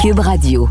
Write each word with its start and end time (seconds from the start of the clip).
Cube 0.00 0.20
Radio. 0.20 0.68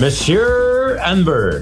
Monsieur 0.00 0.96
Amber. 1.04 1.60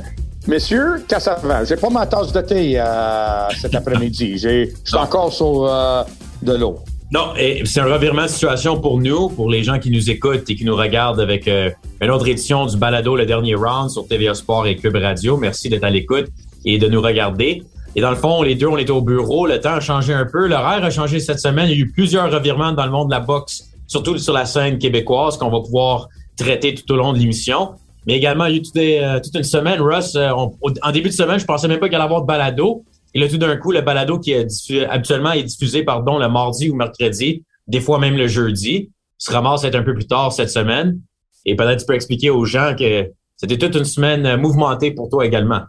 Messieurs, 0.49 1.05
qu'est-ce 1.09 1.31
que 1.31 1.41
ça 1.41 1.47
va? 1.47 1.65
J'ai 1.65 1.77
pas 1.77 1.91
ma 1.91 2.07
tasse 2.07 2.33
de 2.33 2.41
thé 2.41 2.75
euh, 2.81 3.49
cet 3.61 3.75
après-midi. 3.75 4.39
J'ai- 4.43 4.73
Je 4.85 4.91
suis 4.91 4.97
encore 4.99 5.33
sur 5.33 5.67
euh, 5.67 6.03
de 6.43 6.55
l'eau. 6.55 6.79
Non, 7.13 7.35
et 7.39 7.63
c'est 7.67 7.81
un 7.81 7.93
revirement 7.93 8.23
de 8.23 8.29
situation 8.29 8.81
pour 8.81 8.99
nous, 8.99 9.29
pour 9.29 9.51
les 9.51 9.63
gens 9.63 9.79
qui 9.79 9.91
nous 9.91 10.11
écoutent 10.11 10.49
et 10.49 10.55
qui 10.57 10.65
nous 10.65 10.75
regardent 10.75 11.21
avec 11.21 11.47
euh, 11.47 11.71
une 12.01 12.11
autre 12.11 12.27
édition 12.27 12.65
du 12.67 12.77
Balado, 12.79 13.15
le 13.17 13.27
dernier 13.27 13.55
round 13.55 13.91
sur 13.91 14.07
TVA 14.09 14.33
Sport 14.35 14.67
et 14.67 14.77
Cube 14.77 14.97
Radio. 14.97 15.37
Merci 15.37 15.69
d'être 15.69 15.85
à 15.85 15.91
l'écoute 15.91 16.27
et 16.65 16.79
de 16.79 16.89
nous 16.89 17.01
regarder. 17.01 17.63
Et 17.95 18.01
dans 18.01 18.11
le 18.11 18.17
fond, 18.17 18.43
les 18.43 18.55
deux, 18.55 18.67
on 18.69 18.79
est 18.79 18.89
au 18.91 19.03
bureau. 19.03 19.47
Le 19.47 19.61
temps 19.61 19.75
a 19.75 19.81
changé 19.81 20.15
un 20.15 20.25
peu. 20.25 20.47
L'horaire 20.47 20.83
a 20.83 20.91
changé 20.91 21.21
cette 21.21 21.41
semaine. 21.41 21.69
Il 21.69 21.77
y 21.77 21.81
a 21.81 21.85
eu 21.85 21.91
plusieurs 21.91 22.31
revirements 22.33 22.73
dans 22.73 22.87
le 22.87 22.91
monde 22.91 23.09
de 23.09 23.15
la 23.15 23.21
boxe, 23.21 23.65
surtout 23.87 24.17
sur 24.19 24.33
la 24.33 24.47
scène 24.47 24.79
québécoise, 24.79 25.37
qu'on 25.37 25.51
va 25.51 25.61
pouvoir 25.61 26.09
traiter 26.37 26.75
tout 26.75 26.91
au 26.93 26.97
long 26.97 27.13
de 27.13 27.19
l'émission. 27.19 27.73
Mais 28.07 28.15
également, 28.17 28.47
il 28.47 28.53
y 28.53 28.55
a 28.55 28.57
eu 28.59 28.63
toute, 28.63 28.77
euh, 28.77 29.21
toute 29.23 29.35
une 29.35 29.45
semaine, 29.45 29.81
Russ, 29.81 30.17
euh, 30.17 30.31
en 30.31 30.91
début 30.93 31.11
de 31.11 31.15
semaine, 31.15 31.39
je 31.39 31.45
pensais 31.45 31.69
même 31.69 31.79
pas 31.79 31.89
qu'il 31.89 31.97
allait 31.97 32.05
avoir 32.05 32.23
de 32.23 32.27
balado. 32.27 32.85
Et 33.15 33.21
là, 33.21 33.29
tout 33.29 33.37
d'un 33.37 33.57
coup, 33.57 33.71
le 33.73 33.83
balado 33.83 34.19
qui 34.19 34.33
est 34.33 34.45
diffu- 34.47 34.87
habituellement 34.89 35.33
est 35.33 35.43
diffusé, 35.43 35.85
pardon, 35.85 36.19
le 36.19 36.29
mardi 36.29 36.71
ou 36.71 36.75
mercredi, 36.75 37.45
des 37.69 37.81
fois 37.81 37.99
même 37.99 38.17
le 38.17 38.27
jeudi, 38.27 38.91
se 39.19 39.31
ramasse 39.31 39.65
être 39.65 39.77
un 39.77 39.83
peu 39.83 39.95
plus 39.95 40.07
tard 40.07 40.33
cette 40.33 40.51
semaine. 40.51 40.99
Et 41.45 41.55
peut-être 41.55 41.81
tu 41.81 41.87
peux 41.87 41.95
expliquer 41.95 42.31
aux 42.31 42.45
gens 42.47 42.75
que 42.77 43.11
c'était 43.37 43.59
toute 43.59 43.77
une 43.77 43.85
semaine 43.85 44.37
mouvementée 44.41 44.93
pour 44.93 45.09
toi 45.11 45.27
également. 45.27 45.61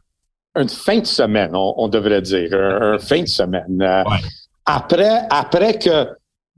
Une 0.55 0.69
fin 0.69 0.99
de 0.99 1.05
semaine, 1.05 1.51
on, 1.55 1.73
on 1.77 1.87
devrait 1.87 2.21
dire. 2.21 2.49
Un, 2.53 2.93
un 2.93 2.97
fin 2.99 3.21
de 3.21 3.27
semaine. 3.27 3.81
Euh, 3.81 4.03
Ouais. 4.03 4.17
après, 4.65 5.21
après 5.29 5.79
que 5.79 6.07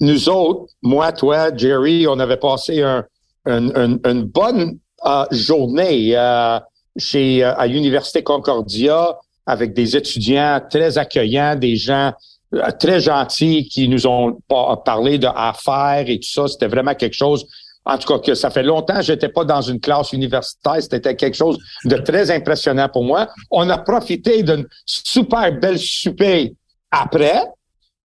nous 0.02 0.28
autres, 0.30 0.66
moi, 0.82 1.12
toi, 1.14 1.56
Jerry, 1.56 2.06
on 2.08 2.20
avait 2.20 2.38
passé 2.38 2.82
un, 2.82 3.06
un- 3.46 3.70
un- 3.76 4.00
une 4.12 4.24
bonne 4.24 4.78
euh, 5.06 5.24
journée 5.32 6.12
euh, 6.18 6.60
chez 6.98 7.44
euh, 7.44 7.56
à 7.56 7.68
l'Université 7.68 8.22
Concordia 8.24 9.18
avec 9.46 9.74
des 9.74 9.96
étudiants 9.96 10.60
très 10.70 10.98
accueillants, 10.98 11.56
des 11.56 11.76
gens 11.76 12.12
euh, 12.54 12.70
très 12.80 13.00
gentils 13.00 13.68
qui 13.70 13.88
nous 13.88 14.08
ont 14.08 14.40
pa- 14.48 14.82
parlé 14.84 15.18
d'affaires 15.20 16.06
et 16.08 16.20
tout 16.20 16.30
ça. 16.30 16.48
C'était 16.48 16.68
vraiment 16.68 16.96
quelque 16.96 17.14
chose. 17.16 17.46
En 17.88 17.98
tout 18.00 18.08
cas, 18.08 18.20
que 18.20 18.34
ça 18.34 18.50
fait 18.50 18.64
longtemps 18.64 18.96
que 18.98 19.04
j'étais 19.04 19.30
pas 19.30 19.46
dans 19.46 19.62
une 19.62 19.80
classe 19.80 20.12
universitaire. 20.12 20.78
C'était 20.82 21.16
quelque 21.16 21.36
chose 21.36 21.58
de 21.84 21.98
très 21.98 22.32
impressionnant 22.32 22.90
pour 22.90 23.04
moi. 23.04 23.28
On 23.52 23.70
a 23.70 23.78
profité 23.78 24.42
d'une 24.42 24.66
super 24.86 25.52
belle 25.60 25.78
souper 25.78 26.56
après. 26.90 27.42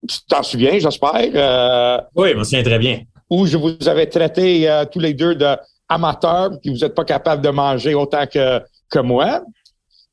Tu 0.09 0.19
t'en 0.29 0.43
souviens, 0.43 0.79
j'espère, 0.79 1.31
euh, 1.35 1.99
Oui, 2.15 2.31
je 2.33 2.37
me 2.37 2.45
souviens 2.45 2.63
très 2.63 2.79
bien. 2.79 3.01
où 3.31 3.47
je 3.47 3.57
vous 3.57 3.77
avais 3.89 4.07
traité 4.07 4.69
euh, 4.69 4.85
tous 4.85 4.99
les 5.01 5.15
deux 5.15 5.35
de 5.35 5.57
amateurs, 5.89 6.51
puis 6.63 6.71
vous 6.73 6.79
n'êtes 6.79 6.95
pas 6.95 7.05
capable 7.05 7.43
de 7.43 7.49
manger 7.51 7.95
autant 7.95 8.27
que, 8.27 8.61
que 8.91 8.99
moi. 9.01 9.43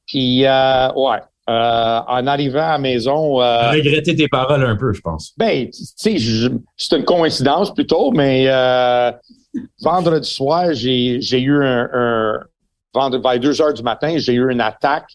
Puis, 0.07 0.45
euh, 0.45 0.91
ouais, 0.93 1.17
euh, 1.49 1.99
en 2.07 2.25
arrivant 2.27 2.59
à 2.67 2.71
la 2.73 2.77
maison, 2.79 3.41
euh, 3.41 3.71
Regretter 3.71 4.15
tes 4.15 4.27
paroles 4.27 4.65
un 4.65 4.75
peu, 4.75 4.91
je 4.93 5.01
pense. 5.01 5.33
ben, 5.37 5.69
tu 5.69 5.83
sais, 5.95 6.17
c'est 6.77 6.95
une 6.97 7.05
coïncidence 7.05 7.73
plutôt, 7.73 8.11
mais 8.11 8.45
euh, 8.47 9.11
vendredi 9.81 10.29
soir, 10.29 10.73
j'ai 10.73 11.39
eu 11.39 11.63
un, 11.63 11.89
un 11.93 12.39
vendredi 12.93 13.23
vers 13.23 13.39
2 13.39 13.61
heures 13.61 13.73
du 13.73 13.83
matin, 13.83 14.17
j'ai 14.17 14.33
eu 14.33 14.51
une 14.51 14.61
attaque. 14.61 15.09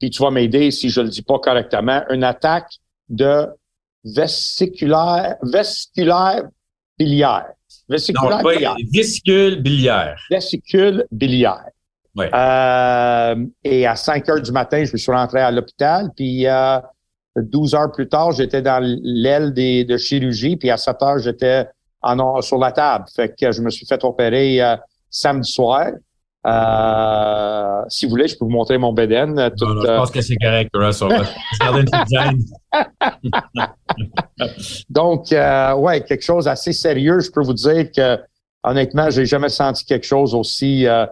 Puis 0.00 0.10
tu 0.10 0.22
vas 0.22 0.30
m'aider 0.30 0.70
si 0.70 0.90
je 0.90 1.00
le 1.00 1.08
dis 1.08 1.22
pas 1.22 1.38
correctement, 1.38 2.02
une 2.10 2.24
attaque 2.24 2.78
de 3.08 3.46
vésiculaire, 4.04 5.36
vésiculaire 5.42 6.42
biliaire. 6.98 7.52
Non, 7.88 8.42
pas 8.42 8.54
biliaire. 8.54 8.76
vésicule 8.92 9.62
biliaire. 9.62 10.16
Vésicule 10.30 11.06
biliaire. 11.10 11.66
Euh, 12.18 13.46
et 13.64 13.86
à 13.86 13.96
5 13.96 14.28
heures 14.28 14.42
du 14.42 14.52
matin, 14.52 14.84
je 14.84 14.92
me 14.92 14.98
suis 14.98 15.12
rentré 15.12 15.40
à 15.40 15.50
l'hôpital. 15.50 16.10
Puis 16.16 16.46
euh, 16.46 16.78
12 17.36 17.74
heures 17.74 17.92
plus 17.92 18.08
tard, 18.08 18.32
j'étais 18.32 18.60
dans 18.60 18.82
l'aile 18.82 19.52
de 19.54 19.96
chirurgie. 19.96 20.56
Puis 20.56 20.70
à 20.70 20.76
7 20.76 21.02
heures, 21.02 21.18
j'étais 21.18 21.66
en, 22.02 22.40
sur 22.40 22.58
la 22.58 22.72
table. 22.72 23.04
Fait 23.14 23.32
que 23.38 23.52
je 23.52 23.60
me 23.62 23.70
suis 23.70 23.86
fait 23.86 24.02
opérer 24.04 24.60
euh, 24.62 24.76
samedi 25.10 25.50
soir. 25.50 25.88
Euh, 26.44 27.82
si 27.88 28.04
vous 28.04 28.10
voulez, 28.10 28.26
je 28.26 28.36
peux 28.36 28.44
vous 28.44 28.50
montrer 28.50 28.76
mon 28.76 28.92
bédaine. 28.92 29.38
euh, 29.38 29.48
tout, 29.56 29.64
Non, 29.64 29.74
non, 29.74 29.82
je 29.82 29.86
euh, 29.88 29.96
pense 29.98 30.10
que 30.10 30.20
c'est 30.20 30.34
correct, 30.36 30.70
Russ. 30.74 31.00
On 31.02 31.08
va 31.08 31.24
se 31.24 31.58
garder 31.60 31.80
une 31.80 31.86
petite 31.86 32.08
gêne. 32.10 32.38
Donc, 34.90 35.32
euh, 35.32 35.74
ouais, 35.74 36.02
quelque 36.02 36.24
chose 36.24 36.48
assez 36.48 36.72
sérieux. 36.72 37.20
Je 37.20 37.30
peux 37.30 37.42
vous 37.42 37.52
dire 37.54 37.90
que, 37.94 38.18
honnêtement, 38.64 39.08
j'ai 39.10 39.24
jamais 39.26 39.50
senti 39.50 39.84
quelque 39.84 40.06
chose 40.06 40.34
aussi 40.34 40.84
euh, 40.86 41.06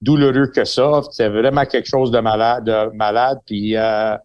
douloureux 0.00 0.52
que 0.54 0.64
ça. 0.64 1.00
C'est 1.10 1.28
vraiment 1.28 1.64
quelque 1.64 1.88
chose 1.88 2.12
de 2.12 2.20
malade, 2.20 2.64
de 2.64 2.90
malade. 2.94 3.38
Puis, 3.44 3.76
euh, 3.76 4.16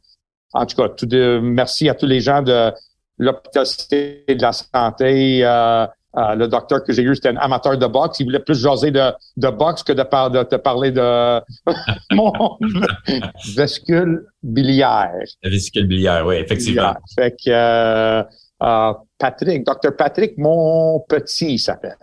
en 0.54 0.66
tout 0.68 0.76
cas, 0.76 0.90
tout 0.90 1.08
de, 1.08 1.40
merci 1.42 1.90
à 1.90 1.96
tous 1.96 2.06
les 2.06 2.20
gens 2.20 2.44
de 2.44 2.72
l'hôpital 3.18 3.66
de 3.98 4.42
la 4.42 4.52
santé. 4.54 5.44
Euh, 6.18 6.36
le 6.36 6.48
docteur 6.50 6.84
que 6.84 6.92
j'ai 6.92 7.04
eu, 7.04 7.16
c'était 7.16 7.30
un 7.30 7.38
amateur 7.38 7.78
de 7.78 7.88
boxe. 7.88 8.20
Il 8.20 8.26
voulait 8.26 8.40
plus 8.40 8.60
jaser 8.60 8.92
de, 8.92 9.12
de 9.38 9.50
boxe 9.50 9.82
que 9.82 9.94
de, 9.94 10.04
par- 10.04 10.30
de 10.30 10.44
te 10.44 10.56
parler 10.58 10.92
de 10.92 11.40
mon 12.12 12.58
vésicule 13.56 14.26
biliaire. 14.44 15.14
La 15.44 15.50
biliaire, 15.84 16.26
oui, 16.26 16.36
effectivement. 16.36 16.94
Fait 17.16 17.32
que 17.32 17.50
euh, 17.50 18.24
euh, 18.64 18.94
Patrick, 19.18 19.66
Dr. 19.66 19.96
Patrick, 19.98 20.38
mon 20.38 21.00
petit, 21.08 21.58
s'appelle. 21.58 21.96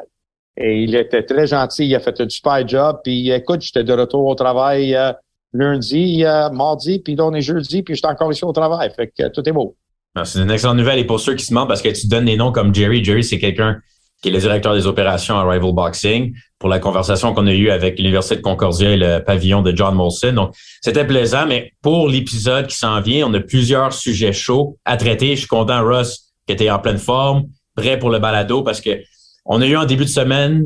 Et 0.57 0.83
il 0.83 0.95
était 0.97 1.23
très 1.23 1.47
gentil, 1.47 1.87
il 1.87 1.95
a 1.95 2.01
fait 2.01 2.21
un 2.21 2.29
super 2.29 2.67
job. 2.67 3.01
Puis 3.05 3.31
écoute, 3.31 3.61
j'étais 3.61 3.85
de 3.85 3.93
retour 3.93 4.25
au 4.27 4.35
travail 4.35 4.95
euh, 4.95 5.13
lundi, 5.53 6.25
mardi, 6.53 6.99
puis 6.99 7.15
là 7.15 7.27
on 7.27 7.35
est 7.35 7.41
jeudi, 7.43 7.83
puis 7.83 7.95
j'étais 7.95 8.09
encore 8.09 8.33
ici 8.33 8.45
au 8.45 8.53
travail. 8.53 8.91
Fait 8.95 9.07
que 9.09 9.29
tout 9.29 9.47
est 9.49 9.53
beau. 9.53 9.77
Non, 10.17 10.25
C'est 10.25 10.41
une 10.41 10.51
excellente 10.51 10.79
nouvelle. 10.79 10.99
Et 10.99 11.05
pour 11.05 11.21
ceux 11.21 11.35
qui 11.35 11.45
se 11.45 11.51
demandent, 11.51 11.69
parce 11.69 11.83
que 11.83 11.91
tu 11.91 12.07
donnes 12.09 12.25
des 12.25 12.37
noms 12.37 12.53
comme 12.53 12.75
Jerry, 12.75 13.05
Jerry, 13.05 13.23
c'est 13.23 13.39
quelqu'un 13.39 13.79
qui 14.23 14.29
est 14.29 14.33
le 14.33 14.39
directeur 14.39 14.75
des 14.75 14.87
opérations 14.87 15.37
à 15.39 15.49
Rival 15.49 15.73
Boxing 15.73 16.35
pour 16.59 16.69
la 16.69 16.81
conversation 16.81 17.35
qu'on 17.35 17.47
a 17.47 17.53
eue 17.53 17.71
avec 17.71 17.99
l'Université 17.99 18.37
de 18.37 18.41
Concordia 18.41 18.91
et 18.91 18.97
le 18.97 19.21
pavillon 19.25 19.63
de 19.63 19.75
John 19.77 19.95
Molson. 19.95 20.33
Donc, 20.33 20.55
c'était 20.83 21.07
plaisant, 21.07 21.47
mais 21.47 21.73
pour 21.83 22.09
l'épisode 22.09 22.67
qui 22.67 22.77
s'en 22.77 23.01
vient, 23.01 23.29
on 23.29 23.35
a 23.35 23.41
plusieurs 23.41 23.93
sujets 23.93 24.33
chauds 24.33 24.77
à 24.85 24.97
traiter. 24.97 25.35
Je 25.37 25.41
suis 25.41 25.47
content, 25.49 25.85
Russ, 25.85 26.33
que 26.49 26.53
tu 26.55 26.65
es 26.65 26.71
en 26.71 26.81
pleine 26.81 26.99
forme, 26.99 27.45
prêt 27.77 27.99
pour 27.99 28.11
le 28.11 28.19
balado, 28.19 28.63
parce 28.63 28.81
que 28.81 29.01
on 29.47 29.61
a 29.63 29.67
eu 29.67 29.77
en 29.77 29.85
début 29.85 30.05
de 30.05 30.11
semaine, 30.11 30.65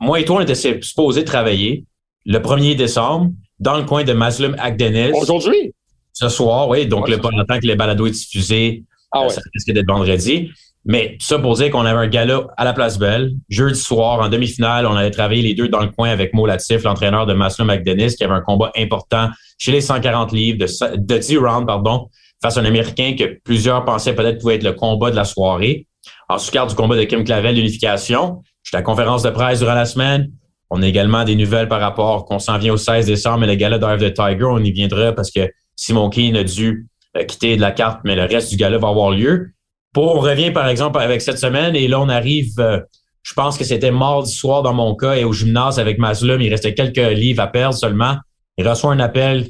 moi 0.00 0.20
et 0.20 0.24
toi, 0.24 0.36
on 0.36 0.40
était 0.40 0.54
supposés 0.82 1.24
travailler 1.24 1.84
le 2.26 2.38
1er 2.38 2.76
décembre 2.76 3.32
dans 3.58 3.76
le 3.76 3.82
coin 3.84 4.04
de 4.04 4.12
Maslum 4.12 4.54
Akdeniz 4.58 5.12
Aujourd'hui? 5.20 5.72
ce 6.12 6.28
soir, 6.28 6.68
oui. 6.68 6.86
Donc, 6.86 7.06
Ouais, 7.06 7.10
le 7.12 7.18
pas 7.20 7.30
longtemps 7.30 7.58
que 7.58 7.66
le 7.66 7.74
balado 7.74 8.06
est 8.06 8.10
diffusé, 8.12 8.84
Ah 9.10 9.20
euh, 9.20 9.22
ouais. 9.24 9.30
ça 9.30 9.40
risque 9.52 9.72
d'être 9.72 9.86
vendredi. 9.88 10.50
Mais 10.86 11.16
ça 11.18 11.38
pour 11.38 11.54
dire 11.54 11.70
qu'on 11.70 11.86
avait 11.86 11.98
un 11.98 12.08
gala 12.08 12.42
à 12.56 12.64
la 12.64 12.74
Place 12.74 12.98
Belle. 12.98 13.32
Jeudi 13.48 13.78
soir, 13.78 14.20
en 14.20 14.28
demi-finale, 14.28 14.86
on 14.86 14.94
allait 14.94 15.10
travailler 15.10 15.42
les 15.42 15.54
deux 15.54 15.68
dans 15.68 15.80
le 15.80 15.88
coin 15.88 16.10
avec 16.10 16.34
Mo 16.34 16.46
Latif, 16.46 16.82
l'entraîneur 16.82 17.24
de 17.24 17.32
Maslum 17.32 17.68
McDennis, 17.68 18.16
qui 18.16 18.24
avait 18.24 18.34
un 18.34 18.42
combat 18.42 18.70
important 18.76 19.30
chez 19.58 19.72
les 19.72 19.80
140 19.80 20.32
livres 20.32 20.58
de, 20.58 20.96
de 20.96 21.18
10 21.18 21.38
rounds, 21.38 21.66
pardon, 21.66 22.08
face 22.42 22.58
à 22.58 22.60
un 22.60 22.66
Américain 22.66 23.14
que 23.18 23.38
plusieurs 23.44 23.84
pensaient 23.84 24.14
peut-être 24.14 24.40
pouvait 24.40 24.56
être 24.56 24.64
le 24.64 24.74
combat 24.74 25.10
de 25.10 25.16
la 25.16 25.24
soirée. 25.24 25.86
En 26.28 26.38
sous-carte 26.38 26.70
du 26.70 26.76
combat 26.76 26.96
de 26.96 27.04
Kim 27.04 27.24
Clavel, 27.24 27.54
l'unification. 27.54 28.42
J'étais 28.62 28.76
à 28.76 28.80
la 28.80 28.84
conférence 28.84 29.22
de 29.22 29.30
presse 29.30 29.60
durant 29.60 29.74
la 29.74 29.86
semaine. 29.86 30.30
On 30.68 30.82
a 30.82 30.86
également 30.86 31.24
des 31.24 31.36
nouvelles 31.36 31.68
par 31.68 31.80
rapport 31.80 32.26
qu'on 32.26 32.38
s'en 32.38 32.58
vient 32.58 32.74
au 32.74 32.76
16 32.76 33.06
décembre, 33.06 33.38
mais 33.38 33.46
le 33.46 33.54
gala 33.54 33.78
d'Arve 33.78 34.00
de 34.00 34.08
Tiger, 34.08 34.44
on 34.44 34.62
y 34.62 34.72
viendra 34.72 35.12
parce 35.12 35.30
que 35.30 35.50
Simon 35.76 36.10
Keane 36.10 36.36
a 36.36 36.44
dû 36.44 36.88
euh, 37.16 37.24
quitter 37.24 37.56
de 37.56 37.60
la 37.60 37.70
carte, 37.70 38.00
mais 38.04 38.16
le 38.16 38.24
reste 38.24 38.50
du 38.50 38.56
gala 38.56 38.76
va 38.78 38.88
avoir 38.88 39.10
lieu. 39.10 39.53
Pour, 39.94 40.16
on 40.16 40.20
revient, 40.20 40.50
par 40.50 40.68
exemple, 40.68 40.98
avec 40.98 41.22
cette 41.22 41.38
semaine, 41.38 41.76
et 41.76 41.86
là, 41.86 42.00
on 42.00 42.08
arrive, 42.08 42.52
euh, 42.58 42.80
je 43.22 43.32
pense 43.32 43.56
que 43.56 43.64
c'était 43.64 43.92
mardi 43.92 44.32
soir 44.32 44.62
dans 44.62 44.74
mon 44.74 44.96
cas, 44.96 45.14
et 45.14 45.24
au 45.24 45.32
gymnase 45.32 45.78
avec 45.78 45.98
Maslum, 45.98 46.42
il 46.42 46.50
restait 46.50 46.74
quelques 46.74 46.96
livres 46.96 47.40
à 47.40 47.46
perdre 47.46 47.76
seulement. 47.76 48.16
Il 48.58 48.68
reçoit 48.68 48.92
un 48.92 48.98
appel 48.98 49.46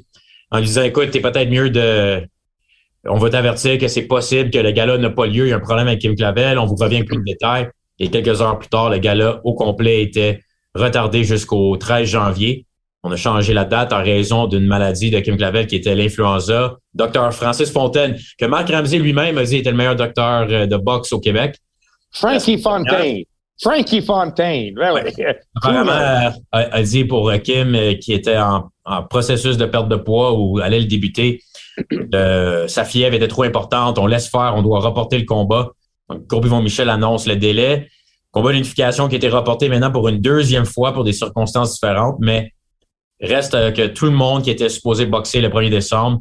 en 0.51 0.59
lui 0.59 0.67
disant, 0.67 0.83
écoute, 0.83 1.11
t'es 1.11 1.21
peut-être 1.21 1.51
mieux 1.51 1.71
de... 1.71 2.23
On 3.07 3.19
va 3.19 3.31
t'avertir 3.31 3.79
que 3.79 3.89
c'est 3.89 4.03
possible 4.03 4.51
que 4.51 4.59
le 4.59 4.71
gala 4.71 4.99
n'a 4.99 5.11
pas 5.11 5.27
lieu, 5.27 5.47
il 5.47 5.51
y 5.51 5.53
a 5.53 5.57
un 5.57 5.61
problème 5.61 5.89
avec 5.89 6.01
Kim 6.01 6.15
Clavel, 6.15 6.59
on 6.59 6.67
vous 6.67 6.77
revient 6.77 7.05
plus 7.05 7.19
de 7.19 7.25
détails. 7.25 7.69
Et 7.99 8.09
quelques 8.11 8.41
heures 8.41 8.59
plus 8.59 8.69
tard, 8.69 8.91
le 8.91 8.99
gala 8.99 9.41
au 9.45 9.55
complet 9.55 10.03
était 10.03 10.41
retardé 10.75 11.25
jusqu'au 11.25 11.77
13 11.77 12.09
janvier. 12.09 12.67
On 13.07 13.11
a 13.13 13.17
changé 13.17 13.53
la 13.53 13.67
date 13.67 13.93
en 13.93 14.03
raison 14.03 14.47
d'une 14.47 14.67
maladie 14.67 15.11
de 15.11 15.21
Kim 15.21 15.37
Clavel 15.37 15.67
qui 15.67 15.77
était 15.77 15.95
l'influenza. 15.95 16.79
Docteur 16.95 17.33
Francis 17.35 17.71
Fontaine, 17.71 18.17
que 18.39 18.47
Marc 18.47 18.71
Ramsey 18.71 18.99
lui-même 18.99 19.37
a 19.37 19.45
dit 19.45 19.59
était 19.59 19.71
le 19.71 19.77
meilleur 19.77 19.95
docteur 19.95 20.47
euh, 20.49 20.67
de 20.67 20.77
boxe 20.79 21.13
au 21.13 21.21
Québec. 21.21 21.57
Frankie 22.13 22.57
Fontaine. 22.59 23.25
Frankie 23.61 24.01
Fontaine. 24.01 24.75
Ben 24.75 24.95
ouais. 24.95 25.13
Apparemment, 25.55 25.93
euh, 25.93 26.31
a, 26.53 26.59
a 26.59 26.83
dit 26.83 27.05
pour 27.05 27.29
euh, 27.29 27.37
Kim 27.37 27.77
qui 28.01 28.15
était 28.15 28.39
en, 28.39 28.71
en 28.87 29.03
processus 29.03 29.59
de 29.59 29.67
perte 29.67 29.89
de 29.89 29.97
poids 29.97 30.33
ou 30.33 30.59
allait 30.61 30.81
le 30.81 30.87
débuter, 30.87 31.43
sa 32.69 32.85
fièvre 32.85 33.17
était 33.17 33.29
trop 33.29 33.43
importante, 33.43 33.99
on 33.99 34.07
laisse 34.07 34.29
faire, 34.29 34.55
on 34.57 34.63
doit 34.63 34.81
reporter 34.81 35.19
le 35.19 35.27
combat. 35.27 35.73
Donc, 36.09 36.45
Yvon 36.45 36.63
Michel 36.63 36.89
annonce 36.89 37.27
le 37.27 37.37
délai. 37.37 37.89
Combat 38.31 38.53
d'unification 38.53 39.09
qui 39.09 39.15
a 39.15 39.19
été 39.19 39.29
reporté 39.29 39.69
maintenant 39.69 39.91
pour 39.91 40.09
une 40.09 40.21
deuxième 40.21 40.65
fois 40.65 40.93
pour 40.93 41.05
des 41.05 41.13
circonstances 41.13 41.75
différentes, 41.75 42.17
mais 42.19 42.53
reste 43.21 43.55
euh, 43.55 43.71
que 43.71 43.87
tout 43.87 44.07
le 44.07 44.13
monde 44.13 44.43
qui 44.43 44.51
était 44.51 44.69
supposé 44.69 45.07
boxer 45.07 45.41
le 45.41 45.49
1er 45.49 45.71
décembre. 45.71 46.21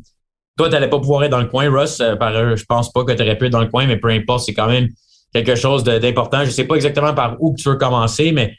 Toi, 0.58 0.68
tu 0.68 0.74
n'allais 0.74 0.90
pas 0.90 1.00
pouvoir 1.00 1.24
être 1.24 1.32
dans 1.32 1.42
le 1.42 1.48
coin, 1.48 1.70
Russ. 1.70 2.00
Euh, 2.00 2.16
par, 2.16 2.56
je 2.56 2.64
pense 2.66 2.92
pas 2.92 3.04
que 3.04 3.12
tu 3.12 3.22
aurais 3.22 3.38
pu 3.38 3.46
être 3.46 3.52
dans 3.52 3.62
le 3.62 3.70
coin, 3.70 3.88
mais 3.88 3.98
peu 3.98 4.10
importe, 4.10 4.46
c'est 4.46 4.54
quand 4.54 4.68
même 4.68 4.90
quelque 5.34 5.56
chose 5.56 5.84
d'important. 5.84 6.46
Je 6.46 6.52
sais 6.52 6.66
pas 6.66 6.76
exactement 6.76 7.14
par 7.14 7.38
où 7.40 7.56
tu 7.58 7.68
veux 7.68 7.76
commencer, 7.76 8.32
mais 8.32 8.56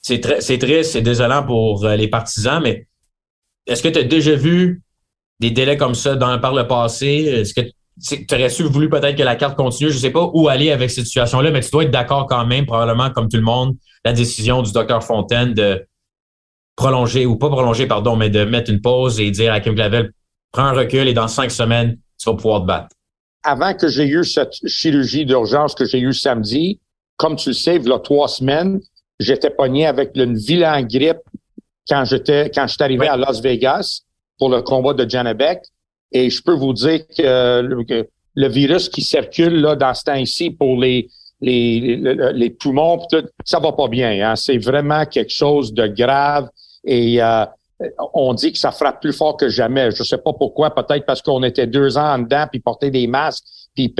c'est 0.00 0.20
triste, 0.20 0.92
c'est 0.92 1.02
désolant 1.02 1.44
pour 1.44 1.84
euh, 1.84 1.96
les 1.96 2.08
partisans, 2.08 2.60
mais 2.62 2.86
est-ce 3.66 3.82
que 3.82 3.88
tu 3.88 3.98
as 3.98 4.04
déjà 4.04 4.34
vu 4.34 4.82
des 5.40 5.50
délais 5.50 5.76
comme 5.76 5.94
ça 5.94 6.16
dans, 6.16 6.38
par 6.38 6.54
le 6.54 6.66
passé? 6.66 7.06
Est-ce 7.06 7.52
que 7.52 7.60
tu 7.60 8.34
aurais 8.34 8.48
su 8.48 8.62
voulu 8.62 8.88
peut-être 8.88 9.16
que 9.16 9.22
la 9.22 9.36
carte 9.36 9.56
continue? 9.56 9.90
Je 9.90 9.98
sais 9.98 10.10
pas 10.10 10.30
où 10.32 10.48
aller 10.48 10.70
avec 10.70 10.90
cette 10.90 11.04
situation-là, 11.04 11.50
mais 11.50 11.60
tu 11.60 11.70
dois 11.70 11.84
être 11.84 11.90
d'accord 11.90 12.26
quand 12.26 12.46
même, 12.46 12.64
probablement, 12.64 13.10
comme 13.10 13.28
tout 13.28 13.36
le 13.36 13.42
monde, 13.42 13.76
la 14.04 14.12
décision 14.12 14.62
du 14.62 14.72
docteur 14.72 15.04
Fontaine 15.04 15.52
de 15.52 15.86
prolonger, 16.78 17.26
ou 17.26 17.36
pas 17.36 17.50
prolonger, 17.50 17.86
pardon, 17.86 18.14
mais 18.14 18.30
de 18.30 18.44
mettre 18.44 18.70
une 18.70 18.80
pause 18.80 19.18
et 19.18 19.30
dire 19.32 19.52
à 19.52 19.60
Kim 19.60 19.74
Clavel, 19.74 20.12
prends 20.52 20.66
un 20.66 20.72
recul 20.72 21.08
et 21.08 21.12
dans 21.12 21.26
cinq 21.26 21.50
semaines, 21.50 21.98
tu 22.18 22.30
vas 22.30 22.36
pouvoir 22.36 22.60
te 22.62 22.66
battre. 22.66 22.88
Avant 23.42 23.74
que 23.74 23.88
j'ai 23.88 24.06
eu 24.06 24.24
cette 24.24 24.54
chirurgie 24.64 25.26
d'urgence 25.26 25.74
que 25.74 25.84
j'ai 25.84 25.98
eue 25.98 26.12
samedi, 26.12 26.80
comme 27.16 27.34
tu 27.34 27.50
le 27.50 27.54
sais, 27.54 27.76
il 27.76 27.88
y 27.88 27.92
a 27.92 27.98
trois 27.98 28.28
semaines, 28.28 28.80
j'étais 29.18 29.50
pogné 29.50 29.86
avec 29.86 30.12
une 30.14 30.36
vilaine 30.36 30.86
grippe 30.86 31.18
quand 31.88 32.04
j'étais 32.04 32.50
quand 32.54 32.68
je 32.68 32.74
suis 32.74 32.82
arrivé 32.82 33.08
à 33.08 33.16
Las 33.16 33.40
Vegas 33.40 34.02
pour 34.38 34.48
le 34.48 34.62
combat 34.62 34.92
de 34.92 35.08
Janabek. 35.08 35.60
Et 36.12 36.30
je 36.30 36.40
peux 36.42 36.54
vous 36.54 36.72
dire 36.72 37.00
que 37.08 37.60
le, 38.34 38.48
virus 38.48 38.88
qui 38.88 39.02
circule 39.02 39.60
là 39.60 39.74
dans 39.74 39.94
ce 39.94 40.04
temps-ci 40.04 40.50
pour 40.50 40.80
les 40.80 41.08
les, 41.40 41.96
les, 42.34 42.50
poumons, 42.50 42.98
tout, 43.10 43.24
ça 43.44 43.60
va 43.60 43.70
pas 43.72 43.86
bien. 43.86 44.10
Hein? 44.28 44.34
C'est 44.34 44.58
vraiment 44.58 45.06
quelque 45.06 45.32
chose 45.32 45.72
de 45.72 45.86
grave. 45.86 46.48
Et 46.84 47.22
euh, 47.22 47.44
on 48.14 48.34
dit 48.34 48.52
que 48.52 48.58
ça 48.58 48.70
frappe 48.70 49.00
plus 49.00 49.12
fort 49.12 49.36
que 49.36 49.48
jamais. 49.48 49.90
Je 49.90 50.02
sais 50.02 50.18
pas 50.18 50.32
pourquoi. 50.32 50.74
Peut-être 50.74 51.06
parce 51.06 51.22
qu'on 51.22 51.42
était 51.42 51.66
deux 51.66 51.96
ans 51.96 52.14
en 52.14 52.18
dedans 52.18 52.46
puis 52.50 52.60
portait 52.60 52.90
des 52.90 53.06
masques 53.06 53.44
puis 53.78 53.94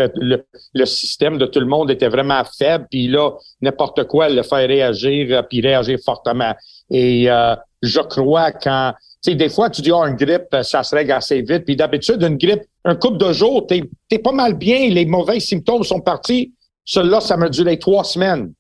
le, 0.74 0.84
système 0.84 1.38
de 1.38 1.46
tout 1.46 1.60
le 1.60 1.66
monde 1.66 1.90
était 1.90 2.08
vraiment 2.08 2.42
faible, 2.58 2.86
puis 2.90 3.06
là, 3.06 3.30
n'importe 3.60 4.04
quoi 4.04 4.28
le 4.28 4.42
fait 4.42 4.66
réagir, 4.66 5.38
euh, 5.38 5.42
puis 5.42 5.60
réagir 5.60 5.98
fortement. 6.04 6.52
Et 6.90 7.30
euh, 7.30 7.54
je 7.82 8.00
crois 8.00 8.50
quand, 8.50 8.92
tu 9.22 9.30
sais, 9.30 9.36
des 9.36 9.48
fois, 9.48 9.70
tu 9.70 9.82
dis, 9.82 9.92
oh, 9.92 10.04
une 10.04 10.16
grippe, 10.16 10.54
ça 10.62 10.82
se 10.82 10.94
règle 10.94 11.12
assez 11.12 11.42
vite, 11.42 11.64
puis 11.64 11.76
d'habitude, 11.76 12.22
une 12.22 12.36
grippe, 12.36 12.62
un 12.84 12.96
couple 12.96 13.18
de 13.18 13.32
jours, 13.32 13.66
t'es 13.66 13.82
es 14.10 14.18
pas 14.18 14.32
mal 14.32 14.54
bien, 14.54 14.88
les 14.90 15.06
mauvais 15.06 15.38
symptômes 15.38 15.84
sont 15.84 16.00
partis. 16.00 16.52
Celui-là, 16.84 17.20
ça 17.20 17.36
m'a 17.36 17.48
duré 17.48 17.78
trois 17.78 18.02
semaines, 18.02 18.52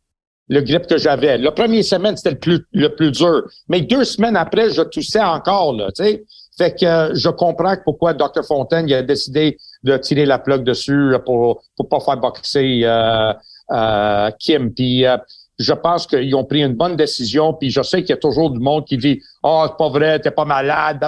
le 0.48 0.60
grippe 0.62 0.86
que 0.86 0.98
j'avais. 0.98 1.38
La 1.38 1.52
première 1.52 1.84
semaine, 1.84 2.16
c'était 2.16 2.30
le 2.30 2.38
plus, 2.38 2.66
le 2.72 2.88
plus 2.88 3.12
dur. 3.12 3.42
Mais 3.68 3.82
deux 3.82 4.04
semaines 4.04 4.36
après, 4.36 4.70
je 4.70 4.82
toussais 4.82 5.22
encore, 5.22 5.74
là, 5.74 5.90
tu 5.92 6.04
sais. 6.04 6.24
Fait 6.58 6.74
que 6.74 6.84
euh, 6.84 7.14
je 7.14 7.28
comprends 7.28 7.76
pourquoi 7.84 8.14
Dr. 8.14 8.44
Fontaine 8.44 8.88
il 8.88 8.94
a 8.94 9.02
décidé 9.02 9.56
de 9.84 9.96
tirer 9.96 10.26
la 10.26 10.40
plaque 10.40 10.64
dessus 10.64 11.14
pour 11.24 11.62
pour 11.76 11.88
pas 11.88 12.00
faire 12.00 12.16
boxer 12.16 12.80
euh, 12.82 13.32
euh, 13.70 14.30
Kim. 14.40 14.74
Puis 14.74 15.04
je 15.58 15.72
pense 15.72 16.08
qu'ils 16.08 16.34
ont 16.34 16.44
pris 16.44 16.64
une 16.64 16.74
bonne 16.74 16.96
décision. 16.96 17.54
Puis 17.54 17.70
je 17.70 17.80
sais 17.80 18.00
qu'il 18.00 18.10
y 18.10 18.14
a 18.14 18.16
toujours 18.16 18.50
du 18.50 18.58
monde 18.58 18.84
qui 18.86 18.96
dit 18.96 19.22
oh 19.44 19.66
c'est 19.68 19.76
pas 19.76 19.88
vrai, 19.88 20.18
t'es 20.18 20.32
pas 20.32 20.44
malade. 20.44 20.98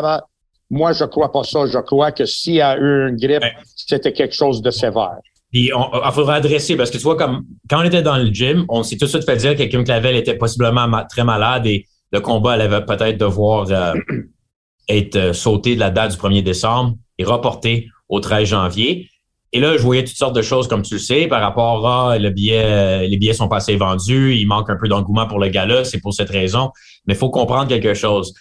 Moi 0.71 0.93
je 0.93 1.05
crois 1.05 1.33
pas 1.33 1.43
ça. 1.43 1.67
Je 1.67 1.79
crois 1.79 2.13
que 2.13 2.27
s'il 2.27 2.55
y 2.55 2.61
a 2.61 2.77
eu 2.77 3.09
une 3.09 3.17
grippe, 3.17 3.43
c'était 3.75 4.13
quelque 4.13 4.37
chose 4.37 4.63
de 4.63 4.71
sévère. 4.71 5.19
Puis 5.51 5.71
il 5.73 6.13
faudra 6.13 6.35
adresser 6.35 6.77
parce 6.77 6.91
que 6.91 6.97
tu 6.97 7.03
vois 7.03 7.17
comme 7.17 7.45
quand 7.69 7.81
on 7.81 7.85
était 7.85 8.03
dans 8.03 8.17
le 8.17 8.27
gym, 8.27 8.65
on 8.69 8.83
s'est 8.83 8.97
tout 8.97 9.07
de 9.07 9.11
suite 9.11 9.25
fait 9.25 9.37
dire 9.37 9.57
que 9.57 9.65
Kim 9.65 9.85
Clavel 9.85 10.17
était 10.17 10.37
possiblement 10.37 10.89
très 11.09 11.25
malade 11.25 11.67
et 11.67 11.87
le 12.13 12.21
combat 12.21 12.53
allait 12.53 12.69
peut-être 12.85 13.19
devoir 13.19 13.67
être 14.89 15.17
euh, 15.17 15.33
sauté 15.33 15.75
de 15.75 15.81
la 15.81 15.91
date 15.91 16.13
du 16.13 16.17
1er 16.17 16.43
décembre 16.43 16.97
et 17.19 17.25
reporté 17.25 17.89
au 18.09 18.21
13 18.21 18.49
janvier. 18.49 19.09
Et 19.53 19.59
là, 19.59 19.77
je 19.77 19.83
voyais 19.83 20.05
toutes 20.05 20.17
sortes 20.17 20.37
de 20.37 20.43
choses, 20.43 20.69
comme 20.69 20.83
tu 20.83 20.95
le 20.95 21.01
sais, 21.01 21.27
par 21.27 21.41
rapport 21.41 21.87
à 21.89 22.19
le 22.19 22.31
billet, 22.31 22.65
euh, 22.65 23.07
les 23.07 23.17
billets 23.17 23.33
sont 23.33 23.49
pas 23.49 23.57
assez 23.57 23.75
vendus, 23.77 24.37
il 24.37 24.47
manque 24.47 24.71
un 24.71 24.77
peu 24.81 24.87
d'engouement 24.87 25.27
pour 25.27 25.41
le 25.41 25.49
gala, 25.49 25.85
c'est 25.85 26.01
pour 26.01 26.15
cette 26.15 26.31
raison. 26.31 26.71
Mais 27.07 27.15
il 27.15 27.17
faut 27.17 27.31
comprendre 27.31 27.69
quelque 27.69 27.95
chose. 27.95 28.33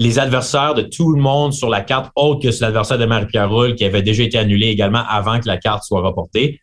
Les 0.00 0.18
adversaires 0.18 0.74
de 0.74 0.82
tout 0.82 1.12
le 1.12 1.20
monde 1.20 1.52
sur 1.52 1.68
la 1.68 1.82
carte, 1.82 2.10
autre 2.16 2.40
que 2.42 2.48
l'adversaire 2.60 2.98
de 2.98 3.04
Marie-Pierre 3.04 3.48
Roule, 3.48 3.76
qui 3.76 3.84
avait 3.84 4.02
déjà 4.02 4.24
été 4.24 4.38
annulé 4.38 4.66
également 4.66 5.04
avant 5.08 5.38
que 5.38 5.46
la 5.46 5.58
carte 5.58 5.84
soit 5.84 6.00
reportée, 6.00 6.60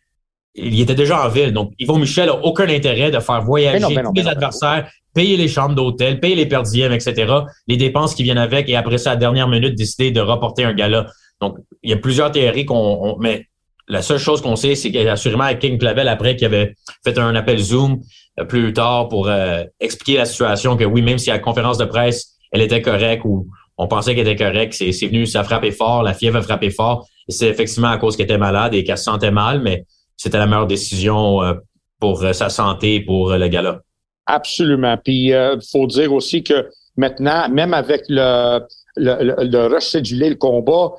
il 0.54 0.78
était 0.80 0.94
déjà 0.94 1.24
en 1.24 1.28
ville. 1.28 1.52
Donc, 1.52 1.72
Yvon 1.78 1.98
Michel 1.98 2.28
a 2.28 2.44
aucun 2.44 2.68
intérêt 2.68 3.10
de 3.10 3.20
faire 3.20 3.40
voyager 3.40 3.94
tous 3.94 4.12
les 4.14 4.28
adversaires 4.28 4.88
payer 5.18 5.36
les 5.36 5.48
chambres 5.48 5.74
d'hôtel, 5.74 6.20
payer 6.20 6.36
les 6.36 6.46
perdièmes, 6.46 6.92
etc., 6.92 7.32
les 7.66 7.76
dépenses 7.76 8.14
qui 8.14 8.22
viennent 8.22 8.38
avec, 8.38 8.68
et 8.68 8.76
après 8.76 8.98
ça, 8.98 9.10
à 9.10 9.14
la 9.14 9.18
dernière 9.18 9.48
minute, 9.48 9.74
décider 9.74 10.12
de 10.12 10.20
reporter 10.20 10.64
un 10.64 10.74
gala. 10.74 11.06
Donc, 11.40 11.56
il 11.82 11.90
y 11.90 11.92
a 11.92 11.96
plusieurs 11.96 12.30
théories 12.30 12.64
qu'on... 12.64 13.16
mais 13.18 13.46
la 13.88 14.00
seule 14.02 14.18
chose 14.18 14.40
qu'on 14.42 14.54
sait, 14.54 14.76
c'est 14.76 14.92
qu'assurément, 14.92 15.42
avec 15.42 15.58
King 15.58 15.76
Clavel, 15.76 16.06
après, 16.06 16.36
qui 16.36 16.44
avait 16.44 16.74
fait 17.04 17.18
un 17.18 17.34
appel 17.34 17.58
Zoom 17.58 18.00
euh, 18.38 18.44
plus 18.44 18.72
tard 18.72 19.08
pour 19.08 19.28
euh, 19.28 19.64
expliquer 19.80 20.18
la 20.18 20.24
situation, 20.24 20.76
que 20.76 20.84
oui, 20.84 21.02
même 21.02 21.18
si 21.18 21.30
à 21.30 21.34
la 21.34 21.40
conférence 21.40 21.78
de 21.78 21.84
presse, 21.84 22.37
elle 22.52 22.62
était 22.62 22.82
correcte 22.82 23.24
ou 23.24 23.46
on 23.76 23.86
pensait 23.86 24.14
qu'elle 24.14 24.28
était 24.28 24.44
correcte, 24.44 24.74
c'est, 24.74 25.06
venu, 25.06 25.26
ça 25.26 25.40
a 25.40 25.44
frappé 25.44 25.70
fort, 25.70 26.02
la 26.02 26.12
fièvre 26.12 26.38
a 26.38 26.42
frappé 26.42 26.70
fort, 26.70 27.06
et 27.28 27.32
c'est 27.32 27.48
effectivement 27.48 27.88
à 27.88 27.98
cause 27.98 28.16
qu'elle 28.16 28.24
était 28.26 28.38
malade 28.38 28.74
et 28.74 28.82
qu'elle 28.82 28.98
se 28.98 29.04
sentait 29.04 29.30
mal, 29.30 29.60
mais 29.60 29.84
c'était 30.16 30.38
la 30.38 30.46
meilleure 30.46 30.66
décision 30.66 31.42
euh, 31.42 31.54
pour 32.00 32.20
sa 32.20 32.48
santé, 32.48 33.00
pour 33.00 33.32
le 33.32 33.48
gala. 33.48 33.80
Absolument. 34.26 34.96
Puis 35.02 35.28
il 35.28 35.34
euh, 35.34 35.56
faut 35.72 35.86
dire 35.86 36.12
aussi 36.12 36.42
que 36.42 36.68
maintenant, 36.96 37.48
même 37.48 37.72
avec 37.72 38.02
le, 38.08 38.60
le, 38.96 39.44
le, 39.44 39.66
recéduler 39.72 40.30
le 40.30 40.36
combat, 40.36 40.92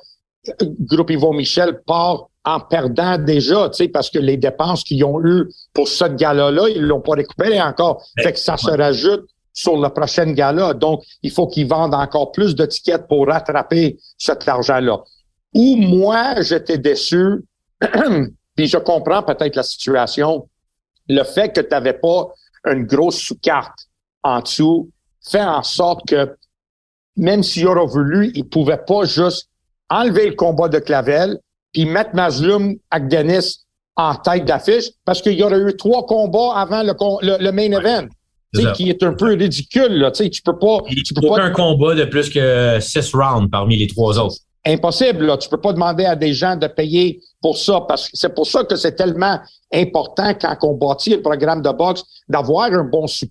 Groupe 0.80 1.10
Yvon 1.10 1.34
Michel 1.34 1.80
part 1.86 2.28
en 2.44 2.60
perdant 2.60 3.18
déjà, 3.18 3.68
tu 3.68 3.76
sais, 3.84 3.88
parce 3.88 4.10
que 4.10 4.18
les 4.18 4.36
dépenses 4.36 4.82
qu'ils 4.82 5.04
ont 5.04 5.20
eues 5.22 5.48
pour 5.74 5.86
ce 5.88 6.06
gala-là, 6.06 6.68
ils 6.70 6.82
l'ont 6.82 7.00
pas 7.00 7.12
récupéré 7.12 7.60
encore. 7.60 8.02
Fait 8.18 8.32
que 8.32 8.38
ça 8.38 8.56
se 8.56 8.70
rajoute 8.70 9.28
sur 9.60 9.76
le 9.76 9.88
prochain 9.90 10.32
gala. 10.32 10.74
Donc, 10.74 11.02
il 11.22 11.30
faut 11.30 11.46
qu'ils 11.46 11.66
vendent 11.66 11.94
encore 11.94 12.32
plus 12.32 12.54
de 12.54 12.64
tickets 12.64 13.06
pour 13.06 13.26
rattraper 13.26 13.98
cet 14.16 14.48
argent-là. 14.48 15.02
Ou 15.54 15.76
moi, 15.76 16.40
j'étais 16.40 16.78
déçu, 16.78 17.44
puis 18.56 18.66
je 18.66 18.78
comprends 18.78 19.22
peut-être 19.22 19.56
la 19.56 19.62
situation, 19.62 20.48
le 21.08 21.22
fait 21.24 21.52
que 21.52 21.60
tu 21.60 21.68
n'avais 21.70 21.94
pas 21.94 22.28
une 22.66 22.84
grosse 22.84 23.18
sous-carte 23.18 23.88
en 24.22 24.40
dessous 24.40 24.90
fait 25.22 25.42
en 25.42 25.62
sorte 25.62 26.06
que 26.08 26.36
même 27.16 27.42
s'il 27.42 27.66
aurait 27.66 27.86
voulu, 27.86 28.32
il 28.34 28.48
pouvait 28.48 28.78
pas 28.86 29.04
juste 29.04 29.48
enlever 29.90 30.30
le 30.30 30.34
combat 30.34 30.68
de 30.68 30.78
Clavel 30.78 31.38
puis 31.72 31.84
mettre 31.84 32.14
Maslum 32.14 32.76
Agdenis 32.90 33.66
en 33.96 34.14
tête 34.14 34.44
d'affiche 34.44 34.90
parce 35.04 35.20
qu'il 35.20 35.34
y 35.34 35.42
aurait 35.42 35.60
eu 35.60 35.76
trois 35.76 36.06
combats 36.06 36.54
avant 36.54 36.82
le, 36.82 36.94
le, 37.38 37.52
main 37.52 37.72
event. 37.72 38.08
Qui 38.74 38.88
est 38.90 39.02
un 39.02 39.14
peu 39.14 39.34
ridicule. 39.34 39.98
Là. 39.98 40.10
Tu 40.10 40.42
peux 40.44 40.58
pas. 40.58 40.78
tu 40.88 41.14
peux 41.14 41.26
pas... 41.26 41.50
combat 41.50 41.94
de 41.94 42.04
plus 42.04 42.28
que 42.28 42.78
six 42.80 43.12
rounds 43.14 43.50
parmi 43.50 43.76
les 43.76 43.86
trois 43.86 44.18
autres. 44.18 44.36
Impossible. 44.66 45.26
Là. 45.26 45.36
Tu 45.36 45.48
peux 45.48 45.60
pas 45.60 45.72
demander 45.72 46.04
à 46.04 46.16
des 46.16 46.32
gens 46.32 46.56
de 46.56 46.66
payer 46.66 47.20
pour 47.40 47.56
ça, 47.56 47.80
parce 47.88 48.08
que 48.08 48.10
c'est 48.14 48.34
pour 48.34 48.46
ça 48.46 48.64
que 48.64 48.76
c'est 48.76 48.94
tellement 48.94 49.38
important 49.72 50.34
quand 50.34 50.56
on 50.62 50.74
bâtit 50.74 51.10
le 51.10 51.22
programme 51.22 51.62
de 51.62 51.70
boxe 51.70 52.02
d'avoir 52.28 52.72
un 52.72 52.84
bon 52.84 53.06
sous 53.06 53.26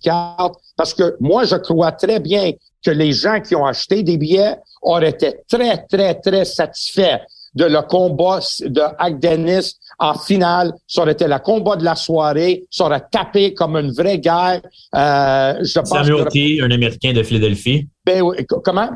parce 0.76 0.94
que 0.94 1.16
moi, 1.20 1.44
je 1.44 1.56
crois 1.56 1.92
très 1.92 2.18
bien 2.18 2.52
que 2.84 2.90
les 2.90 3.12
gens 3.12 3.40
qui 3.40 3.54
ont 3.54 3.66
acheté 3.66 4.02
des 4.02 4.16
billets 4.16 4.56
auraient 4.82 5.10
été 5.10 5.34
très, 5.48 5.84
très, 5.86 6.14
très 6.14 6.44
satisfaits 6.44 7.20
de 7.54 7.64
le 7.64 7.82
combat 7.82 8.40
de 8.60 8.82
Agdenis 8.98 9.74
en 9.98 10.14
finale. 10.14 10.72
Ça 10.86 11.02
aurait 11.02 11.12
été 11.12 11.26
le 11.26 11.38
combat 11.38 11.76
de 11.76 11.84
la 11.84 11.94
soirée. 11.94 12.64
Ça 12.70 12.86
aurait 12.86 13.02
tapé 13.10 13.54
comme 13.54 13.76
une 13.76 13.92
vraie 13.92 14.18
guerre. 14.18 14.60
Euh, 14.94 15.54
je 15.62 15.80
pense 15.80 15.92
un 15.92 16.70
Américain 16.70 17.12
de 17.12 17.22
Philadelphie. 17.22 17.88
Ben, 18.04 18.22
comment? 18.64 18.90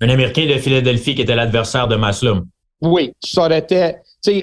Un 0.00 0.08
Américain 0.08 0.46
de 0.46 0.58
Philadelphie 0.58 1.14
qui 1.14 1.22
était 1.22 1.34
l'adversaire 1.34 1.88
de 1.88 1.96
Maslum. 1.96 2.46
Oui, 2.80 3.12
ça 3.24 3.42
aurait 3.42 3.58
été 3.58 3.96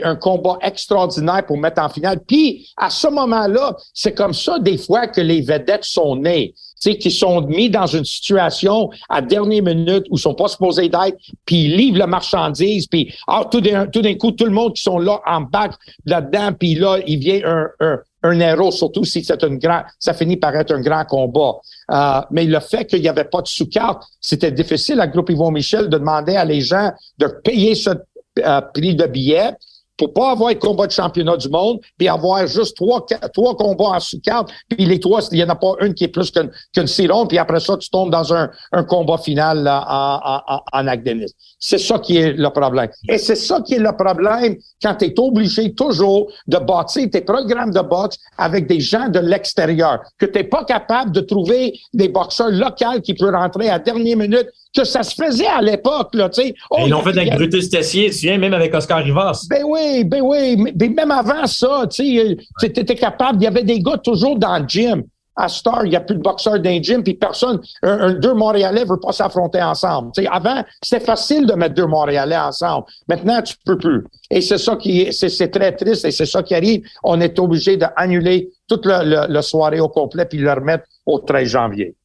un 0.04 0.16
combat 0.16 0.58
extraordinaire 0.62 1.46
pour 1.46 1.58
mettre 1.58 1.82
en 1.82 1.90
finale. 1.90 2.20
Puis, 2.28 2.68
à 2.78 2.90
ce 2.90 3.08
moment-là, 3.08 3.76
c'est 3.94 4.14
comme 4.14 4.34
ça, 4.34 4.60
des 4.60 4.78
fois, 4.78 5.08
que 5.08 5.22
les 5.22 5.42
vedettes 5.42 5.84
sont 5.84 6.16
nées. 6.16 6.54
Qui 6.92 7.12
sont 7.12 7.42
mis 7.42 7.70
dans 7.70 7.88
une 7.88 8.06
situation 8.06 8.90
à 9.10 9.22
dernière 9.22 9.64
minute 9.64 10.06
où 10.10 10.18
ils 10.18 10.22
sont 10.22 10.36
pas 10.36 10.48
supposés 10.48 10.90
d'être, 10.90 11.18
puis 11.46 11.66
ils 11.66 11.76
livrent 11.76 12.00
la 12.00 12.08
marchandise, 12.08 12.88
puis 12.88 13.14
ah, 13.28 13.44
tout 13.50 13.62
d'un 13.62 14.16
coup, 14.16 14.32
tout 14.32 14.46
le 14.46 14.52
monde 14.52 14.74
qui 14.74 14.84
sont 14.84 15.00
là 15.00 15.22
en 15.26 15.42
bac 15.42 15.74
là-dedans, 16.06 16.54
puis 16.58 16.76
là, 16.76 17.00
il 17.06 17.20
vient 17.20 17.42
un, 17.46 17.68
un, 17.80 18.00
un 18.24 18.40
héros, 18.40 18.72
surtout 18.72 19.04
si 19.04 19.24
c'est 19.24 19.44
un 19.44 19.56
grand, 19.56 19.84
ça 20.00 20.14
finit 20.14 20.38
par 20.38 20.56
être 20.56 20.74
un 20.74 20.82
grand 20.82 21.06
combat. 21.06 21.56
Euh, 21.92 22.22
mais 22.32 22.46
le 22.46 22.60
fait 22.60 22.86
qu'il 22.86 23.02
n'y 23.02 23.10
avait 23.10 23.26
pas 23.26 23.42
de 23.42 23.48
sous-carte, 23.48 24.04
c'était 24.20 24.52
difficile 24.52 25.00
à 25.00 25.08
Groupe 25.08 25.30
Yvon 25.30 25.52
Michel 25.52 25.90
de 25.90 25.98
demander 25.98 26.36
à 26.36 26.46
les 26.46 26.62
gens 26.62 26.92
de 27.18 27.28
payer 27.44 27.76
ce 27.76 27.92
euh, 28.40 28.62
prix 28.74 28.96
de 28.96 29.06
billets 29.06 29.54
pour 29.98 30.14
pas 30.14 30.32
avoir 30.32 30.50
un 30.50 30.56
combat 30.56 30.88
de 30.88 30.92
championnat 30.92 31.38
du 31.38 31.50
monde, 31.50 31.80
puis 31.98 32.08
avoir 32.08 32.46
juste 32.48 32.76
trois, 32.76 33.06
trois 33.34 33.56
combats 33.56 33.96
en 33.96 34.00
sous-carte, 34.00 34.50
puis 34.70 34.86
les 34.86 35.00
trois, 35.00 35.22
il 35.32 35.40
y 35.40 35.44
en 35.44 35.50
a 35.50 35.56
pas 35.56 35.74
une 35.82 35.94
qui 35.94 36.06
est 36.06 36.10
plus 36.10 36.32
qu'une 36.32 36.52
qu'une 36.74 37.28
puis 37.28 37.38
après 37.38 37.60
ça, 37.60 37.78
tu 37.78 37.90
tombes 37.90 38.12
dans 38.12 38.34
un, 38.34 38.50
un 38.72 38.84
combat 38.84 39.18
final 39.18 39.64
là, 39.64 39.86
en, 39.88 40.56
en, 40.56 40.88
en 40.88 41.26
C'est 41.60 41.78
ça 41.78 42.00
qui 42.00 42.18
est 42.18 42.34
le 42.34 42.50
problème. 42.50 42.90
Et 43.10 43.18
c'est 43.18 43.36
ça 43.36 43.62
qui 43.62 43.76
est 43.76 43.80
le 43.80 43.96
problème 43.96 44.56
quand 44.82 44.96
tu 44.96 45.06
es 45.06 45.14
obligé 45.18 45.74
toujours 45.74 46.32
de 46.48 46.58
bâtir 46.58 47.10
tes 47.12 47.22
programmes 47.22 47.72
de 47.72 47.82
boxe 47.82 48.18
avec 48.38 48.68
des 48.68 48.80
gens 48.80 49.10
de 49.10 49.20
l'extérieur, 49.20 50.00
que 50.18 50.26
tu 50.26 50.40
n'es 50.40 50.44
pas 50.44 50.64
capable 50.66 51.12
de 51.12 51.22
trouver 51.22 51.74
des 51.94 52.10
boxeurs 52.10 52.52
locaux 52.52 53.00
qui 53.04 53.14
peuvent 53.14 53.34
rentrer 53.34 53.70
à 53.70 53.80
dernière 53.80 54.18
minute 54.18 54.50
que 54.76 54.84
ça 54.84 55.04
se 55.04 55.16
faisait 55.16 55.48
à 55.48 55.62
l'époque, 55.62 56.14
là, 56.14 56.30
tu 56.30 56.42
sais. 56.42 56.54
Oh, 56.70 56.80
ils 56.86 56.90
l'ont 56.90 57.02
fait 57.02 57.18
avec 57.18 57.34
Brutus 57.34 57.70
Tessier, 57.70 58.10
tu 58.10 58.28
viens, 58.28 58.38
même 58.38 58.54
avec 58.54 58.74
Oscar 58.74 59.04
Rivas. 59.04 59.46
Ben 59.50 59.64
oui, 59.66 59.80
ben 60.06 60.22
oui, 60.22 60.58
mais, 60.58 60.90
même 60.90 61.12
avant 61.12 61.46
ça, 61.48 61.86
tu 61.90 62.18
sais, 62.18 62.38
tu 62.60 62.80
étais 62.82 62.96
capable, 62.96 63.40
il 63.42 63.44
y 63.44 63.48
avait 63.48 63.64
des 63.64 63.80
gars 63.80 63.98
toujours 63.98 64.38
dans 64.38 64.58
le 64.60 64.68
gym. 64.68 65.04
À 65.38 65.50
Star, 65.50 65.84
il 65.84 65.90
n'y 65.90 65.98
a 65.98 66.00
plus 66.00 66.16
de 66.16 66.22
boxeurs 66.22 66.62
dans 66.62 66.74
le 66.74 66.82
gym, 66.82 67.04
puis 67.04 67.14
personne, 67.14 67.60
un, 67.84 68.14
deux 68.14 68.34
Montréalais 68.34 68.86
ne 68.86 68.90
veut 68.90 69.00
pas 69.02 69.12
s'affronter 69.12 69.62
ensemble. 69.62 70.12
avant, 70.32 70.64
c'était 70.82 71.04
facile 71.04 71.46
de 71.46 71.54
mettre 71.54 71.76
deux 71.76 71.88
Montréalais 71.88 72.38
ensemble. 72.38 72.86
Maintenant, 73.10 73.42
tu 73.42 73.54
peux 73.66 73.78
plus. 73.78 74.06
Et 74.32 74.40
c'est 74.40 74.58
ça 74.58 74.78
qui 74.78 75.12
c'est 75.12 75.50
très 75.50 75.74
triste 75.74 76.06
et 76.06 76.12
c'est 76.12 76.26
ça 76.26 76.42
qui 76.42 76.56
arrive. 76.56 76.84
On 77.04 77.20
est 77.20 77.38
obligé 77.38 77.76
d'annuler 77.76 78.50
toute 78.70 78.86
la 78.86 79.42
soirée 79.42 79.82
au 79.82 79.90
complet 79.90 80.26
puis 80.26 80.38
le 80.38 80.54
remettre 80.54 80.86
au 81.06 81.20
13 81.20 81.50
janvier. 81.50 81.96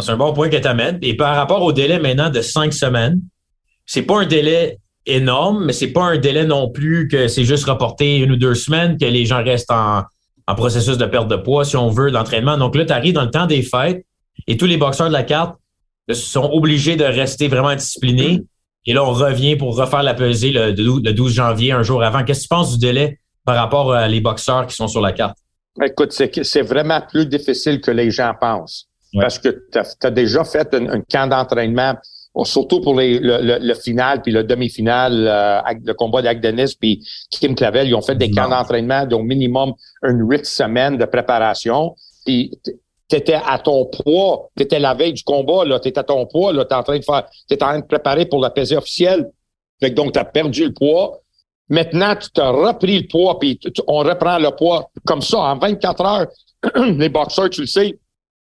C'est 0.00 0.10
un 0.10 0.16
bon 0.16 0.32
point 0.32 0.48
que 0.48 0.56
tu 0.56 0.66
amènes. 0.66 0.98
Et 1.02 1.16
par 1.16 1.36
rapport 1.36 1.62
au 1.62 1.72
délai 1.72 1.98
maintenant 1.98 2.28
de 2.28 2.40
cinq 2.40 2.72
semaines, 2.72 3.20
c'est 3.86 4.02
pas 4.02 4.20
un 4.20 4.26
délai 4.26 4.78
énorme, 5.06 5.64
mais 5.64 5.72
c'est 5.72 5.92
pas 5.92 6.04
un 6.04 6.18
délai 6.18 6.44
non 6.44 6.70
plus 6.70 7.08
que 7.08 7.28
c'est 7.28 7.44
juste 7.44 7.64
reporté 7.64 8.18
une 8.18 8.32
ou 8.32 8.36
deux 8.36 8.54
semaines, 8.54 8.96
que 8.98 9.04
les 9.04 9.24
gens 9.26 9.42
restent 9.42 9.70
en, 9.70 10.04
processus 10.56 10.98
de 10.98 11.06
perte 11.06 11.28
de 11.28 11.36
poids, 11.36 11.64
si 11.64 11.76
on 11.76 11.88
veut, 11.88 12.10
d'entraînement. 12.10 12.58
Donc 12.58 12.76
là, 12.76 12.84
tu 12.84 12.92
arrives 12.92 13.14
dans 13.14 13.24
le 13.24 13.30
temps 13.30 13.46
des 13.46 13.62
fêtes 13.62 14.04
et 14.46 14.56
tous 14.56 14.66
les 14.66 14.76
boxeurs 14.76 15.08
de 15.08 15.12
la 15.12 15.22
carte 15.22 15.56
sont 16.12 16.50
obligés 16.52 16.96
de 16.96 17.04
rester 17.04 17.48
vraiment 17.48 17.74
disciplinés. 17.74 18.42
Et 18.86 18.92
là, 18.92 19.02
on 19.02 19.12
revient 19.12 19.56
pour 19.56 19.76
refaire 19.76 20.02
la 20.02 20.12
pesée 20.12 20.52
le 20.52 20.72
12 20.72 21.32
janvier, 21.32 21.72
un 21.72 21.82
jour 21.82 22.02
avant. 22.02 22.24
Qu'est-ce 22.24 22.40
que 22.40 22.44
tu 22.44 22.48
penses 22.48 22.78
du 22.78 22.86
délai 22.86 23.18
par 23.44 23.56
rapport 23.56 23.94
à 23.94 24.06
les 24.06 24.20
boxeurs 24.20 24.66
qui 24.66 24.74
sont 24.74 24.88
sur 24.88 25.00
la 25.00 25.12
carte? 25.12 25.38
Écoute, 25.82 26.12
c'est 26.12 26.62
vraiment 26.62 27.00
plus 27.00 27.26
difficile 27.26 27.80
que 27.80 27.90
les 27.90 28.10
gens 28.10 28.32
pensent 28.38 28.88
parce 29.20 29.38
que 29.38 29.48
tu 29.72 30.06
as, 30.06 30.10
déjà 30.10 30.44
fait 30.44 30.74
un, 30.74 31.00
camp 31.00 31.28
d'entraînement, 31.28 31.94
surtout 32.42 32.80
pour 32.80 32.98
les, 32.98 33.20
le, 33.20 33.74
final 33.74 34.20
puis 34.20 34.32
le 34.32 34.42
demi-finale, 34.42 35.28
euh, 35.28 35.74
le 35.84 35.94
combat 35.94 36.20
d'Agdenis 36.20 36.74
puis 36.78 37.06
Kim 37.30 37.54
Clavel, 37.54 37.86
ils 37.88 37.94
ont 37.94 38.02
fait 38.02 38.16
des 38.16 38.30
camps 38.30 38.48
d'entraînement 38.48 39.06
d'au 39.06 39.20
minimum 39.20 39.74
une 40.02 40.28
huit 40.28 40.44
semaines 40.44 40.98
de 40.98 41.04
préparation. 41.04 41.94
Puis 42.26 42.50
tu 43.08 43.16
étais 43.16 43.34
à 43.46 43.58
ton 43.58 43.86
poids, 43.86 44.50
tu 44.56 44.64
étais 44.64 44.80
la 44.80 44.94
veille 44.94 45.12
du 45.12 45.22
combat, 45.22 45.64
là, 45.64 45.78
tu 45.78 45.88
étais 45.88 46.00
à 46.00 46.04
ton 46.04 46.26
poids, 46.26 46.52
là, 46.52 46.64
tu 46.64 46.74
en 46.74 46.82
train 46.82 46.98
de 46.98 47.04
faire, 47.04 47.28
tu 47.48 47.54
en 47.54 47.58
train 47.58 47.78
de 47.78 47.86
préparer 47.86 48.26
pour 48.26 48.40
la 48.40 48.50
pesée 48.50 48.76
officielle. 48.76 49.30
donc, 49.80 50.12
tu 50.12 50.18
as 50.18 50.24
perdu 50.24 50.64
le 50.64 50.72
poids. 50.72 51.20
Maintenant, 51.68 52.14
tu 52.16 52.28
t'as 52.30 52.50
repris 52.50 53.00
le 53.00 53.08
poids, 53.08 53.38
puis 53.38 53.58
on 53.86 53.98
reprend 53.98 54.38
le 54.38 54.50
poids 54.50 54.90
comme 55.06 55.22
ça 55.22 55.38
en 55.38 55.58
24 55.58 56.04
heures. 56.04 56.26
les 56.98 57.08
boxeurs, 57.08 57.50
tu 57.50 57.62
le 57.62 57.66
sais, 57.66 57.98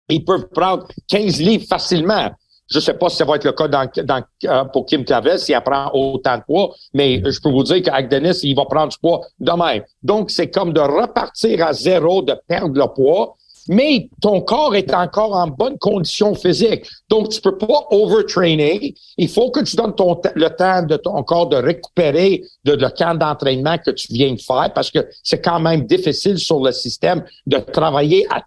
ils 0.08 0.24
peuvent 0.24 0.48
prendre 0.48 0.86
15 1.08 1.40
livres 1.40 1.66
facilement. 1.68 2.30
Je 2.70 2.78
ne 2.78 2.80
sais 2.80 2.94
pas 2.94 3.08
si 3.10 3.16
ça 3.16 3.24
va 3.24 3.36
être 3.36 3.44
le 3.44 3.52
cas 3.52 3.68
dans, 3.68 3.88
dans, 4.04 4.22
euh, 4.44 4.64
pour 4.64 4.86
Kim 4.86 5.04
Clavel 5.04 5.38
s'il 5.38 5.60
prend 5.60 5.90
autant 5.92 6.38
de 6.38 6.42
poids, 6.42 6.74
mais 6.94 7.22
je 7.24 7.40
peux 7.40 7.50
vous 7.50 7.62
dire 7.62 7.82
qu'avec 7.82 8.08
Denis, 8.08 8.38
il 8.42 8.56
va 8.56 8.64
prendre 8.64 8.88
du 8.88 8.98
poids 8.98 9.20
de 9.38 9.52
même. 9.52 9.82
Donc, 10.02 10.30
c'est 10.30 10.50
comme 10.50 10.72
de 10.72 10.80
repartir 10.80 11.66
à 11.66 11.72
zéro, 11.72 12.22
de 12.22 12.34
perdre 12.48 12.78
le 12.78 12.86
poids, 12.86 13.36
mais 13.68 14.08
ton 14.20 14.40
corps 14.40 14.74
est 14.74 14.92
encore 14.92 15.34
en 15.34 15.46
bonne 15.46 15.78
condition 15.78 16.34
physique. 16.34 16.86
Donc, 17.08 17.30
tu 17.30 17.40
peux 17.40 17.56
pas 17.56 17.86
overtrainer. 17.90 18.94
Il 19.16 19.28
faut 19.28 19.50
que 19.50 19.60
tu 19.60 19.76
donnes 19.76 19.94
ton, 19.94 20.20
le 20.34 20.48
temps 20.48 20.82
de 20.82 20.96
ton 20.96 21.22
corps 21.22 21.48
de 21.48 21.56
récupérer 21.56 22.42
de, 22.64 22.72
le 22.72 22.88
camp 22.90 23.14
d'entraînement 23.14 23.78
que 23.78 23.90
tu 23.90 24.08
viens 24.12 24.32
de 24.32 24.40
faire 24.40 24.72
parce 24.74 24.90
que 24.90 25.06
c'est 25.22 25.40
quand 25.40 25.60
même 25.60 25.86
difficile 25.86 26.38
sur 26.38 26.62
le 26.62 26.72
système 26.72 27.24
de 27.46 27.58
travailler 27.58 28.26
à 28.30 28.42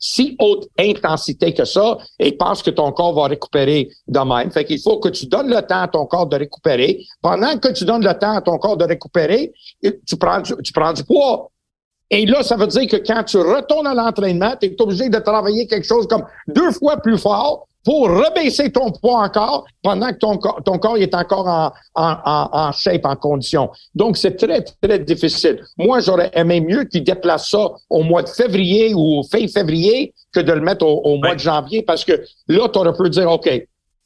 si 0.00 0.34
haute 0.40 0.66
intensité 0.78 1.52
que 1.52 1.64
ça 1.64 1.98
et 2.18 2.32
pense 2.32 2.62
que 2.62 2.70
ton 2.70 2.90
corps 2.90 3.14
va 3.14 3.28
récupérer 3.28 3.90
de 4.08 4.18
même. 4.20 4.50
Fait 4.50 4.64
qu'il 4.64 4.80
faut 4.80 4.98
que 4.98 5.10
tu 5.10 5.26
donnes 5.26 5.50
le 5.50 5.60
temps 5.60 5.82
à 5.82 5.88
ton 5.88 6.06
corps 6.06 6.26
de 6.26 6.36
récupérer. 6.36 7.04
Pendant 7.22 7.56
que 7.58 7.68
tu 7.68 7.84
donnes 7.84 8.04
le 8.04 8.14
temps 8.14 8.36
à 8.36 8.40
ton 8.40 8.58
corps 8.58 8.78
de 8.78 8.86
récupérer, 8.86 9.52
tu 9.82 10.16
prends, 10.16 10.42
tu 10.42 10.72
prends 10.72 10.94
du 10.94 11.04
poids. 11.04 11.50
Et 12.10 12.26
là, 12.26 12.42
ça 12.42 12.56
veut 12.56 12.66
dire 12.66 12.88
que 12.88 12.96
quand 12.96 13.22
tu 13.22 13.36
retournes 13.36 13.86
à 13.86 13.94
l'entraînement, 13.94 14.54
tu 14.60 14.66
es 14.66 14.82
obligé 14.82 15.08
de 15.08 15.18
travailler 15.18 15.66
quelque 15.68 15.86
chose 15.86 16.08
comme 16.08 16.24
deux 16.48 16.72
fois 16.72 16.96
plus 16.96 17.18
fort 17.18 17.68
pour 17.84 18.08
rebaisser 18.08 18.70
ton 18.70 18.90
poids 18.90 19.22
encore 19.24 19.64
pendant 19.82 20.10
que 20.10 20.18
ton, 20.18 20.36
ton 20.36 20.78
corps 20.78 20.98
est 20.98 21.14
encore 21.14 21.46
en, 21.46 21.72
en, 21.94 22.48
en, 22.52 22.72
shape, 22.72 23.04
en 23.04 23.16
condition. 23.16 23.70
Donc, 23.94 24.16
c'est 24.16 24.36
très, 24.36 24.62
très 24.62 24.98
difficile. 24.98 25.62
Moi, 25.78 26.00
j'aurais 26.00 26.30
aimé 26.34 26.60
mieux 26.60 26.84
qu'il 26.84 27.04
déplace 27.04 27.48
ça 27.48 27.70
au 27.88 28.02
mois 28.02 28.22
de 28.22 28.28
février 28.28 28.92
ou 28.94 29.22
fin 29.30 29.46
février 29.48 30.12
que 30.32 30.40
de 30.40 30.52
le 30.52 30.60
mettre 30.60 30.86
au, 30.86 31.16
mois 31.16 31.34
de 31.34 31.40
janvier 31.40 31.82
parce 31.82 32.04
que 32.04 32.22
là, 32.48 32.68
tu 32.68 32.78
aurais 32.78 32.92
pu 32.92 33.08
dire, 33.08 33.30
OK, 33.30 33.50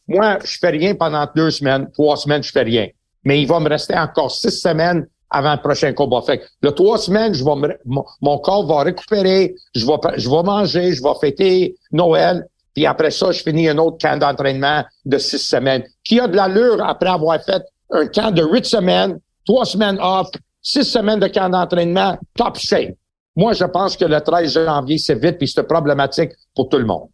moi, 0.06 0.38
je 0.44 0.58
fais 0.58 0.70
rien 0.70 0.94
pendant 0.94 1.26
deux 1.34 1.50
semaines, 1.50 1.90
trois 1.92 2.16
semaines, 2.16 2.42
je 2.42 2.52
fais 2.52 2.62
rien. 2.62 2.88
Mais 3.24 3.40
il 3.40 3.48
va 3.48 3.58
me 3.58 3.68
rester 3.68 3.96
encore 3.96 4.30
six 4.30 4.50
semaines 4.50 5.06
avant 5.30 5.52
le 5.52 5.60
prochain 5.60 5.92
combat. 5.92 6.20
Fait 6.22 6.38
que 6.38 6.44
le 6.62 6.70
trois 6.72 6.98
semaines, 6.98 7.34
je 7.34 7.42
vais 7.42 7.78
mon, 7.86 8.38
corps 8.38 8.66
va 8.66 8.82
récupérer, 8.82 9.54
je 9.74 9.84
vais, 9.84 9.94
je 10.16 10.30
vais 10.30 10.42
manger, 10.42 10.92
je 10.92 11.02
vais 11.02 11.14
fêter 11.20 11.74
Noël, 11.90 12.46
puis 12.74 12.86
après 12.86 13.10
ça, 13.10 13.30
je 13.30 13.42
finis 13.42 13.68
un 13.68 13.78
autre 13.78 13.98
camp 14.00 14.18
d'entraînement 14.18 14.84
de 15.04 15.18
six 15.18 15.38
semaines. 15.38 15.84
Qui 16.02 16.20
a 16.20 16.26
de 16.26 16.36
l'allure 16.36 16.84
après 16.84 17.10
avoir 17.10 17.42
fait 17.42 17.62
un 17.90 18.06
camp 18.08 18.30
de 18.32 18.42
huit 18.42 18.66
semaines, 18.66 19.18
trois 19.46 19.64
semaines 19.64 19.98
off, 20.00 20.28
six 20.60 20.84
semaines 20.84 21.20
de 21.20 21.28
camp 21.28 21.48
d'entraînement, 21.50 22.18
top 22.36 22.58
shape. 22.58 22.94
Moi, 23.36 23.52
je 23.52 23.64
pense 23.64 23.96
que 23.96 24.04
le 24.04 24.20
13 24.20 24.52
janvier, 24.52 24.98
c'est 24.98 25.20
vite, 25.20 25.38
puis 25.38 25.48
c'est 25.48 25.64
problématique 25.64 26.30
pour 26.54 26.68
tout 26.68 26.78
le 26.78 26.86
monde. 26.86 27.08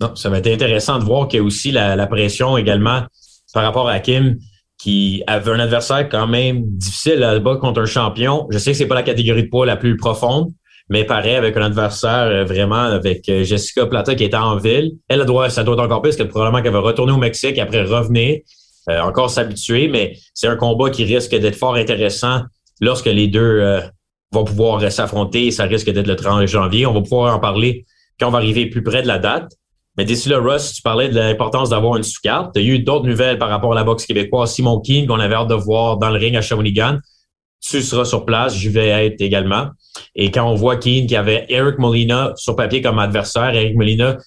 Non, 0.00 0.14
ça 0.14 0.28
va 0.28 0.38
être 0.38 0.46
intéressant 0.48 0.98
de 0.98 1.04
voir 1.04 1.28
qu'il 1.28 1.38
y 1.38 1.42
a 1.42 1.44
aussi 1.44 1.72
la, 1.72 2.06
pression 2.06 2.56
également 2.56 3.02
par 3.52 3.64
rapport 3.64 3.88
à 3.88 3.98
Kim, 4.00 4.36
qui 4.78 5.22
avait 5.26 5.52
un 5.52 5.60
adversaire 5.60 6.08
quand 6.08 6.26
même 6.26 6.62
difficile 6.64 7.22
à 7.22 7.38
battre 7.38 7.60
contre 7.60 7.80
un 7.80 7.86
champion. 7.86 8.46
Je 8.50 8.58
sais 8.58 8.72
que 8.72 8.76
c'est 8.76 8.86
pas 8.86 8.94
la 8.94 9.02
catégorie 9.02 9.44
de 9.44 9.48
poids 9.48 9.66
la 9.66 9.76
plus 9.76 9.96
profonde, 9.96 10.52
mais 10.88 11.04
pareil, 11.04 11.34
avec 11.34 11.56
un 11.56 11.62
adversaire 11.62 12.26
euh, 12.26 12.44
vraiment 12.44 12.76
avec 12.76 13.28
euh, 13.28 13.42
Jessica 13.42 13.86
Plata 13.86 14.14
qui 14.14 14.24
était 14.24 14.36
en 14.36 14.56
ville. 14.56 14.92
Elle 15.08 15.24
doit, 15.24 15.50
ça 15.50 15.64
doit 15.64 15.74
être 15.74 15.82
encore 15.82 16.02
plus 16.02 16.16
que 16.16 16.22
probablement 16.22 16.62
qu'elle 16.62 16.72
va 16.72 16.80
retourner 16.80 17.12
au 17.12 17.16
Mexique 17.16 17.58
après 17.58 17.82
revenir, 17.82 18.38
euh, 18.88 19.00
encore 19.00 19.30
s'habituer, 19.30 19.88
mais 19.88 20.16
c'est 20.32 20.46
un 20.46 20.56
combat 20.56 20.90
qui 20.90 21.04
risque 21.04 21.34
d'être 21.34 21.56
fort 21.56 21.74
intéressant 21.74 22.42
lorsque 22.80 23.06
les 23.06 23.26
deux 23.26 23.80
vont 24.32 24.44
pouvoir 24.44 24.92
s'affronter. 24.92 25.50
Ça 25.50 25.64
risque 25.64 25.90
d'être 25.90 26.06
le 26.06 26.14
30 26.14 26.46
janvier. 26.46 26.86
On 26.86 26.92
va 26.92 27.00
pouvoir 27.00 27.34
en 27.34 27.40
parler 27.40 27.84
quand 28.20 28.28
on 28.28 28.30
va 28.30 28.38
arriver 28.38 28.66
plus 28.66 28.82
près 28.82 29.02
de 29.02 29.06
la 29.08 29.18
date. 29.18 29.50
Mais 29.96 30.04
d'ici 30.04 30.28
là, 30.28 30.38
Russ, 30.38 30.74
tu 30.74 30.82
parlais 30.82 31.08
de 31.08 31.18
l'importance 31.18 31.70
d'avoir 31.70 31.96
une 31.96 32.02
sous-carte. 32.02 32.52
Tu 32.54 32.60
as 32.60 32.62
eu 32.62 32.80
d'autres 32.80 33.06
nouvelles 33.06 33.38
par 33.38 33.48
rapport 33.48 33.72
à 33.72 33.74
la 33.74 33.82
boxe 33.82 34.04
québécoise. 34.04 34.52
Simon 34.52 34.80
Keane, 34.80 35.06
qu'on 35.06 35.18
avait 35.18 35.34
hâte 35.34 35.48
de 35.48 35.54
voir 35.54 35.96
dans 35.96 36.10
le 36.10 36.18
ring 36.18 36.36
à 36.36 36.42
Shawinigan 36.42 36.98
tu 37.60 37.82
seras 37.82 38.04
sur 38.04 38.24
place, 38.24 38.56
je 38.56 38.70
vais 38.70 38.88
être 38.88 39.20
également. 39.20 39.68
Et 40.14 40.30
quand 40.30 40.48
on 40.48 40.54
voit 40.54 40.76
Keane 40.76 41.06
qui 41.06 41.16
avait 41.16 41.46
Eric 41.48 41.78
Molina 41.78 42.32
sur 42.36 42.54
papier 42.54 42.82
comme 42.82 42.98
adversaire, 42.98 43.54
Eric 43.54 43.76
Molina 43.76 44.18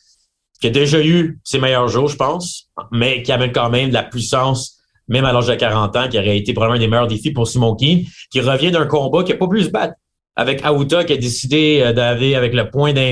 qui 0.61 0.67
a 0.67 0.69
déjà 0.69 1.01
eu 1.01 1.39
ses 1.43 1.59
meilleurs 1.59 1.87
jours, 1.87 2.09
je 2.09 2.17
pense, 2.17 2.69
mais 2.91 3.23
qui 3.23 3.31
avait 3.31 3.51
quand 3.51 3.69
même 3.69 3.89
de 3.89 3.93
la 3.93 4.03
puissance, 4.03 4.77
même 5.07 5.25
à 5.25 5.31
l'âge 5.31 5.47
de 5.47 5.55
40 5.55 5.95
ans, 5.95 6.09
qui 6.09 6.17
aurait 6.19 6.37
été 6.37 6.53
probablement 6.53 6.77
un 6.77 6.79
des 6.79 6.87
meilleurs 6.87 7.07
défis 7.07 7.31
pour 7.31 7.47
Simon 7.47 7.75
Keane, 7.75 8.01
qui 8.29 8.41
revient 8.41 8.71
d'un 8.71 8.85
combat 8.85 9.23
qui 9.23 9.31
n'a 9.31 9.37
pas 9.37 9.47
pu 9.47 9.63
se 9.63 9.69
battre 9.69 9.93
avec 10.35 10.63
Aouta, 10.63 11.03
qui 11.03 11.13
a 11.13 11.17
décidé 11.17 11.81
euh, 11.81 11.93
d'aller 11.93 12.35
avec 12.35 12.53
le 12.53 12.69
point 12.69 12.93
d'un 12.93 13.11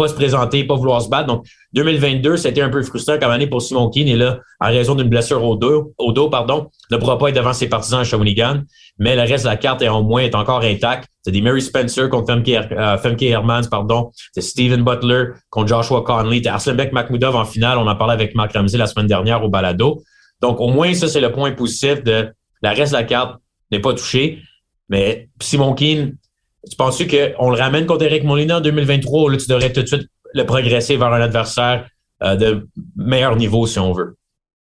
pas 0.00 0.08
se 0.08 0.14
présenter, 0.14 0.64
pas 0.64 0.74
vouloir 0.74 1.02
se 1.02 1.08
battre. 1.08 1.26
Donc, 1.26 1.46
2022, 1.74 2.36
c'était 2.36 2.62
un 2.62 2.70
peu 2.70 2.82
frustrant 2.82 3.18
comme 3.18 3.30
année 3.30 3.46
pour 3.46 3.60
Simon 3.60 3.90
Keane. 3.90 4.08
Et 4.08 4.16
là, 4.16 4.38
en 4.60 4.68
raison 4.68 4.94
d'une 4.94 5.08
blessure 5.08 5.44
au 5.44 5.56
dos, 5.56 5.92
au 5.98 6.12
dos, 6.12 6.30
pardon, 6.30 6.70
ne 6.90 6.96
pourra 6.96 7.18
pas 7.18 7.28
être 7.28 7.36
devant 7.36 7.52
ses 7.52 7.68
partisans 7.68 8.00
à 8.00 8.04
Shawinigan. 8.04 8.62
Mais 8.98 9.14
le 9.14 9.22
reste 9.22 9.44
de 9.44 9.50
la 9.50 9.56
carte 9.56 9.82
est 9.82 9.88
au 9.88 10.02
moins 10.02 10.22
est 10.22 10.34
encore 10.34 10.62
intact. 10.62 11.08
C'est 11.22 11.32
des 11.32 11.42
Mary 11.42 11.60
Spencer 11.60 12.08
contre 12.08 12.28
Femke, 12.28 12.48
euh, 12.48 13.26
Hermans, 13.26 13.68
pardon. 13.70 14.10
C'est 14.32 14.40
Steven 14.40 14.82
Butler 14.82 15.24
contre 15.50 15.68
Joshua 15.68 16.02
Conley. 16.02 16.40
C'est 16.42 16.48
Arslanbek 16.48 16.92
Makhmoudov 16.92 17.36
en 17.36 17.44
finale. 17.44 17.78
On 17.78 17.86
en 17.86 17.96
parlait 17.96 18.14
avec 18.14 18.34
Mark 18.34 18.52
Ramsey 18.52 18.78
la 18.78 18.86
semaine 18.86 19.06
dernière 19.06 19.44
au 19.44 19.48
balado. 19.48 20.02
Donc, 20.40 20.60
au 20.60 20.68
moins, 20.68 20.94
ça, 20.94 21.08
c'est 21.08 21.20
le 21.20 21.30
point 21.30 21.52
positif 21.52 22.02
de 22.02 22.32
la 22.62 22.72
reste 22.72 22.92
de 22.92 22.98
la 22.98 23.04
carte 23.04 23.36
n'est 23.70 23.80
pas 23.80 23.92
touché. 23.92 24.38
Mais 24.88 25.28
Simon 25.40 25.74
Keane, 25.74 26.14
tu 26.68 26.76
penses 26.76 26.98
qu'on 26.98 27.50
le 27.50 27.56
ramène 27.56 27.86
contre 27.86 28.04
Eric 28.04 28.24
Molina 28.24 28.58
en 28.58 28.60
2023 28.60 29.22
ou 29.22 29.28
là, 29.28 29.36
tu 29.38 29.48
devrais 29.48 29.72
tout 29.72 29.82
de 29.82 29.86
suite 29.86 30.08
le 30.34 30.44
progresser 30.44 30.96
vers 30.96 31.12
un 31.12 31.20
adversaire 31.20 31.86
euh, 32.22 32.36
de 32.36 32.68
meilleur 32.96 33.36
niveau, 33.36 33.66
si 33.66 33.78
on 33.78 33.92
veut? 33.92 34.16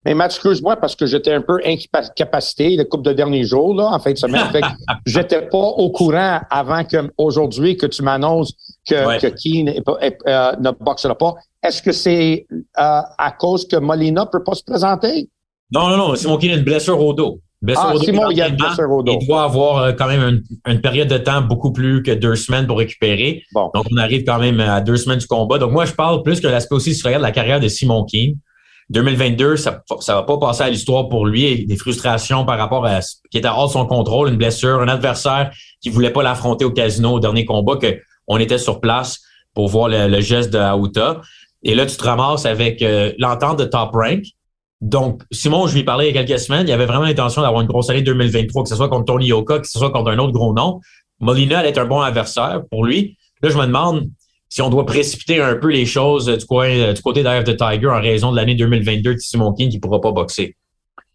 Mais 0.05 0.13
Matt, 0.13 0.33
excuse-moi 0.33 0.77
parce 0.77 0.95
que 0.97 1.07
j'étais 1.07 1.33
un 1.33 1.41
peu 1.41 1.61
incapacité 1.65 2.77
le 2.77 2.85
couple 2.85 3.05
de 3.05 3.13
derniers 3.15 3.45
jours, 3.45 3.75
là, 3.75 3.87
en 3.87 3.99
fin 3.99 4.13
de 4.13 4.19
semaine. 4.19 4.51
fait 4.51 4.61
j'étais 5.07 5.43
pas 5.43 5.57
au 5.57 5.91
courant 5.91 6.41
avant 6.51 6.85
que 6.85 7.11
aujourd'hui 7.17 7.77
que 7.77 7.87
tu 7.87 8.03
m'annonces 8.03 8.53
que, 8.87 9.19
que 9.19 9.27
Keane 9.29 9.75
euh, 9.79 10.53
ne 10.61 10.71
boxera 10.73 11.17
pas. 11.17 11.35
Est-ce 11.63 11.81
que 11.81 11.93
c'est 11.93 12.47
euh, 12.51 12.61
à 12.77 13.35
cause 13.39 13.67
que 13.67 13.77
Molina 13.77 14.27
peut 14.27 14.45
pas 14.45 14.55
se 14.55 14.63
présenter? 14.63 15.31
Non, 15.73 15.89
non, 15.89 15.97
non. 15.97 16.15
Simon 16.17 16.37
Keane 16.37 16.53
a 16.53 16.57
une 16.57 16.65
blessure 16.65 17.01
au 17.01 17.15
dos. 17.15 17.41
Ah, 17.77 17.93
Simon, 18.01 18.31
il 18.31 19.27
doit 19.27 19.45
avoir 19.45 19.79
euh, 19.79 19.93
quand 19.93 20.07
même 20.07 20.43
une, 20.67 20.81
période 20.81 21.09
de 21.09 21.19
temps 21.19 21.41
beaucoup 21.41 21.73
plus 21.73 22.03
que 22.03 22.11
deux 22.11 22.37
semaines 22.37 22.67
pour 22.67 22.79
récupérer. 22.79 23.43
Bon. 23.53 23.71
Donc, 23.75 23.87
on 23.91 23.97
arrive 23.97 24.25
quand 24.25 24.39
même 24.39 24.61
à 24.61 24.81
deux 24.81 24.97
semaines 24.97 25.19
du 25.19 25.27
combat. 25.27 25.59
Donc, 25.59 25.73
moi, 25.73 25.85
je 25.85 25.93
parle 25.93 26.23
plus 26.23 26.41
que 26.41 26.47
l'aspect 26.47 26.75
aussi, 26.75 26.95
si 26.95 27.01
tu 27.01 27.07
regardes 27.07 27.23
la 27.23 27.33
carrière 27.33 27.61
de 27.61 27.69
Simon 27.69 28.05
Keane. 28.05 28.35
2022, 28.91 29.57
ça 29.57 29.83
ça 30.01 30.15
va 30.15 30.25
pas 30.25 30.37
passer 30.37 30.63
à 30.63 30.71
l'histoire 30.71 31.09
pour 31.09 31.27
lui. 31.27 31.65
Des 31.67 31.77
frustrations 31.77 32.45
par 32.45 32.59
rapport 32.59 32.85
à 32.85 33.01
ce 33.01 33.17
qui 33.31 33.39
était 33.39 33.49
hors 33.49 33.69
de 33.69 33.73
son 33.73 33.87
contrôle, 33.87 34.29
une 34.29 34.37
blessure, 34.37 34.81
un 34.81 34.89
adversaire 34.89 35.51
qui 35.81 35.89
voulait 35.89 36.11
pas 36.11 36.23
l'affronter 36.23 36.65
au 36.65 36.71
casino 36.71 37.13
au 37.13 37.21
dernier 37.21 37.45
combat, 37.47 37.77
que 37.77 37.99
on 38.27 38.39
était 38.39 38.59
sur 38.59 38.81
place 38.81 39.21
pour 39.55 39.69
voir 39.69 39.89
le, 39.89 40.21
geste 40.21 40.53
de 40.53 40.59
Aouta. 40.59 41.21
Et 41.63 41.75
là, 41.75 41.87
tu 41.87 41.97
te 41.97 42.05
ramasses 42.05 42.45
avec 42.45 42.83
euh, 42.83 43.13
l'entente 43.19 43.59
de 43.59 43.65
Top 43.65 43.93
Rank. 43.93 44.25
Donc, 44.81 45.23
Simon, 45.31 45.67
je 45.67 45.75
lui 45.75 45.85
parlais 45.85 46.11
il 46.11 46.15
y 46.15 46.19
a 46.19 46.25
quelques 46.25 46.41
semaines, 46.41 46.69
il 46.69 46.73
avait 46.73 46.87
vraiment 46.87 47.05
l'intention 47.05 47.43
d'avoir 47.43 47.63
une 47.63 47.69
grosse 47.69 47.91
année 47.91 48.03
2023, 48.03 48.65
que 48.65 48.69
ce 48.69 48.77
soit 48.77 48.89
contre 48.89 49.07
Tony 49.07 49.27
Yoka, 49.27 49.61
que 49.61 49.67
ce 49.67 49.79
soit 49.79 49.91
contre 49.91 50.11
un 50.11 50.19
autre 50.19 50.33
gros 50.33 50.53
nom. 50.53 50.81
Molina 51.21 51.61
allait 51.61 51.71
être 51.71 51.79
un 51.79 51.87
bon 51.87 52.01
adversaire 52.01 52.63
pour 52.71 52.85
lui. 52.85 53.17
Là, 53.43 53.51
je 53.51 53.57
me 53.57 53.67
demande, 53.67 54.05
si 54.49 54.63
on 54.63 54.71
doit 54.71 54.85
précipiter 54.85 55.41
un 55.41 55.57
peu 55.57 55.69
les 55.69 55.87
choses 55.87 56.27
du, 56.27 56.45
coin, 56.45 56.69
euh, 56.69 56.93
du 56.93 57.03
côté 57.03 57.23
d'Eye 57.23 57.45
de 57.45 57.53
Tiger 57.53 57.89
en 57.89 58.01
raison 58.01 58.31
de 58.31 58.37
l'année 58.37 58.55
2022 58.55 59.15
de 59.15 59.19
Simon 59.19 59.53
King 59.53 59.71
qui 59.71 59.77
ne 59.77 59.81
pourra 59.81 60.01
pas 60.01 60.13
boxer. 60.13 60.57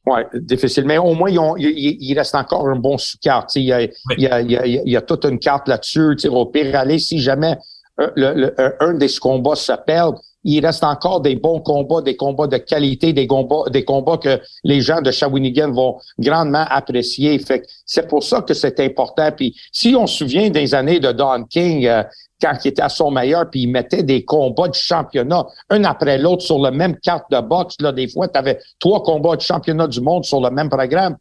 Oui, 0.06 0.22
difficile. 0.34 0.86
Mais 0.86 0.98
au 0.98 1.14
moins, 1.14 1.30
il, 1.30 2.14
reste 2.18 2.34
encore 2.34 2.68
un 2.68 2.76
bon 2.76 2.98
sous-carte. 2.98 3.56
Il, 3.56 3.64
y 3.64 3.74
a, 3.74 3.82
il, 3.82 4.82
y 4.86 4.96
a, 4.96 5.02
toute 5.02 5.26
une 5.26 5.38
carte 5.38 5.68
là-dessus. 5.68 6.18
Au 6.28 6.46
pire, 6.48 6.76
aller, 6.76 6.98
si 6.98 7.20
jamais 7.20 7.56
un, 7.98 8.12
le, 8.16 8.56
un 8.80 8.94
des 8.94 9.10
combats 9.22 9.56
se 9.56 9.74
perd, 9.86 10.16
il 10.44 10.66
reste 10.66 10.84
encore 10.84 11.22
des 11.22 11.36
bons 11.36 11.60
combats, 11.60 12.02
des 12.02 12.16
combats 12.16 12.48
de 12.48 12.58
qualité, 12.58 13.14
des 13.14 13.28
combats, 13.28 13.70
des 13.70 13.84
combats 13.84 14.18
que 14.18 14.40
les 14.64 14.82
gens 14.82 15.02
de 15.02 15.12
Shawinigan 15.12 15.72
vont 15.72 15.98
grandement 16.18 16.66
apprécier. 16.70 17.38
Fait 17.40 17.64
c'est 17.86 18.08
pour 18.08 18.24
ça 18.24 18.42
que 18.42 18.54
c'est 18.54 18.80
important. 18.80 19.32
Puis 19.36 19.56
si 19.72 19.96
on 19.96 20.08
se 20.08 20.18
souvient 20.18 20.50
des 20.50 20.74
années 20.74 21.00
de 21.00 21.12
Don 21.12 21.44
King, 21.44 21.86
euh, 21.86 22.04
quand 22.42 22.54
il 22.64 22.70
était 22.70 22.82
à 22.82 22.90
son 22.90 23.12
meilleur, 23.12 23.50
puis 23.50 23.64
il 23.64 23.68
mettait 23.68 24.04
des 24.04 24.24
combats 24.24 24.70
de 24.70 24.74
championnat, 24.74 25.46
un 25.70 25.84
après 25.84 26.18
l'autre 26.18 26.42
sur 26.42 26.60
la 26.60 26.72
même 26.72 26.98
carte 26.98 27.30
de 27.32 27.42
boxe. 27.42 27.76
Là, 27.82 27.92
des 27.92 28.08
fois, 28.08 28.28
tu 28.28 28.38
avais 28.38 28.60
trois 28.80 29.04
combats 29.04 29.36
de 29.36 29.42
championnat 29.42 29.88
du 29.88 30.00
monde 30.00 30.24
sur 30.24 30.40
le 30.40 30.50
même 30.50 30.70
programme. 30.70 31.18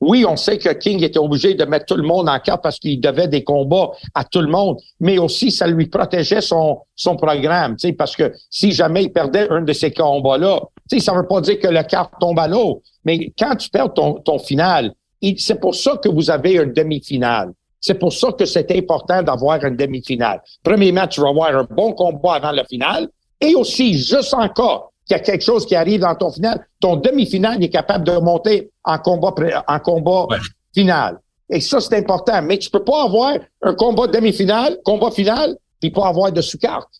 Oui, 0.00 0.24
on 0.24 0.36
sait 0.36 0.58
que 0.58 0.72
King 0.74 1.02
était 1.02 1.18
obligé 1.18 1.54
de 1.54 1.64
mettre 1.64 1.86
tout 1.86 1.96
le 1.96 2.02
monde 2.02 2.28
en 2.28 2.38
carte 2.38 2.62
parce 2.62 2.78
qu'il 2.78 3.00
devait 3.00 3.28
des 3.28 3.42
combats 3.42 3.90
à 4.14 4.24
tout 4.24 4.40
le 4.40 4.48
monde, 4.48 4.78
mais 5.00 5.18
aussi 5.18 5.50
ça 5.50 5.66
lui 5.66 5.86
protégeait 5.86 6.40
son, 6.40 6.78
son 6.94 7.16
programme, 7.16 7.76
parce 7.96 8.14
que 8.14 8.32
si 8.50 8.72
jamais 8.72 9.04
il 9.04 9.12
perdait 9.12 9.48
un 9.50 9.62
de 9.62 9.72
ces 9.72 9.92
combats-là, 9.92 10.60
ça 10.98 11.12
ne 11.12 11.18
veut 11.18 11.26
pas 11.26 11.40
dire 11.40 11.58
que 11.58 11.68
la 11.68 11.84
carte 11.84 12.12
tombe 12.20 12.38
à 12.38 12.46
l'eau, 12.46 12.82
mais 13.04 13.32
quand 13.38 13.56
tu 13.56 13.68
perds 13.70 13.94
ton, 13.94 14.14
ton 14.14 14.38
final, 14.38 14.92
c'est 15.36 15.60
pour 15.60 15.74
ça 15.74 15.96
que 15.96 16.08
vous 16.08 16.30
avez 16.30 16.52
une 16.52 16.72
demi-finale. 16.72 17.52
C'est 17.80 17.98
pour 17.98 18.12
ça 18.12 18.32
que 18.32 18.44
c'est 18.44 18.70
important 18.76 19.22
d'avoir 19.22 19.64
une 19.64 19.76
demi-finale. 19.76 20.40
Premier 20.62 20.92
match, 20.92 21.14
tu 21.14 21.20
vas 21.20 21.28
avoir 21.28 21.56
un 21.56 21.64
bon 21.64 21.92
combat 21.92 22.34
avant 22.34 22.52
la 22.52 22.64
finale. 22.64 23.08
Et 23.40 23.54
aussi, 23.54 23.94
juste 23.94 24.34
en 24.34 24.48
cas 24.48 24.82
qu'il 25.08 25.16
y 25.16 25.20
a 25.20 25.22
quelque 25.22 25.42
chose 25.42 25.66
qui 25.66 25.74
arrive 25.74 26.00
dans 26.00 26.14
ton 26.14 26.30
final, 26.30 26.66
ton 26.80 26.96
demi-finale 26.96 27.62
est 27.62 27.70
capable 27.70 28.04
de 28.04 28.12
monter 28.18 28.70
en 28.84 28.98
combat, 28.98 29.34
en 29.66 29.78
combat 29.80 30.26
final. 30.74 31.18
Et 31.50 31.60
ça, 31.60 31.80
c'est 31.80 31.96
important. 31.96 32.42
Mais 32.42 32.58
tu 32.58 32.70
peux 32.70 32.84
pas 32.84 33.04
avoir 33.04 33.34
un 33.62 33.74
combat 33.74 34.06
demi-finale, 34.06 34.78
combat 34.84 35.10
final, 35.10 35.56
puis 35.80 35.90
pas 35.90 36.08
avoir 36.08 36.30
de 36.30 36.42
sous-carte. 36.42 36.90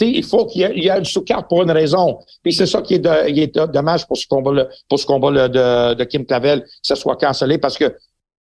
Il 0.00 0.24
faut 0.24 0.46
qu'il 0.46 0.62
y, 0.62 0.88
ait 0.88 0.98
une 0.98 1.04
sous-carte 1.04 1.48
pour 1.48 1.62
une 1.62 1.70
raison. 1.70 2.20
Puis 2.42 2.54
c'est 2.54 2.66
ça 2.66 2.80
qui 2.80 2.94
est, 2.94 3.06
est, 3.06 3.58
dommage 3.68 4.06
pour 4.06 4.16
ce 4.16 4.26
combat 4.26 4.68
pour 4.88 4.98
ce 4.98 5.04
combat 5.04 5.48
de, 5.48 5.94
de 5.94 6.04
Kim 6.04 6.24
Clavel, 6.24 6.62
que 6.62 6.68
ce 6.82 6.94
soit 6.94 7.16
cancellé 7.16 7.58
parce 7.58 7.76
que 7.76 7.94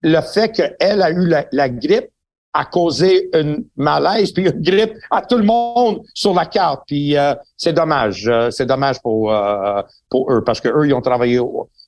le 0.02 0.22
fait 0.22 0.52
qu'elle 0.52 1.02
a 1.02 1.12
eu 1.12 1.34
la, 1.52 1.70
grippe 1.70 2.10
a 2.54 2.66
causé 2.66 3.30
une 3.34 3.66
malaise 3.78 4.32
puis 4.32 4.46
une 4.46 4.62
grippe 4.62 4.94
à 5.10 5.22
tout 5.22 5.38
le 5.38 5.44
monde 5.44 6.02
sur 6.14 6.34
la 6.34 6.46
carte. 6.46 6.84
Puis 6.88 7.18
euh, 7.18 7.34
c'est 7.56 7.74
dommage, 7.74 8.28
euh, 8.28 8.50
c'est 8.52 8.66
dommage 8.66 9.02
pour 9.02 9.34
euh, 9.34 9.82
pour 10.10 10.32
eux 10.32 10.44
parce 10.44 10.60
que 10.60 10.68
eux 10.68 10.88
ils 10.88 10.94
ont 10.94 11.02
travaillé 11.02 11.40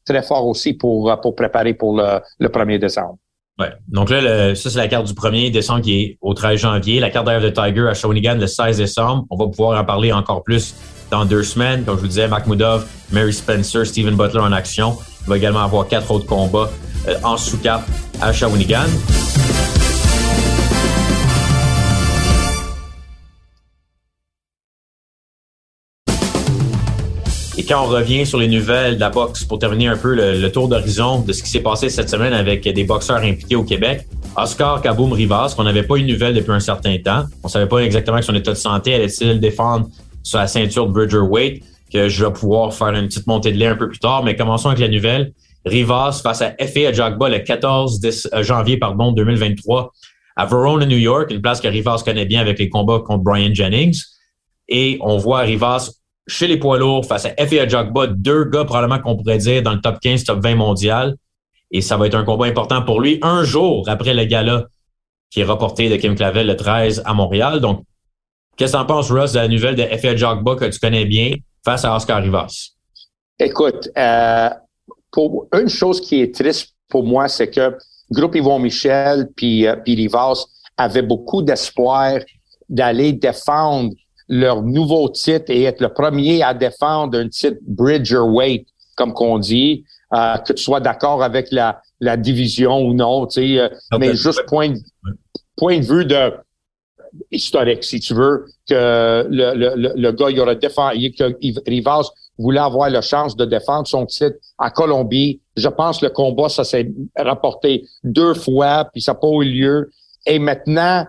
très 0.06 0.22
fort 0.24 0.48
aussi 0.48 0.74
pour 0.74 1.20
pour 1.22 1.36
préparer 1.36 1.74
pour 1.74 1.98
le, 1.98 2.20
le 2.40 2.48
1er 2.50 2.80
décembre. 2.80 3.18
Ouais. 3.60 3.72
Donc 3.88 4.10
là, 4.10 4.56
ça, 4.56 4.72
c'est 4.72 4.80
la 4.80 4.88
carte 4.88 5.06
du 5.06 5.14
1er 5.14 5.52
décembre 5.52 5.82
qui 5.82 6.02
est 6.02 6.18
au 6.22 6.34
13 6.34 6.60
janvier. 6.60 7.00
La 7.00 7.12
carte 7.12 7.28
d'Air 7.28 7.40
de 7.40 7.50
Tiger 7.50 7.88
à 7.88 7.94
Shawinigan 7.94 8.36
le 8.36 8.48
16 8.48 8.78
décembre. 8.78 9.26
On 9.30 9.38
va 9.38 9.46
pouvoir 9.46 9.80
en 9.80 9.86
parler 9.86 10.12
encore 10.12 10.42
plus 10.42 10.74
dans 11.12 11.24
deux 11.24 11.44
semaines. 11.44 11.84
Comme 11.84 11.98
je 11.98 12.02
vous 12.02 12.08
disais, 12.08 12.28
Makhmoudov, 12.28 12.88
Mary 13.12 13.32
Spencer, 13.32 13.86
Steven 13.86 14.16
Butler 14.16 14.40
en 14.40 14.52
action. 14.52 14.98
Il 15.22 15.30
va 15.30 15.38
également 15.38 15.62
avoir 15.62 15.88
quatre 15.88 16.10
autres 16.10 16.26
combats 16.26 16.72
euh, 17.08 17.16
en 17.24 17.38
sous-carte 17.38 17.88
à 18.20 18.34
Shawinigan. 18.34 18.90
Et 27.64 27.66
quand 27.66 27.86
on 27.86 27.88
revient 27.88 28.26
sur 28.26 28.40
les 28.40 28.50
nouvelles 28.50 28.96
de 28.96 29.00
la 29.00 29.10
boxe, 29.10 29.46
pour 29.46 29.58
terminer 29.58 29.88
un 29.88 29.96
peu 29.96 30.14
le, 30.14 30.52
tour 30.52 30.68
d'horizon 30.68 31.22
de 31.22 31.32
ce 31.32 31.42
qui 31.42 31.50
s'est 31.50 31.62
passé 31.62 31.88
cette 31.88 32.10
semaine 32.10 32.34
avec 32.34 32.68
des 32.68 32.84
boxeurs 32.84 33.24
impliqués 33.24 33.56
au 33.56 33.64
Québec, 33.64 34.06
Oscar 34.36 34.82
Kaboum 34.82 35.14
Rivas, 35.14 35.54
qu'on 35.56 35.64
n'avait 35.64 35.84
pas 35.84 35.96
eu 35.96 36.02
de 36.02 36.12
nouvelles 36.12 36.34
depuis 36.34 36.52
un 36.52 36.60
certain 36.60 36.98
temps. 36.98 37.24
On 37.42 37.48
savait 37.48 37.70
pas 37.70 37.78
exactement 37.78 38.22
son 38.22 38.36
état 38.36 38.52
de 38.52 38.58
santé. 38.58 38.94
Allait-il 38.94 39.40
défendre 39.40 39.88
sur 40.24 40.40
la 40.40 40.48
ceinture 40.48 40.88
de 40.88 40.92
Bridger 40.92 41.20
Waite, 41.20 41.64
que 41.90 42.10
je 42.10 42.26
vais 42.26 42.34
pouvoir 42.34 42.74
faire 42.74 42.90
une 42.90 43.08
petite 43.08 43.28
montée 43.28 43.54
de 43.54 43.58
lait 43.58 43.68
un 43.68 43.78
peu 43.78 43.88
plus 43.88 44.00
tard. 44.00 44.26
Mais 44.26 44.36
commençons 44.36 44.68
avec 44.68 44.82
la 44.82 44.90
nouvelle. 44.90 45.32
Rivas 45.64 46.20
face 46.22 46.42
à 46.42 46.50
F.A. 46.60 46.90
Ajagba 46.90 47.30
le 47.30 47.40
14 47.40 48.02
euh, 48.04 48.44
janvier 48.44 48.76
pardon, 48.76 49.14
2023 49.14 49.94
à 50.36 50.46
Verona, 50.46 50.86
New 50.86 50.98
York, 50.98 51.32
une 51.32 51.42
place 51.42 51.62
que 51.62 51.70
Rivas 51.70 52.02
connaît 52.04 52.26
bien 52.26 52.42
avec 52.42 52.60
les 52.60 52.68
combats 52.68 53.00
contre 53.00 53.24
Brian 53.24 53.54
Jennings. 53.54 54.02
Et 54.68 54.98
on 55.00 55.16
voit 55.16 55.40
Rivas 55.40 55.92
chez 56.28 56.48
les 56.48 56.58
poids 56.58 56.78
lourds 56.78 57.06
face 57.06 57.26
à 57.26 57.30
F.A. 57.30 57.64
Ajagba, 57.64 58.08
deux 58.08 58.46
gars 58.46 58.66
probablement 58.66 59.00
qu'on 59.00 59.18
pourrait 59.18 59.38
dire 59.38 59.62
dans 59.62 59.74
le 59.74 59.82
top 59.82 60.00
15, 60.00 60.24
top 60.24 60.42
20 60.42 60.56
mondial. 60.56 61.16
Et 61.72 61.82
ça 61.82 61.98
va 61.98 62.08
être 62.08 62.16
un 62.16 62.24
combat 62.24 62.46
important 62.46 62.84
pour 62.84 63.02
lui 63.02 63.20
un 63.22 63.44
jour 63.44 63.90
après 63.90 64.14
le 64.14 64.26
gala 64.26 64.68
qui 65.32 65.42
est 65.42 65.46
reporté 65.46 65.90
de 65.90 65.96
Kim 65.96 66.16
Clavel 66.16 66.46
le 66.46 66.56
13 66.56 67.02
à 67.06 67.14
Montréal. 67.14 67.60
Donc, 67.60 67.84
qu'est-ce 68.56 68.74
que 68.74 68.78
t'en 68.78 68.86
penses, 68.86 69.10
Russ, 69.10 69.32
de 69.34 69.40
la 69.40 69.48
nouvelle 69.48 69.76
de 69.76 69.84
F.A. 69.84 70.10
Ajagba 70.10 70.56
que 70.56 70.66
tu 70.66 70.80
connais 70.80 71.06
bien 71.06 71.34
face 71.66 71.84
à 71.84 71.96
Oscar 71.96 72.22
Rivas? 72.22 72.74
Écoute, 73.40 73.90
euh, 73.98 74.50
pour 75.12 75.48
une 75.54 75.70
chose 75.70 76.00
qui 76.00 76.22
est 76.22 76.36
triste 76.36 76.76
pour 76.88 77.04
moi, 77.04 77.28
c'est 77.28 77.50
que 77.50 77.76
Groupe 78.12 78.36
Yvon 78.36 78.60
Michel 78.60 79.30
puis, 79.36 79.66
euh, 79.66 79.76
Rivas 79.86 80.46
avaient 80.78 81.02
beaucoup 81.02 81.42
d'espoir 81.42 82.20
d'aller 82.70 83.14
défendre 83.14 83.92
leur 84.34 84.64
nouveau 84.64 85.10
titre 85.10 85.46
et 85.50 85.64
être 85.64 85.82
le 85.82 85.90
premier 85.90 86.42
à 86.44 86.54
défendre 86.54 87.18
un 87.20 87.30
titre 87.30 87.58
Bridger 87.62 88.18
Weight, 88.20 88.68
comme 88.96 89.14
qu'on 89.14 89.38
dit, 89.38 89.86
euh, 90.14 90.38
que 90.38 90.54
tu 90.54 90.64
sois 90.64 90.80
d'accord 90.80 91.24
avec 91.24 91.52
la, 91.52 91.82
la 92.00 92.18
division 92.18 92.82
ou 92.82 92.94
non, 92.94 93.28
tu 93.28 93.42
sais, 93.42 93.60
euh, 93.60 93.70
mais 94.00 94.16
juste 94.16 94.46
point 94.48 94.70
de, 94.70 94.80
point 95.56 95.80
de 95.80 95.86
vue 95.86 96.06
de 96.06 96.34
historique, 97.32 97.84
si 97.84 98.00
tu 98.00 98.14
veux, 98.16 98.46
que 98.68 99.28
le, 99.30 99.54
le, 99.56 99.94
le 99.96 100.12
gars, 100.12 100.32
il 100.32 100.40
aurait 100.40 100.56
défendu, 100.56 101.12
que 101.12 101.26
Rivas 101.68 102.10
voulait 102.40 102.60
avoir 102.60 102.90
la 102.90 103.02
chance 103.02 103.36
de 103.36 103.46
défendre 103.46 103.88
son 103.88 104.08
titre 104.08 104.38
à 104.58 104.72
Colombie. 104.72 105.40
Je 105.56 105.70
pense 105.70 106.00
que 106.00 106.06
le 106.08 106.12
combat, 106.12 106.50
ça 106.50 106.64
s'est 106.64 106.92
rapporté 107.16 107.86
deux 108.04 108.34
fois, 108.34 108.90
puis 108.92 109.02
ça 109.02 109.14
n'a 109.14 109.20
pas 109.20 109.28
eu 109.28 109.46
lieu. 109.46 109.92
Et 110.26 110.40
maintenant, 110.40 111.06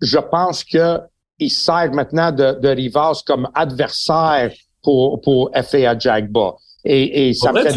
je 0.00 0.18
pense 0.18 0.62
que 0.62 1.00
il 1.40 1.50
sert 1.50 1.92
maintenant 1.92 2.30
de, 2.30 2.58
de 2.60 2.68
Rivas 2.68 3.22
comme 3.26 3.48
adversaire 3.54 4.52
pour, 4.82 5.20
pour 5.20 5.50
FA 5.54 5.98
Jagba. 5.98 6.54
Et, 6.84 7.28
et 7.28 7.34
ça 7.34 7.52
fait 7.52 7.76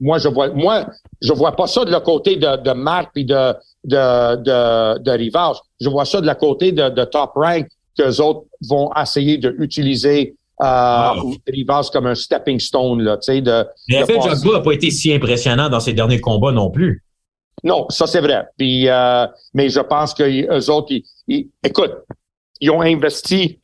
Moi, 0.00 0.18
je 0.18 0.28
vois, 0.28 0.50
moi, 0.50 0.86
je 1.20 1.32
vois 1.32 1.52
pas 1.52 1.66
ça 1.66 1.84
de 1.84 1.90
le 1.90 2.00
côté 2.00 2.36
de, 2.36 2.56
de 2.62 2.72
Marc 2.72 3.10
puis 3.14 3.24
de, 3.24 3.54
de, 3.84 4.36
de, 4.36 4.98
de 4.98 5.10
Rivas. 5.10 5.60
Je 5.80 5.88
vois 5.88 6.04
ça 6.04 6.20
de 6.20 6.26
la 6.26 6.34
côté 6.34 6.72
de, 6.72 6.88
de 6.88 7.04
Top 7.04 7.32
Rank 7.34 7.66
que 7.96 8.20
autres 8.20 8.44
vont 8.68 8.90
essayer 8.94 9.38
d'utiliser 9.38 10.36
euh, 10.62 11.10
Rivas 11.46 11.90
comme 11.92 12.06
un 12.06 12.14
stepping 12.14 12.60
stone. 12.60 13.02
Là, 13.02 13.16
de, 13.16 13.66
Mais 13.88 14.02
en 14.02 14.06
fait, 14.06 14.18
n'a 14.18 14.60
pas 14.60 14.72
été 14.72 14.90
si 14.90 15.12
impressionnant 15.12 15.68
dans 15.68 15.80
ses 15.80 15.92
derniers 15.92 16.20
combats 16.20 16.52
non 16.52 16.70
plus. 16.70 17.04
Non, 17.64 17.86
ça 17.88 18.06
c'est 18.06 18.20
vrai. 18.20 18.46
Puis, 18.56 18.88
euh, 18.88 19.26
mais 19.52 19.68
je 19.68 19.80
pense 19.80 20.14
que 20.14 20.22
eux 20.24 20.70
autres, 20.70 20.92
ils, 21.26 21.48
écoute, 21.64 21.92
ils 22.60 22.70
ont 22.70 22.82
investi 22.82 23.60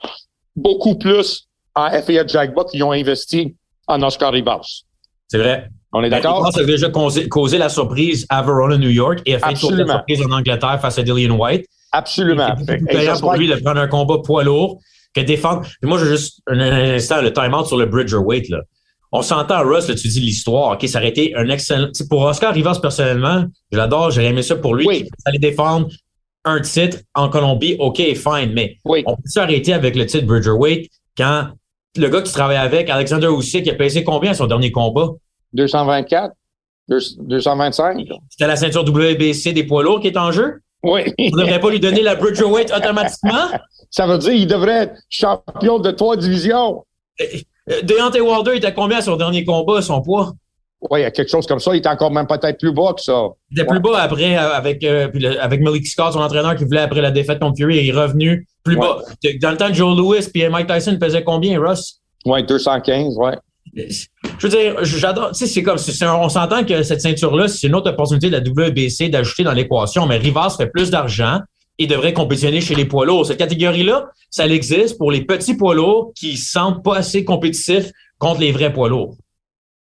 beaucoup 0.56 0.96
plus 0.96 1.48
en 1.74 1.90
FA 1.90 2.26
Jackbuck 2.26 2.70
qu'ils 2.70 2.82
ont 2.82 2.92
investi 2.92 3.54
en 3.86 4.02
Oscar 4.02 4.32
Rivas. 4.32 4.82
C'est 5.28 5.38
vrai. 5.38 5.68
On 5.92 6.02
est 6.02 6.10
d'accord? 6.10 6.44
Rivas 6.44 6.60
a 6.60 6.64
déjà 6.64 6.90
causé, 6.90 7.58
la 7.58 7.68
surprise 7.68 8.26
à 8.28 8.42
Verona, 8.42 8.76
New 8.76 8.90
York 8.90 9.20
et 9.26 9.36
a 9.36 9.38
fait 9.38 9.70
la 9.70 9.86
surprise 9.86 10.22
en 10.22 10.30
Angleterre 10.30 10.78
face 10.80 10.98
à 10.98 11.02
Dillian 11.02 11.36
White. 11.36 11.66
Absolument. 11.92 12.54
C'est 12.66 13.20
pour 13.20 13.34
lui 13.34 13.48
de 13.48 13.56
prendre 13.56 13.80
un 13.80 13.86
combat 13.86 14.18
poids 14.24 14.42
lourd 14.42 14.80
que 15.14 15.20
défendre. 15.20 15.64
moi, 15.82 15.98
j'ai 15.98 16.06
juste 16.06 16.40
un, 16.48 16.58
instant 16.58 17.22
le 17.22 17.32
time-out 17.32 17.66
sur 17.66 17.76
le 17.76 17.86
Bridger 17.86 18.16
Weight. 18.16 18.48
Là. 18.48 18.62
On 19.12 19.22
s'entend, 19.22 19.62
Russ, 19.62 19.88
là, 19.88 19.94
tu 19.94 20.08
dis 20.08 20.20
l'histoire. 20.20 20.72
OK, 20.72 20.88
ça 20.88 20.98
aurait 20.98 21.10
été 21.10 21.34
un 21.36 21.48
excellent. 21.48 21.88
pour 22.10 22.22
Oscar 22.22 22.52
Rivas, 22.52 22.80
personnellement, 22.82 23.44
je 23.70 23.78
l'adore, 23.78 24.10
j'aurais 24.10 24.26
aimé 24.26 24.42
ça 24.42 24.56
pour 24.56 24.74
lui. 24.74 24.86
Oui. 24.86 25.08
Aller 25.24 25.38
défendre 25.38 25.88
un 26.44 26.60
titre 26.60 26.98
en 27.14 27.28
Colombie, 27.28 27.76
OK, 27.78 27.96
fine, 27.98 28.52
mais 28.54 28.76
on 28.84 29.16
peut 29.16 29.22
s'arrêter 29.24 29.72
avec 29.72 29.96
le 29.96 30.06
titre 30.06 30.26
Bridger 30.26 30.50
Weight 30.50 30.90
quand 31.16 31.48
le 31.96 32.08
gars 32.08 32.22
qui 32.22 32.32
travaille 32.32 32.56
avec, 32.56 32.90
Alexander 32.90 33.28
Usyk, 33.28 33.68
a 33.68 33.74
pesé 33.74 34.04
combien 34.04 34.34
son 34.34 34.46
dernier 34.46 34.72
combat? 34.72 35.08
224? 35.52 36.34
225? 36.88 37.98
C'était 38.28 38.46
la 38.46 38.56
ceinture 38.56 38.84
WBC 38.84 39.52
des 39.52 39.64
poids 39.64 39.82
lourds 39.82 40.00
qui 40.00 40.08
est 40.08 40.16
en 40.16 40.32
jeu? 40.32 40.60
Oui. 40.82 41.02
On 41.18 41.36
ne 41.36 41.42
devrait 41.42 41.60
pas 41.60 41.70
lui 41.70 41.80
donner 41.80 42.02
la 42.02 42.14
Bridger 42.14 42.44
Weight 42.44 42.72
automatiquement? 42.76 43.48
Ça 43.90 44.06
veut 44.06 44.18
dire 44.18 44.32
qu'il 44.32 44.46
devrait 44.46 44.82
être 44.84 44.94
champion 45.08 45.78
de 45.78 45.90
trois 45.92 46.16
divisions. 46.16 46.84
Euh, 47.20 47.80
Deontay 47.82 48.20
Wilder 48.20 48.56
était 48.56 48.74
combien 48.74 48.98
à 48.98 49.02
son 49.02 49.16
dernier 49.16 49.44
combat, 49.44 49.80
son 49.80 50.02
poids? 50.02 50.32
Oui, 50.90 51.00
il 51.00 51.02
y 51.02 51.06
a 51.06 51.10
quelque 51.10 51.30
chose 51.30 51.46
comme 51.46 51.60
ça. 51.60 51.74
Il 51.74 51.78
était 51.78 51.88
encore 51.88 52.10
même 52.10 52.26
peut-être 52.26 52.58
plus 52.58 52.72
bas 52.72 52.92
que 52.94 53.00
ça. 53.00 53.28
Il 53.50 53.58
était 53.58 53.66
plus 53.66 53.80
bas 53.80 53.98
après, 54.00 54.36
euh, 54.36 54.52
avec, 54.52 54.84
euh, 54.84 55.08
avec 55.40 55.60
Malik 55.60 55.86
Scott, 55.86 56.12
son 56.12 56.20
entraîneur, 56.20 56.54
qui 56.56 56.64
voulait 56.64 56.80
après 56.80 57.00
la 57.00 57.10
défaite 57.10 57.38
contre 57.38 57.56
Fury, 57.56 57.78
il 57.78 57.88
est 57.88 57.92
revenu 57.92 58.46
plus 58.62 58.76
bas. 58.76 58.98
Dans 59.40 59.50
le 59.50 59.56
temps 59.56 59.70
de 59.70 59.74
Joe 59.74 59.96
Louis 59.96 60.20
puis 60.32 60.46
Mike 60.48 60.66
Tyson 60.66 60.98
faisait 61.00 61.24
combien, 61.24 61.58
Russ? 61.58 62.00
Oui, 62.26 62.44
215, 62.44 63.14
oui. 63.16 63.32
Je 63.76 64.46
veux 64.46 64.48
dire, 64.48 64.84
j'adore. 64.84 65.32
Tu 65.32 65.38
sais, 65.38 65.46
c'est 65.46 65.62
comme, 65.62 65.78
on 66.20 66.28
s'entend 66.28 66.64
que 66.64 66.82
cette 66.82 67.00
ceinture-là, 67.00 67.48
c'est 67.48 67.66
une 67.66 67.74
autre 67.74 67.90
opportunité 67.90 68.28
de 68.30 68.36
la 68.36 68.40
WBC 68.40 69.08
d'ajouter 69.08 69.42
dans 69.42 69.52
l'équation, 69.52 70.06
mais 70.06 70.16
Rivas 70.16 70.56
fait 70.58 70.66
plus 70.66 70.90
d'argent 70.90 71.40
et 71.78 71.86
devrait 71.86 72.12
compétitionner 72.12 72.60
chez 72.60 72.74
les 72.74 72.84
poids 72.84 73.04
lourds. 73.04 73.26
Cette 73.26 73.38
catégorie-là, 73.38 74.06
ça 74.30 74.46
existe 74.46 74.96
pour 74.96 75.10
les 75.10 75.24
petits 75.24 75.56
poids 75.56 75.74
lourds 75.74 76.12
qui 76.14 76.36
se 76.36 76.52
sentent 76.52 76.84
pas 76.84 76.96
assez 76.96 77.24
compétitifs 77.24 77.90
contre 78.18 78.40
les 78.40 78.52
vrais 78.52 78.72
poids 78.72 78.88
lourds. 78.88 79.16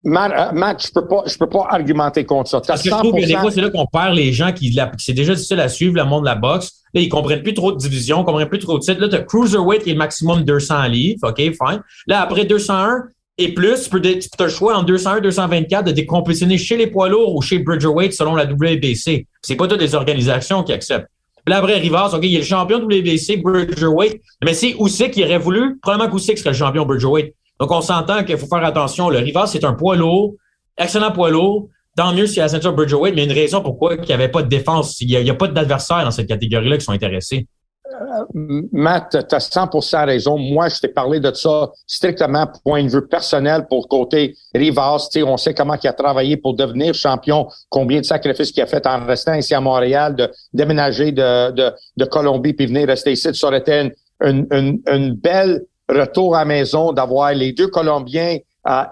Matt, 0.05 0.31
euh, 0.31 0.73
je 0.79 0.91
peux 0.93 1.07
pas, 1.07 1.23
je 1.25 1.35
peux 1.35 1.49
pas 1.49 1.67
argumenter 1.69 2.25
contre 2.25 2.49
ça. 2.49 2.61
Parce 2.61 2.83
que 2.83 2.89
je 2.89 2.95
trouve 2.95 3.19
que 3.19 3.25
des 3.25 3.35
fois, 3.35 3.49
c'est 3.49 3.61
là 3.61 3.71
qu'on 3.71 3.87
perd 3.87 4.13
les 4.13 4.31
gens 4.31 4.51
qui, 4.53 4.77
c'est 4.99 5.13
déjà 5.13 5.33
difficile 5.33 5.59
à 5.59 5.67
suivre 5.67 5.95
le 5.95 6.05
monde 6.05 6.21
de 6.21 6.29
la 6.29 6.35
boxe. 6.35 6.83
Là, 6.93 7.01
ils 7.01 7.09
comprennent 7.09 7.41
plus 7.41 7.55
trop 7.55 7.71
de 7.71 7.77
divisions, 7.77 8.21
ils 8.21 8.25
comprennent 8.25 8.47
plus 8.47 8.59
trop 8.59 8.77
de 8.77 8.83
titres. 8.83 9.01
Là, 9.01 9.09
tu 9.09 9.15
as 9.15 9.23
Cruiserweight 9.23 9.83
qui 9.83 9.89
est 9.89 9.93
le 9.93 9.99
maximum 9.99 10.43
200 10.43 10.83
livres. 10.83 11.19
OK, 11.23 11.37
fine. 11.37 11.81
Là, 12.07 12.21
après 12.21 12.45
201 12.45 13.05
et 13.37 13.53
plus, 13.53 13.83
tu 13.83 13.89
peux, 13.89 13.99
tu 13.99 14.29
as 14.39 14.43
le 14.43 14.49
choix 14.49 14.77
en 14.77 14.83
201, 14.83 15.21
224 15.21 15.85
de 15.85 15.91
décompétitionner 15.91 16.57
chez 16.57 16.77
les 16.77 16.87
poids 16.87 17.09
lourds 17.09 17.35
ou 17.35 17.41
chez 17.41 17.59
Bridgerweight 17.59 18.13
selon 18.13 18.35
la 18.35 18.45
WBC. 18.45 19.25
C'est 19.41 19.55
pas 19.55 19.67
toutes 19.67 19.81
les 19.81 19.95
organisations 19.95 20.63
qui 20.63 20.71
acceptent. 20.71 21.09
Là, 21.47 21.57
après, 21.57 21.77
Rivas, 21.77 22.11
OK, 22.13 22.23
il 22.23 22.35
est 22.35 22.39
le 22.39 22.43
champion 22.43 22.79
WBC, 22.79 23.37
Bridgerweight. 23.37 24.21
Mais 24.43 24.53
c'est 24.53 24.75
Usyk 24.79 25.11
qui 25.11 25.23
aurait 25.23 25.37
voulu. 25.37 25.77
Probablement 25.81 26.11
qu'Usyk 26.11 26.37
serait 26.37 26.51
le 26.51 26.55
champion 26.55 26.85
Bridgerweight. 26.85 27.35
Donc, 27.59 27.71
on 27.71 27.81
s'entend 27.81 28.23
qu'il 28.23 28.37
faut 28.37 28.47
faire 28.47 28.63
attention. 28.63 29.09
Le 29.09 29.19
Rivas, 29.19 29.47
c'est 29.47 29.63
un 29.63 29.73
poids 29.73 29.95
lourd, 29.95 30.35
excellent 30.77 31.11
poids 31.11 31.29
lourd. 31.29 31.69
Tant 31.95 32.13
mieux 32.13 32.25
a 32.25 32.41
la 32.41 32.49
ceinture 32.49 32.73
Bridgerweight, 32.73 33.15
mais 33.15 33.23
il 33.23 33.27
y 33.27 33.29
a 33.29 33.33
une 33.33 33.39
raison 33.39 33.61
pourquoi 33.61 33.95
il 33.95 34.01
n'y 34.01 34.11
avait 34.11 34.27
pas 34.27 34.43
de 34.43 34.49
défense. 34.49 34.99
Il 34.99 35.07
n'y 35.07 35.29
a, 35.29 35.33
pas 35.33 35.47
d'adversaires 35.47 36.03
dans 36.03 36.11
cette 36.11 36.27
catégorie-là 36.27 36.77
qui 36.77 36.83
sont 36.83 36.91
intéressés. 36.91 37.47
Euh, 37.89 38.61
Matt, 38.73 39.11
tu 39.29 39.35
as 39.35 39.49
100% 39.49 40.05
raison. 40.05 40.37
Moi, 40.37 40.67
je 40.67 40.79
t'ai 40.79 40.89
parlé 40.89 41.21
de 41.21 41.31
ça 41.31 41.71
strictement 41.87 42.47
point 42.65 42.83
de 42.83 42.89
vue 42.89 43.07
personnel 43.07 43.67
pour 43.69 43.87
côté 43.87 44.35
Rivas. 44.53 45.07
on 45.25 45.37
sait 45.37 45.53
comment 45.53 45.77
il 45.81 45.87
a 45.87 45.93
travaillé 45.93 46.35
pour 46.35 46.53
devenir 46.53 46.93
champion, 46.93 47.47
combien 47.69 48.01
de 48.01 48.05
sacrifices 48.05 48.51
qu'il 48.51 48.63
a 48.63 48.67
fait 48.67 48.85
en 48.85 49.05
restant 49.05 49.35
ici 49.35 49.53
à 49.53 49.61
Montréal, 49.61 50.17
de 50.17 50.29
déménager 50.53 51.13
de, 51.13 51.51
de, 51.51 51.71
de 51.95 52.05
Colombie 52.05 52.51
puis 52.51 52.65
venir 52.65 52.87
rester 52.87 53.13
ici. 53.13 53.33
Ça 53.33 53.47
aurait 53.47 53.59
été 53.59 53.93
une, 54.21 54.47
une, 54.51 54.81
une 54.87 55.13
belle 55.13 55.61
retour 55.89 56.35
à 56.35 56.39
la 56.39 56.45
maison 56.45 56.93
d'avoir 56.93 57.33
les 57.33 57.53
deux 57.53 57.67
Colombiens, 57.67 58.37
euh, 58.67 58.83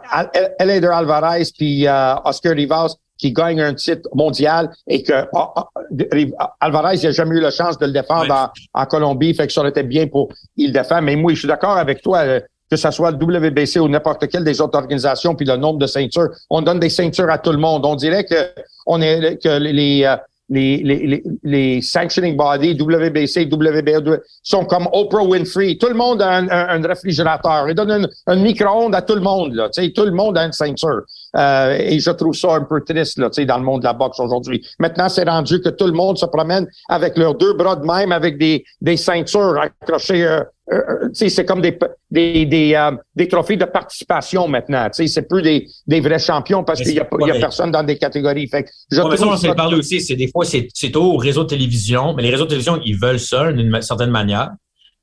Elader 0.59 0.87
Alvarez 0.87 1.43
puis 1.57 1.87
euh, 1.87 2.15
Oscar 2.25 2.53
Rivas, 2.53 2.95
qui 3.17 3.31
gagnent 3.31 3.61
un 3.61 3.73
titre 3.73 4.09
mondial 4.13 4.69
et 4.87 5.03
que 5.03 5.13
ah, 5.33 5.53
ah, 5.55 6.55
Alvarez 6.59 6.97
n'a 7.03 7.11
jamais 7.11 7.37
eu 7.37 7.39
la 7.39 7.51
chance 7.51 7.77
de 7.77 7.85
le 7.85 7.91
défendre 7.91 8.51
en, 8.73 8.85
Colombie, 8.85 9.33
fait 9.33 9.47
que 9.47 9.53
ça 9.53 9.61
aurait 9.61 9.69
été 9.69 9.83
bien 9.83 10.07
pour 10.07 10.29
il 10.57 10.67
le 10.67 10.73
défendre. 10.73 11.03
Mais 11.03 11.15
moi, 11.15 11.33
je 11.33 11.39
suis 11.39 11.47
d'accord 11.47 11.77
avec 11.77 12.01
toi. 12.01 12.19
Euh, 12.19 12.39
que 12.69 12.77
ce 12.77 12.89
soit 12.89 13.11
le 13.11 13.17
WBC 13.17 13.79
ou 13.79 13.87
n'importe 13.87 14.27
quelle 14.29 14.43
des 14.43 14.59
autres 14.59 14.79
organisations, 14.79 15.35
puis 15.35 15.45
le 15.45 15.57
nombre 15.57 15.77
de 15.77 15.85
ceintures, 15.85 16.29
on 16.49 16.59
donne 16.61 16.79
des 16.79 16.89
ceintures 16.89 17.29
à 17.29 17.37
tout 17.37 17.51
le 17.51 17.59
monde. 17.59 17.85
On 17.85 17.95
dirait 17.95 18.23
que 18.23 18.49
on 18.87 18.99
est 18.99 19.37
que 19.43 19.59
les, 19.59 20.11
les, 20.53 20.77
les, 20.83 21.23
les, 21.43 21.81
sanctioning 21.81 22.35
bodies, 22.35 22.75
WBC, 22.79 23.49
WBA, 23.51 24.19
sont 24.43 24.65
comme 24.65 24.87
Oprah 24.93 25.23
Winfrey. 25.23 25.77
Tout 25.79 25.87
le 25.87 25.95
monde 25.95 26.21
a 26.21 26.37
un, 26.37 26.49
un, 26.49 26.81
réfrigérateur. 26.81 27.67
Ils 27.69 27.75
donnent 27.75 28.07
un, 28.27 28.35
micro-ondes 28.35 28.93
à 28.93 29.01
tout 29.01 29.15
le 29.15 29.21
monde. 29.21 29.53
Là. 29.55 29.69
tout 29.69 30.05
le 30.05 30.11
monde 30.11 30.37
a 30.37 30.45
une 30.45 30.51
ceinture. 30.51 31.01
Euh, 31.35 31.77
et 31.79 31.99
je 31.99 32.11
trouve 32.11 32.35
ça 32.35 32.55
un 32.55 32.61
peu 32.61 32.81
triste 32.81 33.17
là, 33.17 33.29
dans 33.29 33.57
le 33.57 33.63
monde 33.63 33.81
de 33.81 33.85
la 33.85 33.93
boxe 33.93 34.19
aujourd'hui. 34.19 34.63
Maintenant, 34.79 35.09
c'est 35.09 35.27
rendu 35.27 35.59
que 35.61 35.69
tout 35.69 35.87
le 35.87 35.93
monde 35.93 36.17
se 36.17 36.25
promène 36.27 36.67
avec 36.89 37.17
leurs 37.17 37.35
deux 37.35 37.53
bras 37.53 37.75
de 37.75 37.85
même, 37.85 38.11
avec 38.11 38.37
des, 38.37 38.63
des 38.81 38.97
ceintures 38.97 39.59
accrochées 39.59 40.25
euh, 40.25 40.43
euh, 40.71 40.75
euh 40.75 41.09
c'est 41.13 41.45
comme 41.45 41.61
des 41.61 41.77
des 42.09 42.45
des, 42.45 42.73
euh, 42.75 42.91
des, 43.15 43.27
trophées 43.27 43.57
de 43.57 43.65
participation 43.65 44.47
maintenant. 44.47 44.87
C'est 44.91 45.27
plus 45.27 45.41
des, 45.41 45.67
des 45.87 45.99
vrais 45.99 46.19
champions 46.19 46.63
parce 46.63 46.81
qu'il 46.81 46.93
y 46.93 46.99
a, 46.99 47.07
y 47.19 47.31
a 47.31 47.39
personne 47.39 47.71
dans 47.71 47.83
des 47.83 47.97
catégories. 47.97 48.47
Fait 48.47 48.65
je 48.89 49.01
ouais, 49.01 49.17
ça, 49.17 49.27
on 49.27 49.35
s'est 49.35 49.53
parlé 49.55 49.77
aussi. 49.77 50.01
C'est 50.01 50.15
des 50.15 50.29
fois 50.29 50.45
c'est 50.45 50.67
c'est 50.73 50.95
au 50.95 51.17
réseau 51.17 51.43
de 51.43 51.49
télévision, 51.49 52.13
mais 52.13 52.23
les 52.23 52.29
réseaux 52.29 52.45
de 52.45 52.49
télévision 52.49 52.79
ils 52.85 52.97
veulent 52.97 53.19
ça 53.19 53.51
d'une 53.51 53.81
certaine 53.81 54.11
manière 54.11 54.51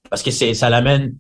parce 0.09 0.23
que 0.23 0.31
c'est 0.31 0.55
ça 0.55 0.71
l'amène 0.71 1.15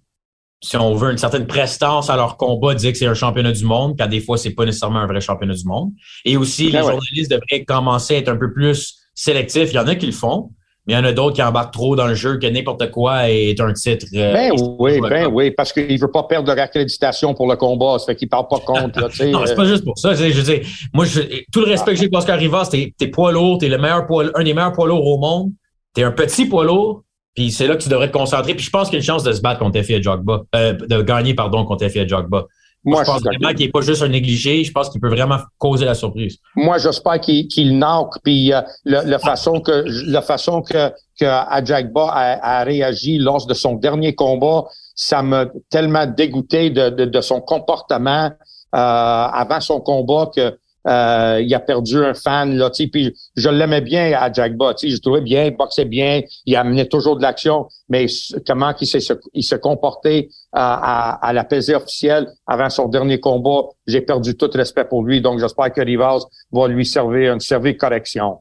si 0.62 0.76
on 0.76 0.94
veut 0.94 1.11
une 1.11 1.18
certaine 1.18 1.46
prestance 1.46 2.11
à 2.11 2.16
leur 2.16 2.37
combat, 2.37 2.74
dire 2.74 2.92
que 2.92 2.98
c'est 2.98 3.07
un 3.07 3.14
championnat 3.14 3.53
du 3.53 3.64
monde, 3.64 3.96
quand 3.98 4.07
des 4.07 4.20
fois 4.20 4.37
c'est 4.37 4.50
pas 4.50 4.66
nécessairement 4.66 4.98
un 4.98 5.07
vrai 5.07 5.20
championnat 5.20 5.55
du 5.55 5.64
monde. 5.64 5.92
Et 6.24 6.37
aussi 6.37 6.70
ben 6.70 6.81
les 6.81 6.87
journalistes 6.87 7.31
devraient 7.31 7.64
commencer 7.64 8.16
à 8.16 8.18
être 8.18 8.29
un 8.29 8.37
peu 8.37 8.53
plus 8.53 8.98
sélectifs. 9.14 9.70
Il 9.72 9.76
y 9.76 9.79
en 9.79 9.87
a 9.87 9.94
qui 9.94 10.07
le 10.07 10.12
font, 10.12 10.50
il 10.87 10.95
y 10.95 10.97
en 10.97 11.05
a 11.05 11.12
d'autres 11.12 11.37
qui 11.37 11.43
embarquent 11.43 11.73
trop 11.73 11.95
dans 11.95 12.07
le 12.07 12.14
jeu 12.14 12.38
que 12.38 12.47
n'importe 12.47 12.90
quoi 12.90 13.29
est 13.29 13.61
un 13.61 13.73
titre. 13.73 14.07
Euh, 14.14 14.33
ben 14.33 14.53
oui, 14.79 15.01
ben 15.01 15.27
oui, 15.27 15.51
parce 15.51 15.73
qu'il 15.73 15.99
veut 16.01 16.11
pas 16.11 16.23
perdre 16.25 16.53
leur 16.53 16.62
accréditation 16.64 17.35
pour 17.35 17.49
le 17.49 17.57
combat, 17.57 17.99
ça 17.99 18.07
fait 18.07 18.16
qu'il 18.16 18.29
parle 18.29 18.49
pas 18.49 18.61
compte. 18.61 18.97
non, 18.97 19.09
c'est 19.11 19.55
pas 19.55 19.62
euh. 19.62 19.64
juste 19.66 19.85
pour 19.85 19.99
ça. 19.99 20.14
Je 20.14 20.25
veux 20.25 20.43
dire, 20.43 20.61
moi, 20.93 21.05
tout 21.53 21.61
le 21.61 21.66
respect 21.66 21.93
que 21.93 22.01
j'ai 22.01 22.09
pour 22.09 22.19
Oscar 22.19 22.38
Rivas, 22.38 22.69
t'es 22.71 22.95
es 22.99 23.07
poids 23.09 23.33
lourd, 23.33 23.59
t'es 23.59 23.69
le 23.69 23.79
meilleur 23.79 24.07
poids, 24.07 24.25
un 24.35 24.43
des 24.43 24.55
meilleurs 24.55 24.73
poids 24.73 24.88
lourds 24.88 25.07
au 25.07 25.19
monde. 25.19 25.51
T'es 25.93 26.03
un 26.03 26.12
petit 26.12 26.47
poids 26.47 26.64
lourd, 26.64 27.03
puis 27.35 27.51
c'est 27.51 27.66
là 27.66 27.77
que 27.77 27.83
tu 27.83 27.88
devrais 27.88 28.09
te 28.09 28.16
concentrer. 28.16 28.55
Puis 28.55 28.64
je 28.64 28.71
pense 28.71 28.88
qu'il 28.88 28.95
y 28.95 28.97
a 28.97 29.01
une 29.01 29.07
chance 29.07 29.23
de 29.23 29.33
se 29.33 29.40
battre 29.40 29.61
contre 29.61 29.81
F.I. 29.83 30.03
Jogba, 30.03 30.43
euh, 30.55 30.73
de 30.73 31.03
gagner, 31.03 31.35
pardon, 31.35 31.64
contre 31.64 31.88
F.I. 31.88 32.09
Jogba. 32.09 32.47
Moi, 32.85 33.05
je 33.05 33.11
pense 33.11 33.23
vraiment 33.23 33.53
qu'il 33.53 33.66
n'est 33.66 33.73
pas 33.73 33.83
juste 33.83 34.03
un 34.03 34.09
négligé. 34.09 34.64
Je 34.64 34.73
pense 34.73 34.88
qu'il 34.88 35.01
peut 35.01 35.11
vraiment 35.11 35.38
causer 35.59 35.85
la 35.85 35.95
surprise. 35.95 36.38
Moi, 36.57 36.79
j'espère 36.79 37.21
qu'il 37.21 37.47
qu'il 37.49 37.79
knock. 37.79 38.14
Puis 38.23 38.53
euh, 38.53 38.62
la 38.85 39.19
façon 39.19 39.61
que 39.61 39.85
la 40.11 40.23
façon 40.23 40.62
que, 40.62 40.90
que 41.19 41.27
Ajagba 41.27 42.09
a, 42.11 42.61
a, 42.61 42.64
réagi 42.64 43.19
lors 43.19 43.47
de 43.47 43.55
son 43.55 43.75
dernier 43.75 44.14
combat, 44.14 44.64
ça 44.95 45.23
m'a 45.23 45.47
tellement 45.69 46.07
dégoûté 46.07 46.71
de, 46.71 46.88
de, 46.90 47.05
de 47.05 47.21
son 47.21 47.40
comportement 47.40 48.31
euh, 48.73 48.79
avant 48.79 49.61
son 49.61 49.81
combat 49.81 50.31
que 50.35 50.57
euh, 50.87 51.43
il 51.43 51.55
a 51.55 51.61
perdu 51.61 51.99
un 51.99 52.14
fan 52.14 52.57
là, 52.57 52.71
puis 52.71 53.14
je 53.37 53.49
l'aimais 53.49 53.81
bien 53.81 54.12
à 54.19 54.33
Jack 54.33 54.53
tu 54.79 54.90
je 54.90 55.01
trouvais 55.01 55.21
bien, 55.21 55.45
il 55.45 55.57
boxait 55.57 55.85
bien, 55.85 56.23
il 56.47 56.57
amenait 56.57 56.87
toujours 56.87 57.16
de 57.16 57.23
l'action, 57.23 57.66
mais 57.88 58.07
comment 58.47 58.73
il 58.81 58.87
s'est 58.87 59.01
il 59.35 59.43
se 59.43 59.57
comportait 59.57 60.29
à, 60.53 61.14
à, 61.27 61.33
la 61.33 61.45
pesée 61.45 61.75
officielle 61.75 62.29
avant 62.47 62.71
son 62.71 62.88
dernier 62.88 63.21
combat, 63.21 63.69
j'ai 63.87 64.01
perdu 64.01 64.37
tout 64.37 64.51
respect 64.53 64.85
pour 64.85 65.05
lui, 65.05 65.21
donc 65.21 65.38
j'espère 65.38 65.73
que 65.73 65.81
Rivas 65.81 66.25
va 66.51 66.69
lui 66.69 66.87
servir 66.87 67.35
une 67.35 67.40
servir 67.40 67.77
correction. 67.77 68.38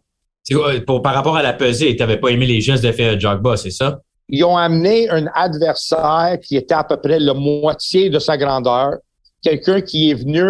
Pour, 0.88 1.02
par 1.02 1.14
rapport 1.14 1.36
à 1.36 1.44
la 1.44 1.54
pesée, 1.54 1.96
tu 1.96 2.02
n'avais 2.02 2.18
pas 2.18 2.30
aimé 2.30 2.46
les 2.46 2.62
gestes 2.62 2.84
de 2.84 2.92
faire 2.92 3.20
Jogba, 3.20 3.56
c'est 3.58 3.72
ça? 3.72 4.00
Ils 4.30 4.44
ont 4.44 4.58
amené 4.58 5.10
un 5.10 5.26
adversaire 5.34 6.38
qui 6.42 6.56
était 6.56 6.76
à 6.76 6.84
peu 6.84 6.98
près 6.98 7.20
la 7.20 7.34
moitié 7.34 8.10
de 8.10 8.20
sa 8.20 8.38
grandeur, 8.38 8.98
quelqu'un 9.44 9.82
qui 9.82 10.12
est 10.12 10.14
venu 10.14 10.44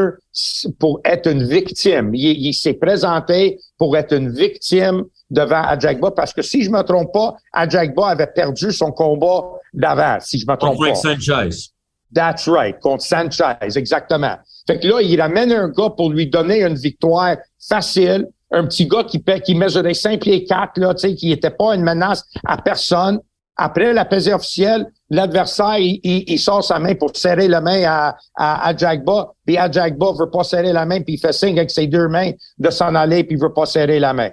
pour 0.80 1.02
être 1.04 1.28
une 1.28 1.44
victime. 1.44 2.14
Il, 2.14 2.54
s'est 2.54 2.74
présenté 2.74 3.60
pour 3.78 3.96
être 3.98 4.14
une 4.14 4.32
victime 4.32 5.04
devant 5.30 5.62
Ajagba 5.64 6.12
parce 6.12 6.34
que 6.34 6.42
si 6.42 6.64
je 6.64 6.70
me 6.70 6.82
trompe 6.82 7.14
pas, 7.14 7.36
Ajagba 7.54 8.10
avait 8.10 8.28
perdu 8.28 8.72
son 8.72 8.92
combat 8.92 9.44
d'avant, 9.74 10.18
si 10.20 10.40
je 10.40 10.46
me 10.48 10.56
trompe 10.56 10.78
contre 10.78 10.98
Sanchez. 10.98 11.70
That's 12.14 12.48
right, 12.48 12.80
contre 12.80 13.04
Sanchez, 13.04 13.54
exactement. 13.76 14.38
Fait 14.66 14.80
que 14.80 14.88
là, 14.88 15.02
il 15.02 15.22
ramène 15.22 15.52
un 15.52 15.70
gars 15.70 15.92
pour 15.92 16.10
lui 16.10 16.28
donner 16.28 16.64
une 16.64 16.76
victoire 16.76 17.38
facile, 17.60 18.28
un 18.52 18.66
petit 18.66 18.88
gars 18.88 19.04
qui, 19.04 19.24
qui 19.46 19.54
mesurait 19.54 19.94
5 19.94 20.20
pieds 20.22 20.44
4, 20.44 20.80
là, 20.80 20.94
tu 20.96 21.02
sais, 21.02 21.16
qui 21.16 21.30
n'était 21.30 21.52
pas 21.52 21.76
une 21.76 21.84
menace 21.84 22.24
à 22.46 22.58
personne. 22.58 23.20
Après 23.60 23.94
la 23.94 24.06
pesée 24.06 24.34
officielle, 24.34 24.88
l'adversaire, 25.10 25.78
il, 25.78 26.40
sort 26.40 26.64
sa 26.64 26.80
main 26.80 26.96
pour 26.96 27.16
serrer 27.16 27.48
la 27.48 27.60
main 27.60 27.84
à, 27.84 28.16
à, 28.36 28.70
à 28.70 28.76
Jagba, 28.76 29.34
puis 29.46 29.58
à 29.58 29.70
Jagba 29.70 30.14
veut 30.18 30.30
pas 30.30 30.44
serrer 30.44 30.72
la 30.72 30.86
main, 30.86 31.02
puis 31.02 31.16
il 31.16 31.20
fait 31.20 31.34
signe 31.34 31.58
avec 31.58 31.70
ses 31.70 31.88
deux 31.88 32.08
mains 32.08 32.32
de 32.58 32.70
s'en 32.70 32.96
aller, 32.96 33.24
puis 33.24 33.36
il 33.36 33.42
veut 33.42 33.54
pas 33.54 33.66
serrer 33.66 34.00
la 34.00 34.14
main. 34.14 34.30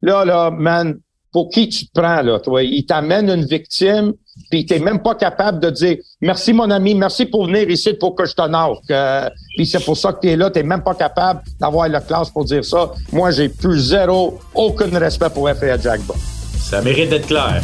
Là, 0.00 0.24
là, 0.24 0.50
man, 0.50 0.96
pour 1.32 1.50
qui 1.50 1.68
tu 1.68 1.86
te 1.86 2.00
prends, 2.00 2.22
là, 2.22 2.38
toi? 2.38 2.62
Il 2.62 2.86
t'amène 2.86 3.28
une 3.28 3.44
victime, 3.44 4.12
puis 4.50 4.64
t'es 4.64 4.78
même 4.78 5.02
pas 5.02 5.16
capable 5.16 5.60
de 5.60 5.70
dire 5.70 5.96
merci 6.20 6.52
mon 6.52 6.70
ami, 6.70 6.94
merci 6.94 7.26
pour 7.26 7.46
venir 7.46 7.68
ici 7.68 7.94
pour 7.94 8.14
que 8.14 8.24
je 8.24 8.34
t'honore. 8.34 8.80
Euh, 8.90 9.28
puis 9.56 9.66
c'est 9.66 9.84
pour 9.84 9.96
ça 9.96 10.12
que 10.12 10.20
tu 10.20 10.28
es 10.28 10.36
là, 10.36 10.50
t'es 10.50 10.62
même 10.62 10.82
pas 10.82 10.94
capable 10.94 11.42
d'avoir 11.60 11.88
la 11.88 12.00
classe 12.00 12.30
pour 12.30 12.44
dire 12.44 12.64
ça. 12.64 12.92
Moi, 13.12 13.32
j'ai 13.32 13.48
plus 13.48 13.80
zéro, 13.80 14.38
aucun 14.54 14.96
respect 14.98 15.30
pour 15.30 15.50
FA 15.50 15.76
Jagba. 15.76 16.14
Ça 16.60 16.80
mérite 16.80 17.10
d'être 17.10 17.26
clair. 17.26 17.60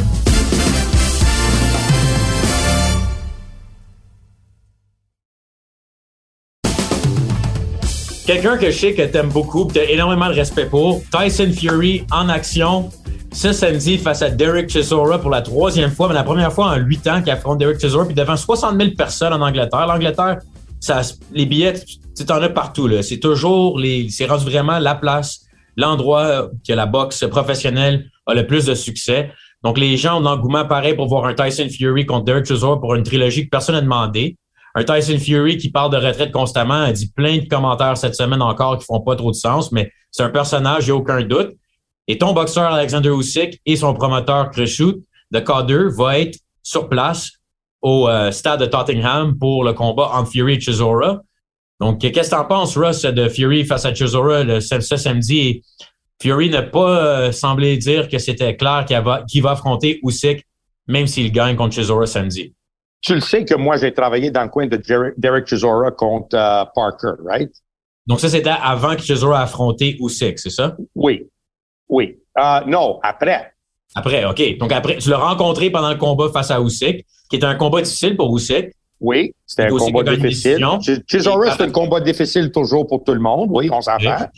Quelqu'un 8.25 8.57
que 8.57 8.71
je 8.71 8.75
sais 8.75 8.93
que 8.95 9.03
t'aimes 9.03 9.29
beaucoup, 9.29 9.65
que 9.65 9.73
t'as 9.73 9.83
énormément 9.83 10.27
de 10.29 10.33
respect 10.33 10.65
pour, 10.65 11.03
Tyson 11.11 11.51
Fury 11.53 12.07
en 12.11 12.27
action 12.27 12.89
ce 13.31 13.53
samedi 13.53 13.99
face 13.99 14.23
à 14.23 14.31
Derek 14.31 14.67
Chisora 14.67 15.19
pour 15.19 15.29
la 15.29 15.43
troisième 15.43 15.91
fois, 15.91 16.07
mais 16.07 16.15
la 16.15 16.23
première 16.23 16.51
fois 16.51 16.71
en 16.71 16.77
huit 16.77 17.05
ans 17.05 17.21
qu'il 17.21 17.31
affronte 17.31 17.59
Derek 17.59 17.79
Chisora, 17.79 18.03
puis 18.03 18.15
devant 18.15 18.35
60 18.35 18.79
000 18.79 18.95
personnes 18.97 19.31
en 19.31 19.41
Angleterre. 19.41 19.85
L'Angleterre, 19.85 20.39
ça, 20.79 21.01
les 21.33 21.45
billets, 21.45 21.73
tu 21.73 22.23
en 22.31 22.41
as 22.41 22.49
partout. 22.49 22.87
Là. 22.87 23.03
C'est 23.03 23.19
toujours, 23.19 23.77
les, 23.77 24.09
c'est 24.09 24.25
rendu 24.25 24.45
vraiment 24.45 24.79
la 24.79 24.95
place, 24.95 25.45
l'endroit 25.77 26.49
que 26.67 26.73
la 26.73 26.87
boxe 26.87 27.25
professionnelle 27.29 28.09
a 28.25 28.33
le 28.33 28.47
plus 28.47 28.65
de 28.65 28.73
succès. 28.73 29.29
Donc, 29.63 29.77
les 29.77 29.97
gens 29.97 30.17
ont 30.17 30.21
l'engouement 30.21 30.65
pareil 30.65 30.95
pour 30.95 31.07
voir 31.07 31.25
un 31.25 31.35
Tyson 31.35 31.67
Fury 31.69 32.07
contre 32.07 32.25
Derek 32.25 32.47
Chisora 32.47 32.79
pour 32.79 32.95
une 32.95 33.03
trilogie 33.03 33.45
que 33.45 33.49
personne 33.49 33.75
n'a 33.75 33.81
demandé 33.81 34.35
un 34.75 34.83
Tyson 34.83 35.17
Fury 35.17 35.57
qui 35.57 35.71
parle 35.71 35.91
de 35.91 35.97
retraite 35.97 36.31
constamment, 36.31 36.83
a 36.83 36.91
dit 36.91 37.09
plein 37.09 37.37
de 37.37 37.47
commentaires 37.47 37.97
cette 37.97 38.15
semaine 38.15 38.41
encore 38.41 38.77
qui 38.77 38.85
font 38.85 38.99
pas 38.99 39.15
trop 39.15 39.31
de 39.31 39.35
sens, 39.35 39.71
mais 39.71 39.89
c'est 40.11 40.23
un 40.23 40.29
personnage, 40.29 40.87
il 40.87 40.91
a 40.91 40.95
aucun 40.95 41.21
doute. 41.23 41.53
Et 42.07 42.17
ton 42.17 42.33
boxeur 42.33 42.71
Alexander 42.71 43.09
Usyk 43.09 43.59
et 43.65 43.75
son 43.77 43.93
promoteur 43.93 44.51
Chris 44.51 44.77
de 45.31 45.39
K2 45.39 45.95
va 45.95 46.19
être 46.19 46.37
sur 46.61 46.89
place 46.89 47.31
au 47.81 48.09
euh, 48.09 48.31
stade 48.31 48.59
de 48.59 48.65
Tottenham 48.65 49.37
pour 49.39 49.63
le 49.63 49.73
combat 49.73 50.11
entre 50.13 50.31
Fury 50.31 50.55
et 50.55 50.59
Chisora. 50.59 51.21
Donc, 51.79 52.01
qu'est-ce 52.01 52.29
que 52.29 52.35
tu 52.35 52.41
en 52.41 52.45
penses, 52.45 52.77
Russ, 52.77 53.03
de 53.03 53.29
Fury 53.29 53.63
face 53.63 53.85
à 53.85 53.93
Chisora 53.93 54.43
ce, 54.59 54.97
samedi? 54.97 55.61
Fury 56.21 56.49
n'a 56.49 56.63
pas 56.63 57.05
euh, 57.05 57.31
semblé 57.31 57.77
dire 57.77 58.07
que 58.07 58.17
c'était 58.17 58.55
clair 58.55 58.85
qu'il 58.85 58.99
va, 58.99 59.23
va 59.41 59.51
affronter 59.51 59.99
Usyk, 60.03 60.45
même 60.87 61.07
s'il 61.07 61.31
gagne 61.31 61.55
contre 61.55 61.75
Chisora 61.75 62.05
samedi. 62.05 62.54
Tu 63.05 63.13
le 63.13 63.21
sais 63.21 63.45
que 63.45 63.53
moi, 63.53 63.77
j'ai 63.77 63.93
travaillé 63.93 64.31
dans 64.31 64.41
le 64.41 64.49
coin 64.49 64.65
de 64.65 64.81
Derek 65.15 65.45
Chisora 65.45 65.91
contre 65.91 66.35
euh, 66.35 66.65
Parker, 66.73 67.21
right? 67.23 67.51
Donc, 68.07 68.19
ça, 68.19 68.29
c'était 68.29 68.49
avant 68.49 68.95
que 68.95 69.03
Chisora 69.03 69.43
affronté 69.43 69.95
Usyk, 69.99 70.39
c'est 70.39 70.49
ça? 70.49 70.75
Oui. 70.95 71.27
Oui. 71.87 72.17
Uh, 72.35 72.67
non, 72.67 72.99
après. 73.03 73.51
Après, 73.93 74.25
OK. 74.25 74.57
Donc, 74.57 74.71
après, 74.71 74.97
tu 74.97 75.09
l'as 75.11 75.19
rencontré 75.19 75.69
pendant 75.69 75.91
le 75.91 75.97
combat 75.97 76.29
face 76.33 76.49
à 76.49 76.59
Usyk, 76.59 77.05
qui 77.29 77.35
était 77.35 77.45
un 77.45 77.53
combat 77.53 77.83
difficile 77.83 78.17
pour 78.17 78.35
Usyk. 78.35 78.71
Oui, 78.99 79.31
c'était 79.45 79.65
un 79.71 79.77
combat 79.77 80.15
difficile. 80.15 80.65
Chisora, 81.07 81.51
c'est 81.51 81.63
un 81.63 81.71
combat 81.71 81.99
difficile 81.99 82.51
toujours 82.51 82.87
pour 82.87 83.03
tout 83.03 83.13
le 83.13 83.19
monde. 83.19 83.49
Oui, 83.51 83.69
on 83.71 83.81
s'en 83.81 83.99
fait. 83.99 84.29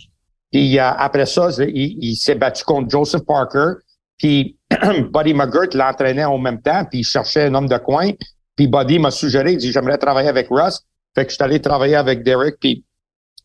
Puis 0.51 0.77
euh, 0.77 0.89
après 0.97 1.25
ça, 1.25 1.49
il, 1.59 1.97
il 2.01 2.15
s'est 2.17 2.35
battu 2.35 2.65
contre 2.65 2.89
Joseph 2.89 3.21
Parker. 3.25 3.79
Puis 4.17 4.57
Buddy 5.13 5.33
McGirt 5.33 5.73
l'entraînait 5.73 6.25
en 6.25 6.37
même 6.37 6.61
temps, 6.61 6.83
puis 6.89 6.99
il 6.99 7.03
cherchait 7.03 7.43
un 7.43 7.55
homme 7.55 7.67
de 7.67 7.77
coin. 7.77 8.11
Puis 8.57 8.67
Buddy 8.67 8.99
m'a 8.99 9.11
suggéré, 9.11 9.53
il 9.53 9.57
dit, 9.57 9.71
j'aimerais 9.71 9.97
travailler 9.97 10.27
avec 10.27 10.47
Russ. 10.49 10.81
Fait 11.15 11.23
que 11.23 11.29
je 11.29 11.35
suis 11.35 11.43
allé 11.43 11.61
travailler 11.61 11.95
avec 11.95 12.23
Derek. 12.23 12.57
Puis 12.59 12.83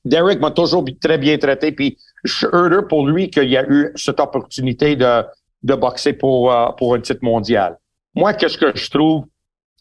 Derek 0.05 0.41
m'a 0.41 0.51
toujours 0.51 0.85
très 1.01 1.19
bien 1.19 1.39
traité. 1.39 1.71
Puis 1.71 1.99
je 2.25 2.35
suis 2.35 2.47
heureux 2.53 2.89
pour 2.89 3.07
lui 3.07 3.31
qu'il 3.31 3.49
y 3.49 3.57
a 3.57 3.65
eu 3.69 3.93
cette 3.95 4.19
opportunité 4.19 4.97
de, 4.97 5.23
de 5.63 5.75
boxer 5.75 6.15
pour, 6.15 6.53
euh, 6.53 6.67
pour 6.79 6.95
un 6.95 7.01
titre 7.01 7.23
mondial. 7.23 7.79
Moi, 8.15 8.33
qu'est-ce 8.35 8.59
que 8.59 8.75
je 8.75 8.91
trouve 8.91 9.27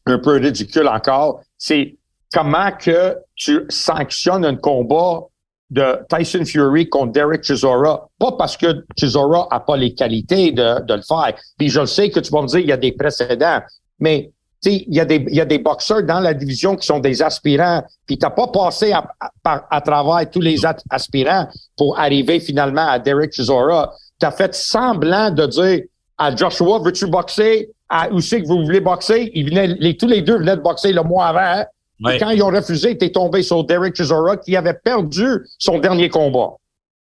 un 0.06 0.20
peu 0.20 0.38
ridicule 0.38 0.88
encore, 0.88 1.42
c'est 1.58 1.98
comment 2.34 2.72
que 2.72 3.18
tu 3.36 3.66
sanctionnes 3.70 4.46
un 4.46 4.56
combat 4.56 5.22
de 5.70 6.00
Tyson 6.10 6.44
Fury 6.44 6.90
contre 6.90 7.14
Derek 7.14 7.44
Chisora, 7.44 8.10
pas 8.20 8.32
parce 8.34 8.58
que 8.58 8.86
Chisora 8.98 9.48
a 9.52 9.60
pas 9.62 9.78
les 9.78 9.94
qualités 9.94 10.52
de, 10.52 10.82
de 10.82 10.94
le 10.96 11.02
faire. 11.02 11.34
Puis 11.58 11.70
je 11.70 11.80
le 11.80 11.86
sais 11.86 12.10
que 12.10 12.20
tu 12.20 12.32
vas 12.32 12.42
me 12.42 12.48
dire 12.48 12.60
il 12.60 12.68
y 12.68 12.74
a 12.74 12.78
des 12.78 12.92
précédents, 12.92 13.62
mais 14.00 14.32
il 14.70 14.94
y, 14.94 15.00
a 15.00 15.06
des, 15.06 15.26
y 15.30 15.42
a 15.42 15.46
des 15.46 15.58
boxeurs 15.58 16.04
dans 16.04 16.20
la 16.20 16.34
division 16.34 16.76
qui 16.76 16.86
sont 16.86 17.00
des 17.00 17.22
aspirants, 17.22 17.84
puis 18.06 18.18
t'as 18.18 18.30
pas 18.30 18.48
passé 18.48 18.92
à, 18.92 19.12
à, 19.44 19.82
travers 19.82 20.30
tous 20.30 20.42
les 20.42 20.62
aspirants 20.90 21.48
pour 21.76 21.98
arriver 21.98 22.40
finalement 22.40 22.88
à 22.88 23.00
Derek 23.00 23.34
Chisora. 23.34 23.92
Tu 24.20 24.26
as 24.26 24.32
fait 24.32 24.54
semblant 24.54 25.32
de 25.32 25.48
dire 25.48 25.82
à 26.18 26.36
Joshua, 26.36 26.80
veux-tu 26.80 27.08
boxer? 27.08 27.72
À 27.90 28.08
que 28.08 28.48
vous 28.48 28.64
voulez 28.64 28.80
boxer? 28.80 29.32
Ils 29.34 29.50
venaient, 29.50 29.68
les, 29.68 29.98
tous 29.98 30.08
les 30.08 30.22
deux 30.22 30.38
venaient 30.38 30.56
de 30.56 30.62
boxer 30.62 30.94
le 30.94 31.02
mois 31.02 31.26
avant. 31.28 31.66
Et 32.10 32.18
quand 32.20 32.30
ils 32.30 32.42
ont 32.42 32.48
refusé, 32.48 32.98
t'es 32.98 33.10
tombé 33.10 33.44
sur 33.44 33.64
Derek 33.64 33.96
Chisora 33.96 34.38
qui 34.38 34.56
avait 34.56 34.74
perdu 34.74 35.42
son 35.58 35.80
dernier 35.80 36.10
combat. 36.10 36.56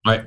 Ouais. 0.07 0.23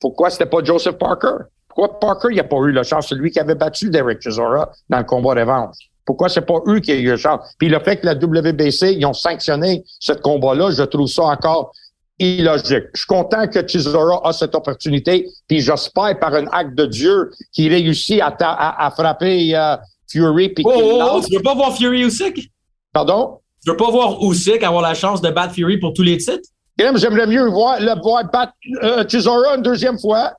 Pourquoi 0.00 0.30
c'était 0.30 0.46
pas 0.46 0.64
Joseph 0.64 0.96
Parker? 0.96 1.44
Pourquoi 1.68 2.00
Parker, 2.00 2.28
il 2.32 2.40
a 2.40 2.44
pas 2.44 2.56
eu 2.56 2.72
la 2.72 2.82
chance? 2.82 3.08
C'est 3.08 3.14
lui 3.14 3.30
qui 3.30 3.38
avait 3.38 3.54
battu 3.54 3.90
Derek 3.90 4.20
Chisora 4.20 4.70
dans 4.88 4.98
le 4.98 5.04
combat 5.04 5.34
revanche. 5.34 5.89
Pourquoi 6.04 6.28
c'est 6.28 6.42
pas 6.42 6.58
eux 6.66 6.80
qui 6.80 6.92
ont 6.92 6.96
eu 6.96 7.08
la 7.08 7.16
chance? 7.16 7.40
Puis 7.58 7.68
le 7.68 7.78
fait 7.80 7.98
que 7.98 8.06
la 8.06 8.14
WBC, 8.14 8.94
ils 8.94 9.06
ont 9.06 9.12
sanctionné 9.12 9.84
ce 9.98 10.12
combat-là, 10.12 10.70
je 10.70 10.82
trouve 10.82 11.06
ça 11.06 11.24
encore 11.24 11.72
illogique. 12.20 12.84
Je 12.94 13.00
suis 13.00 13.06
content 13.06 13.48
que 13.48 13.66
Chisora 13.66 14.20
a 14.24 14.32
cette 14.32 14.54
opportunité, 14.54 15.26
puis 15.48 15.60
j'espère 15.60 16.18
par 16.20 16.34
un 16.34 16.46
acte 16.52 16.74
de 16.74 16.86
Dieu 16.86 17.30
qu'il 17.52 17.72
réussit 17.72 18.20
à, 18.20 18.34
à, 18.38 18.90
frapper 18.90 19.48
uh, 19.48 19.76
Fury. 20.10 20.50
Puis 20.50 20.64
oh, 20.66 20.72
oh, 20.74 21.08
oh, 21.14 21.20
tu 21.26 21.34
veux 21.34 21.42
pas 21.42 21.54
voir 21.54 21.74
Fury 21.74 22.02
Usyk? 22.02 22.50
Pardon? 22.92 23.38
Tu 23.64 23.70
veux 23.70 23.76
pas 23.76 23.90
voir 23.90 24.22
Usyk 24.22 24.62
avoir 24.62 24.82
la 24.82 24.94
chance 24.94 25.20
de 25.20 25.30
battre 25.30 25.54
Fury 25.54 25.78
pour 25.78 25.94
tous 25.94 26.02
les 26.02 26.18
titres? 26.18 26.48
J'aimerais 26.78 27.26
mieux 27.26 27.46
voir, 27.48 27.80
le 27.80 28.00
voir 28.00 28.24
battre 28.30 28.52
uh, 28.64 29.08
Chisora 29.08 29.56
une 29.56 29.62
deuxième 29.62 29.98
fois. 29.98 30.34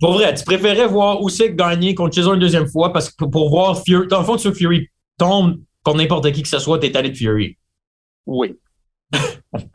Pour 0.00 0.12
vrai, 0.12 0.34
tu 0.34 0.44
préférais 0.44 0.86
voir 0.86 1.18
Usyk 1.26 1.56
gagner 1.56 1.94
contre 1.94 2.14
Chisora 2.14 2.34
une 2.34 2.40
deuxième 2.40 2.68
fois 2.68 2.92
parce 2.92 3.10
que 3.10 3.24
pour, 3.24 3.48
voir 3.48 3.82
Fury, 3.82 4.08
dans 4.08 4.18
le 4.18 4.24
fond, 4.24 4.36
tu 4.36 4.48
veux 4.48 4.54
Fury 4.54 4.88
tombe 5.18 5.60
contre 5.82 5.98
n'importe 5.98 6.32
qui 6.32 6.42
que 6.42 6.48
ce 6.48 6.58
soit, 6.58 6.78
t'es 6.78 6.96
allé 6.96 7.10
de 7.10 7.16
Fury. 7.16 7.56
Oui. 8.26 8.56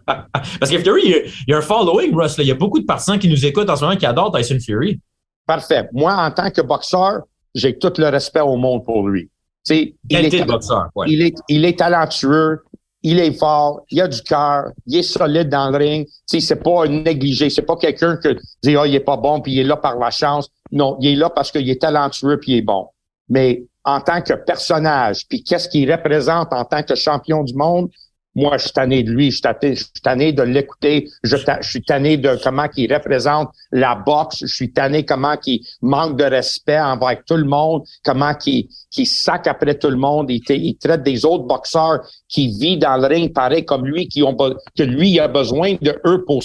Parce 0.06 0.72
que 0.72 0.80
Fury, 0.80 1.04
il 1.06 1.34
y 1.48 1.54
a 1.54 1.58
un 1.58 1.62
following, 1.62 2.14
Russ. 2.14 2.36
Il 2.40 2.46
y 2.46 2.52
a 2.52 2.56
beaucoup 2.56 2.80
de 2.80 2.86
partisans 2.86 3.20
qui 3.20 3.30
nous 3.30 3.46
écoutent 3.46 3.70
en 3.70 3.76
ce 3.76 3.84
moment 3.84 3.96
qui 3.96 4.06
adorent 4.06 4.36
Tyson 4.36 4.58
Fury. 4.60 5.00
Parfait. 5.46 5.88
Moi, 5.94 6.14
en 6.14 6.32
tant 6.32 6.52
que 6.52 6.62
boxeur, 6.62 7.22
j'ai 7.56 7.78
tout 7.78 7.94
le 7.98 8.08
respect 8.08 8.42
au 8.42 8.56
monde 8.56 8.84
pour 8.84 9.08
lui. 9.08 9.30
il, 9.70 9.94
est, 10.10 10.46
boxeur, 10.46 10.90
il, 11.08 11.22
est, 11.22 11.36
il 11.48 11.66
est 11.66 11.80
talentueux, 11.80 12.64
il 13.02 13.20
est 13.20 13.32
fort, 13.34 13.82
il 13.90 14.02
a 14.02 14.08
du 14.08 14.22
cœur, 14.22 14.72
il 14.86 14.98
est 14.98 15.04
solide 15.04 15.50
dans 15.50 15.70
le 15.70 15.78
ring. 15.78 16.08
C'est 16.26 16.62
pas 16.62 16.86
un 16.86 17.02
négligé, 17.04 17.50
c'est 17.50 17.64
pas 17.64 17.78
quelqu'un 17.78 18.18
que 18.18 18.38
dit 18.64 18.76
oh, 18.78 18.86
il 18.86 18.96
est 18.96 19.00
pas 19.00 19.18
bon 19.18 19.42
puis 19.42 19.54
il 19.54 19.60
est 19.60 19.64
là 19.64 19.78
par 19.78 19.98
la 19.98 20.12
chance. 20.12 20.50
Non, 20.72 20.98
il 21.02 21.14
est 21.14 21.16
là 21.16 21.30
parce 21.30 21.52
qu'il 21.52 21.70
est 21.70 21.82
talentueux 21.82 22.40
puis 22.40 22.54
il 22.54 22.58
est 22.58 22.62
bon. 22.62 22.88
Mais 23.30 23.64
en 23.86 24.02
tant 24.02 24.22
que 24.22 24.34
personnage, 24.34 25.28
puis 25.28 25.44
qu'est-ce 25.44 25.70
qu'il 25.70 25.92
représente 25.92 26.54
en 26.54 26.66
tant 26.66 26.84
que 26.84 26.96
champion 26.96 27.44
du 27.44 27.56
monde, 27.56 27.90
moi, 28.36 28.58
je 28.58 28.64
suis 28.64 28.74
tanné 28.74 29.04
de 29.04 29.12
lui, 29.12 29.32
je 29.32 29.38
suis 29.38 30.02
tanné, 30.04 30.34
de 30.34 30.44
l'écouter, 30.44 31.10
je, 31.24 31.36
suis 31.62 31.82
tanné 31.82 32.18
de 32.18 32.38
comment 32.44 32.68
il 32.76 32.94
représente 32.94 33.50
la 33.72 33.96
boxe, 33.96 34.42
je 34.42 34.54
suis 34.54 34.72
tanné 34.72 35.04
comment 35.04 35.36
il 35.46 35.62
manque 35.82 36.18
de 36.18 36.26
respect 36.26 36.80
envers 36.80 37.24
tout 37.26 37.38
le 37.38 37.46
monde, 37.46 37.84
comment 38.04 38.34
il, 38.46 38.68
qui 38.92 39.06
sac 39.06 39.48
après 39.48 39.76
tout 39.76 39.90
le 39.90 39.98
monde, 39.98 40.30
il, 40.30 40.78
traite 40.78 41.04
des 41.04 41.26
autres 41.26 41.46
boxeurs 41.46 42.02
qui 42.28 42.48
vivent 42.48 42.80
dans 42.80 42.98
le 42.98 43.08
ring 43.08 43.34
pareil 43.34 43.66
comme 43.66 43.86
lui, 43.86 44.08
qui 44.08 44.22
ont 44.22 44.36
que 44.36 44.84
lui 44.84 45.20
a 45.20 45.28
besoin 45.28 45.76
de 45.82 46.00
eux 46.06 46.24
pour, 46.26 46.42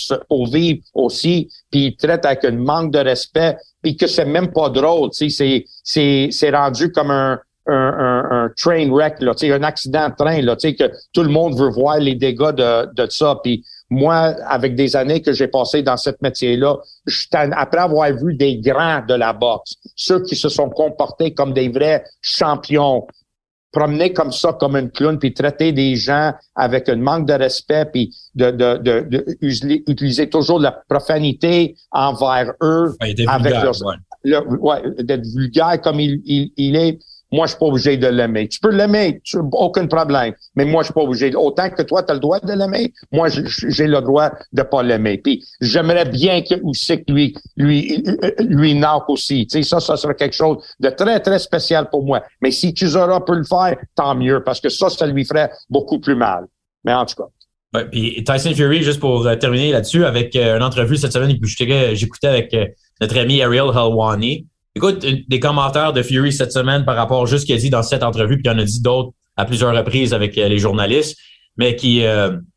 vivre 0.48 0.82
aussi, 0.94 1.48
puis 1.70 1.86
il 1.86 1.96
traite 1.96 2.24
avec 2.24 2.44
un 2.44 2.52
manque 2.52 2.92
de 2.92 2.98
respect, 2.98 3.56
puis 3.82 3.96
que 3.96 4.06
c'est 4.06 4.24
même 4.24 4.52
pas 4.52 4.70
drôle, 4.70 5.10
c'est 5.12 6.50
rendu 6.50 6.90
comme 6.92 7.10
un 7.10 7.38
un, 7.66 7.74
un, 7.74 8.44
un, 8.44 8.50
train 8.56 8.90
wreck, 8.90 9.20
là, 9.20 9.32
un 9.42 9.62
accident 9.62 10.08
de 10.08 10.14
train, 10.14 10.40
là, 10.42 10.56
que 10.56 10.90
tout 11.12 11.22
le 11.22 11.30
monde 11.30 11.58
veut 11.58 11.70
voir 11.70 11.98
les 11.98 12.14
dégâts 12.14 12.52
de, 12.52 12.92
de 12.94 13.10
ça. 13.10 13.38
Puis 13.42 13.64
moi, 13.90 14.34
avec 14.46 14.74
des 14.74 14.96
années 14.96 15.22
que 15.22 15.32
j'ai 15.32 15.48
passées 15.48 15.82
dans 15.82 15.96
ce 15.96 16.10
métier-là, 16.20 16.76
après 17.52 17.80
avoir 17.80 18.12
vu 18.12 18.34
des 18.34 18.58
grands 18.58 19.02
de 19.06 19.14
la 19.14 19.32
boxe, 19.32 19.74
ceux 19.94 20.22
qui 20.22 20.36
se 20.36 20.48
sont 20.48 20.70
comportés 20.70 21.32
comme 21.32 21.52
des 21.52 21.68
vrais 21.68 22.04
champions, 22.20 23.06
promener 23.72 24.12
comme 24.12 24.32
ça, 24.32 24.52
comme 24.52 24.76
une 24.76 24.90
clown, 24.90 25.18
puis 25.18 25.34
traiter 25.34 25.72
des 25.72 25.96
gens 25.96 26.32
avec 26.54 26.88
un 26.88 26.96
manque 26.96 27.26
de 27.26 27.34
respect, 27.34 27.86
puis 27.92 28.14
de, 28.34 28.50
de, 28.50 28.78
de, 28.78 29.24
utiliser 29.40 30.30
toujours 30.30 30.58
de 30.58 30.64
la 30.64 30.72
profanité 30.88 31.76
envers 31.90 32.52
eux, 32.62 32.94
avec 33.00 33.54
ouais. 33.54 34.38
ouais, 34.60 34.82
d'être 35.02 35.26
vulgaire 35.26 35.80
comme 35.82 35.98
il, 35.98 36.22
il, 36.24 36.52
il 36.56 36.76
est 36.76 36.98
moi, 37.34 37.46
je 37.46 37.50
suis 37.50 37.58
pas 37.58 37.66
obligé 37.66 37.96
de 37.96 38.06
l'aimer. 38.06 38.48
Tu 38.48 38.60
peux 38.60 38.70
l'aimer, 38.70 39.20
aucun 39.52 39.86
problème. 39.86 40.34
Mais 40.54 40.64
moi, 40.64 40.82
je 40.82 40.86
suis 40.86 40.94
pas 40.94 41.02
obligé. 41.02 41.34
Autant 41.34 41.68
que 41.68 41.82
toi, 41.82 42.02
tu 42.02 42.12
as 42.12 42.14
le 42.14 42.20
droit 42.20 42.38
de 42.40 42.52
l'aimer, 42.52 42.92
moi, 43.12 43.28
j'ai 43.28 43.86
le 43.86 44.00
droit 44.00 44.30
de 44.52 44.62
pas 44.62 44.82
l'aimer. 44.82 45.18
Puis 45.18 45.44
j'aimerais 45.60 46.04
bien 46.04 46.42
que 46.42 46.54
que 46.54 47.12
lui, 47.12 47.34
lui, 47.56 48.04
lui 48.38 48.74
knock 48.74 49.08
aussi. 49.08 49.46
Tu 49.46 49.58
sais, 49.58 49.68
ça, 49.68 49.80
ça 49.80 49.96
serait 49.96 50.14
quelque 50.14 50.34
chose 50.34 50.58
de 50.78 50.90
très, 50.90 51.18
très 51.20 51.38
spécial 51.38 51.90
pour 51.90 52.04
moi. 52.04 52.22
Mais 52.40 52.50
si 52.50 52.74
Chisora 52.74 53.24
peut 53.24 53.36
le 53.36 53.44
faire, 53.44 53.76
tant 53.94 54.14
mieux, 54.14 54.42
parce 54.44 54.60
que 54.60 54.68
ça, 54.68 54.88
ça 54.88 55.06
lui 55.06 55.24
ferait 55.24 55.50
beaucoup 55.68 55.98
plus 55.98 56.14
mal. 56.14 56.46
Mais 56.84 56.94
en 56.94 57.04
tout 57.04 57.16
cas. 57.16 57.28
Puis 57.90 58.22
Tyson 58.24 58.54
Fury, 58.54 58.82
juste 58.82 59.00
pour 59.00 59.26
euh, 59.26 59.34
terminer 59.34 59.72
là-dessus, 59.72 60.04
avec 60.04 60.36
euh, 60.36 60.56
une 60.56 60.62
entrevue 60.62 60.96
cette 60.96 61.12
semaine 61.12 61.36
que 61.38 61.94
j'écoutais 61.94 62.28
avec 62.28 62.54
euh, 62.54 62.66
notre 63.00 63.18
ami 63.18 63.42
Ariel 63.42 63.70
Helwani. 63.74 64.46
Écoute, 64.76 65.06
des 65.28 65.40
commentaires 65.40 65.92
de 65.92 66.02
Fury 66.02 66.32
cette 66.32 66.52
semaine 66.52 66.84
par 66.84 66.96
rapport 66.96 67.22
à 67.22 67.26
juste 67.26 67.42
ce 67.42 67.46
qu'il 67.46 67.54
a 67.54 67.58
dit 67.58 67.70
dans 67.70 67.82
cette 67.82 68.02
entrevue, 68.02 68.36
puis 68.36 68.44
il 68.46 68.50
en 68.50 68.58
a 68.58 68.64
dit 68.64 68.80
d'autres 68.80 69.10
à 69.36 69.44
plusieurs 69.44 69.74
reprises 69.74 70.12
avec 70.12 70.36
les 70.36 70.58
journalistes, 70.58 71.16
mais 71.56 71.76
qui 71.76 72.04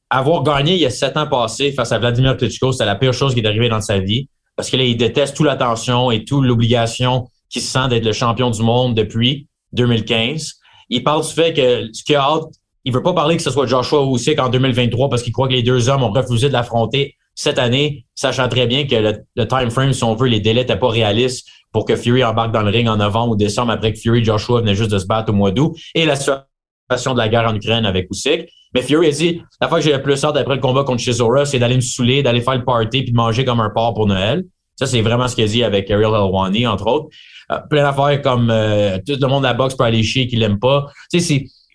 avoir 0.10 0.44
gagné 0.44 0.74
il 0.74 0.80
y 0.80 0.86
a 0.86 0.90
sept 0.90 1.18
ans 1.18 1.28
passés 1.28 1.72
face 1.72 1.92
à 1.92 2.00
Vladimir 2.00 2.38
Klitschko, 2.38 2.72
c'est 2.72 2.86
la 2.86 2.96
pire 2.96 3.14
chose 3.14 3.34
qui 3.34 3.42
est 3.42 3.48
arrivée 3.48 3.70
dans 3.70 3.82
sa 3.82 4.00
vie. 4.00 4.30
Parce 4.56 4.70
que 4.70 4.78
là, 4.78 4.84
il 4.84 4.98
déteste 4.98 5.36
toute 5.36 5.46
l'attention 5.46 6.10
et 6.10 6.26
toute 6.26 6.44
l'obligation 6.44 7.28
qu'il 7.50 7.62
se 7.62 7.68
sent 7.68 7.88
d'être 7.90 8.06
le 8.06 8.14
champion 8.14 8.50
du 8.50 8.64
monde 8.64 8.96
depuis 8.96 9.48
2015. 9.74 10.54
Il 10.90 11.04
parle 11.04 11.24
du 11.24 11.32
fait 11.32 11.54
que 11.54 11.90
ce 11.94 12.04
qu'il 12.04 12.16
a 12.16 12.24
hâte 12.24 12.54
il 12.88 12.94
veut 12.94 13.04
pas 13.04 13.12
parler 13.12 13.36
que 13.36 13.44
ce 13.44 13.52
soit 13.52 13.68
Joshua 13.68 14.02
Usyk 14.02 14.40
en 14.40 14.48
2023 14.48 15.10
parce 15.10 15.22
qu'il 15.22 15.34
croit 15.34 15.50
que 15.50 15.54
les 15.54 15.62
deux 15.62 15.90
hommes 15.90 16.04
ont 16.04 16.12
refusé 16.12 16.48
de 16.48 16.54
l'affronter 16.54 17.16
cette 17.36 17.60
année, 17.60 18.06
sachant 18.16 18.48
très 18.48 18.66
bien 18.66 18.88
que 18.88 18.96
le, 19.36 19.46
time 19.46 19.70
frame, 19.70 19.92
si 19.92 20.06
on 20.06 20.16
veut, 20.16 20.30
les 20.30 20.40
délais 20.40 20.62
n'étaient 20.62 20.80
pas 20.80 20.88
réalistes 20.88 21.46
pour 21.78 21.86
que 21.86 21.96
Fury 21.96 22.24
embarque 22.24 22.52
dans 22.52 22.64
le 22.64 22.72
ring 22.72 22.88
en 22.88 22.98
novembre 22.98 23.34
ou 23.34 23.36
décembre 23.36 23.72
après 23.72 23.94
que 23.94 24.00
Fury 24.00 24.26
Joshua 24.26 24.62
venaient 24.62 24.74
juste 24.74 24.90
de 24.90 24.98
se 24.98 25.06
battre 25.06 25.32
au 25.32 25.36
mois 25.36 25.52
d'août 25.52 25.78
et 25.94 26.08
la 26.08 26.16
situation 26.16 27.14
de 27.14 27.20
la 27.20 27.30
guerre 27.30 27.48
en 27.48 27.54
Ukraine 27.54 27.86
avec 27.86 28.08
Usyk. 28.10 28.50
Mais 28.74 28.82
Fury 28.82 29.10
a 29.10 29.12
dit, 29.12 29.44
la 29.62 29.68
fois 29.68 29.78
que 29.78 29.86
j'ai 29.86 29.94
le 29.94 30.02
plus 30.02 30.26
hâte 30.26 30.36
après 30.38 30.56
le 30.56 30.60
combat 30.60 30.84
contre 30.84 31.04
Chisora, 31.04 31.46
c'est 31.46 31.60
d'aller 31.60 31.76
me 31.76 31.82
saouler, 31.82 32.24
d'aller 32.24 32.42
faire 32.42 32.56
le 32.56 32.66
party 32.66 33.04
puis 33.04 33.12
de 33.12 33.16
manger 33.16 33.46
comme 33.46 33.60
un 33.60 33.70
porc 33.70 33.94
pour 33.94 34.08
Noël. 34.08 34.44
Ça, 34.76 34.88
c'est 34.88 35.02
vraiment 35.02 35.28
ce 35.28 35.36
qu'il 35.36 35.44
a 35.44 35.48
dit 35.48 35.64
avec 35.64 35.92
Ariel 35.92 36.10
Helwani, 36.10 36.66
entre 36.66 36.88
autres. 36.88 37.10
Euh, 37.52 37.60
plein 37.70 37.84
d'affaires 37.84 38.24
comme 38.24 38.50
euh, 38.50 38.98
tout 39.06 39.18
le 39.22 39.28
monde 39.28 39.46
à 39.46 39.50
la 39.50 39.54
boxe 39.54 39.76
peut 39.76 39.84
aller 39.84 40.02
chier 40.02 40.26
qu'il 40.26 40.40
l'aime 40.40 40.58
pas. 40.58 40.88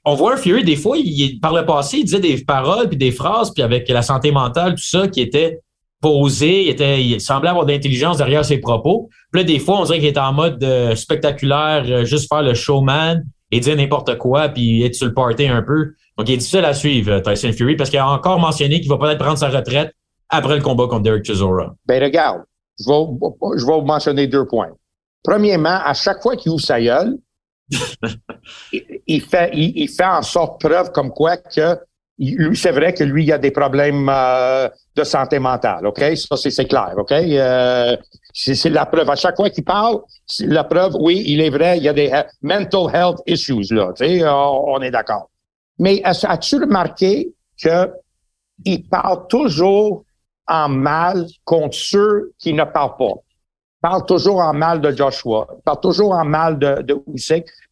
On 0.05 0.17
voit 0.17 0.37
Fury, 0.37 0.65
des 0.65 0.75
fois, 0.75 0.97
il, 0.99 1.38
par 1.38 1.55
le 1.55 1.65
passé, 1.65 1.99
il 1.99 2.07
disait 2.07 2.19
des 2.19 2.43
paroles 2.43 2.88
puis 2.88 2.99
des 2.99 3.12
phrases, 3.12 3.53
puis 3.55 3.62
avec 3.62 3.88
la 3.88 4.03
santé 4.03 4.33
mentale, 4.33 4.75
tout 4.75 4.83
ça, 4.83 5.07
qui 5.07 5.21
était 5.21 5.61
posé, 6.03 6.65
il, 6.65 6.69
était, 6.69 7.03
il 7.03 7.21
semblait 7.21 7.49
avoir 7.49 7.65
de 7.65 7.73
l'intelligence 7.73 8.19
derrière 8.19 8.45
ses 8.45 8.59
propos. 8.59 9.09
Puis 9.33 9.41
là, 9.41 9.47
des 9.47 9.59
fois, 9.59 9.81
on 9.81 9.85
dirait 9.85 10.01
qu'il 10.01 10.09
était 10.09 10.21
en 10.21 10.33
mode 10.33 10.62
euh, 10.62 10.95
spectaculaire, 10.95 11.85
euh, 11.87 12.05
juste 12.05 12.29
faire 12.29 12.43
le 12.43 12.53
showman 12.53 13.23
et 13.51 13.61
dire 13.61 13.77
n'importe 13.77 14.19
quoi, 14.19 14.49
puis 14.49 14.83
être 14.83 14.95
sur 14.95 15.07
le 15.07 15.15
party 15.15 15.47
un 15.47 15.62
peu. 15.62 15.93
Donc, 16.19 16.29
il 16.29 16.35
est 16.35 16.38
difficile 16.38 16.65
à 16.65 16.75
suivre, 16.75 17.12
euh, 17.12 17.21
Tyson 17.21 17.53
Fury, 17.53 17.77
parce 17.77 17.88
qu'il 17.88 18.01
a 18.01 18.09
encore 18.09 18.38
mentionné 18.38 18.81
qu'il 18.81 18.91
va 18.91 18.99
peut-être 18.99 19.19
prendre 19.19 19.38
sa 19.38 19.49
retraite 19.49 19.95
après 20.29 20.57
le 20.57 20.62
combat 20.62 20.87
contre 20.88 21.03
Derek 21.03 21.25
Chisora. 21.25 21.75
Ben 21.87 22.03
regarde, 22.03 22.43
je 22.79 22.85
vais, 22.85 23.59
je 23.59 23.67
vais 23.67 23.73
vous 23.73 23.87
mentionner 23.87 24.27
deux 24.27 24.47
points. 24.47 24.71
Premièrement, 25.23 25.79
à 25.85 25.95
chaque 25.95 26.21
fois 26.21 26.37
qu'il 26.37 26.51
ouvre 26.51 26.61
sa 26.61 26.81
gueule, 26.81 27.17
il, 29.07 29.21
fait, 29.23 29.51
il, 29.55 29.88
fait 29.88 30.05
en 30.05 30.23
sorte 30.23 30.61
preuve 30.61 30.91
comme 30.91 31.11
quoi 31.11 31.37
que 31.37 31.79
c'est 32.55 32.73
vrai 32.73 32.93
que 32.93 33.05
lui, 33.05 33.25
il 33.25 33.33
a 33.33 33.39
des 33.39 33.51
problèmes 33.51 34.09
euh, 34.09 34.69
de 34.95 35.05
santé 35.05 35.39
mentale, 35.39 35.87
OK? 35.87 36.01
Ça, 36.17 36.37
c'est 36.37 36.65
clair, 36.67 36.95
OK? 36.97 37.13
Euh, 37.13 37.97
c'est 38.33 38.71
la 38.71 38.87
preuve. 38.87 39.11
À 39.11 39.17
chaque 39.17 39.37
fois 39.37 39.51
qu'il 39.51 39.65
parle, 39.65 40.01
c'est 40.27 40.47
la 40.47 40.65
preuve, 40.65 40.95
oui, 41.01 41.23
il 41.27 41.41
est 41.41 41.51
vrai, 41.51 41.79
il 41.79 41.85
y 41.85 41.89
a 41.89 41.93
des 41.93 42.11
mental 42.43 42.87
health 42.95 43.19
issues, 43.27 43.73
là, 43.75 43.93
tu 43.97 44.05
sais, 44.05 44.23
on, 44.27 44.81
est 44.81 44.91
d'accord. 44.91 45.31
Mais 45.79 46.01
as-tu 46.05 46.57
remarqué 46.57 47.33
que 47.63 47.91
il 48.65 48.89
parle 48.89 49.27
toujours 49.29 50.05
en 50.47 50.69
mal 50.69 51.27
contre 51.45 51.77
ceux 51.77 52.33
qui 52.39 52.53
ne 52.53 52.65
parlent 52.65 52.97
pas? 52.97 53.15
parle 53.83 54.07
toujours 54.07 54.39
en 54.39 54.55
mal 54.55 54.81
de 54.81 54.93
Joshua, 54.93 55.47
parle 55.65 55.81
toujours 55.81 56.13
en 56.13 56.25
mal 56.25 56.59
de, 56.59 56.83
de. 56.83 56.95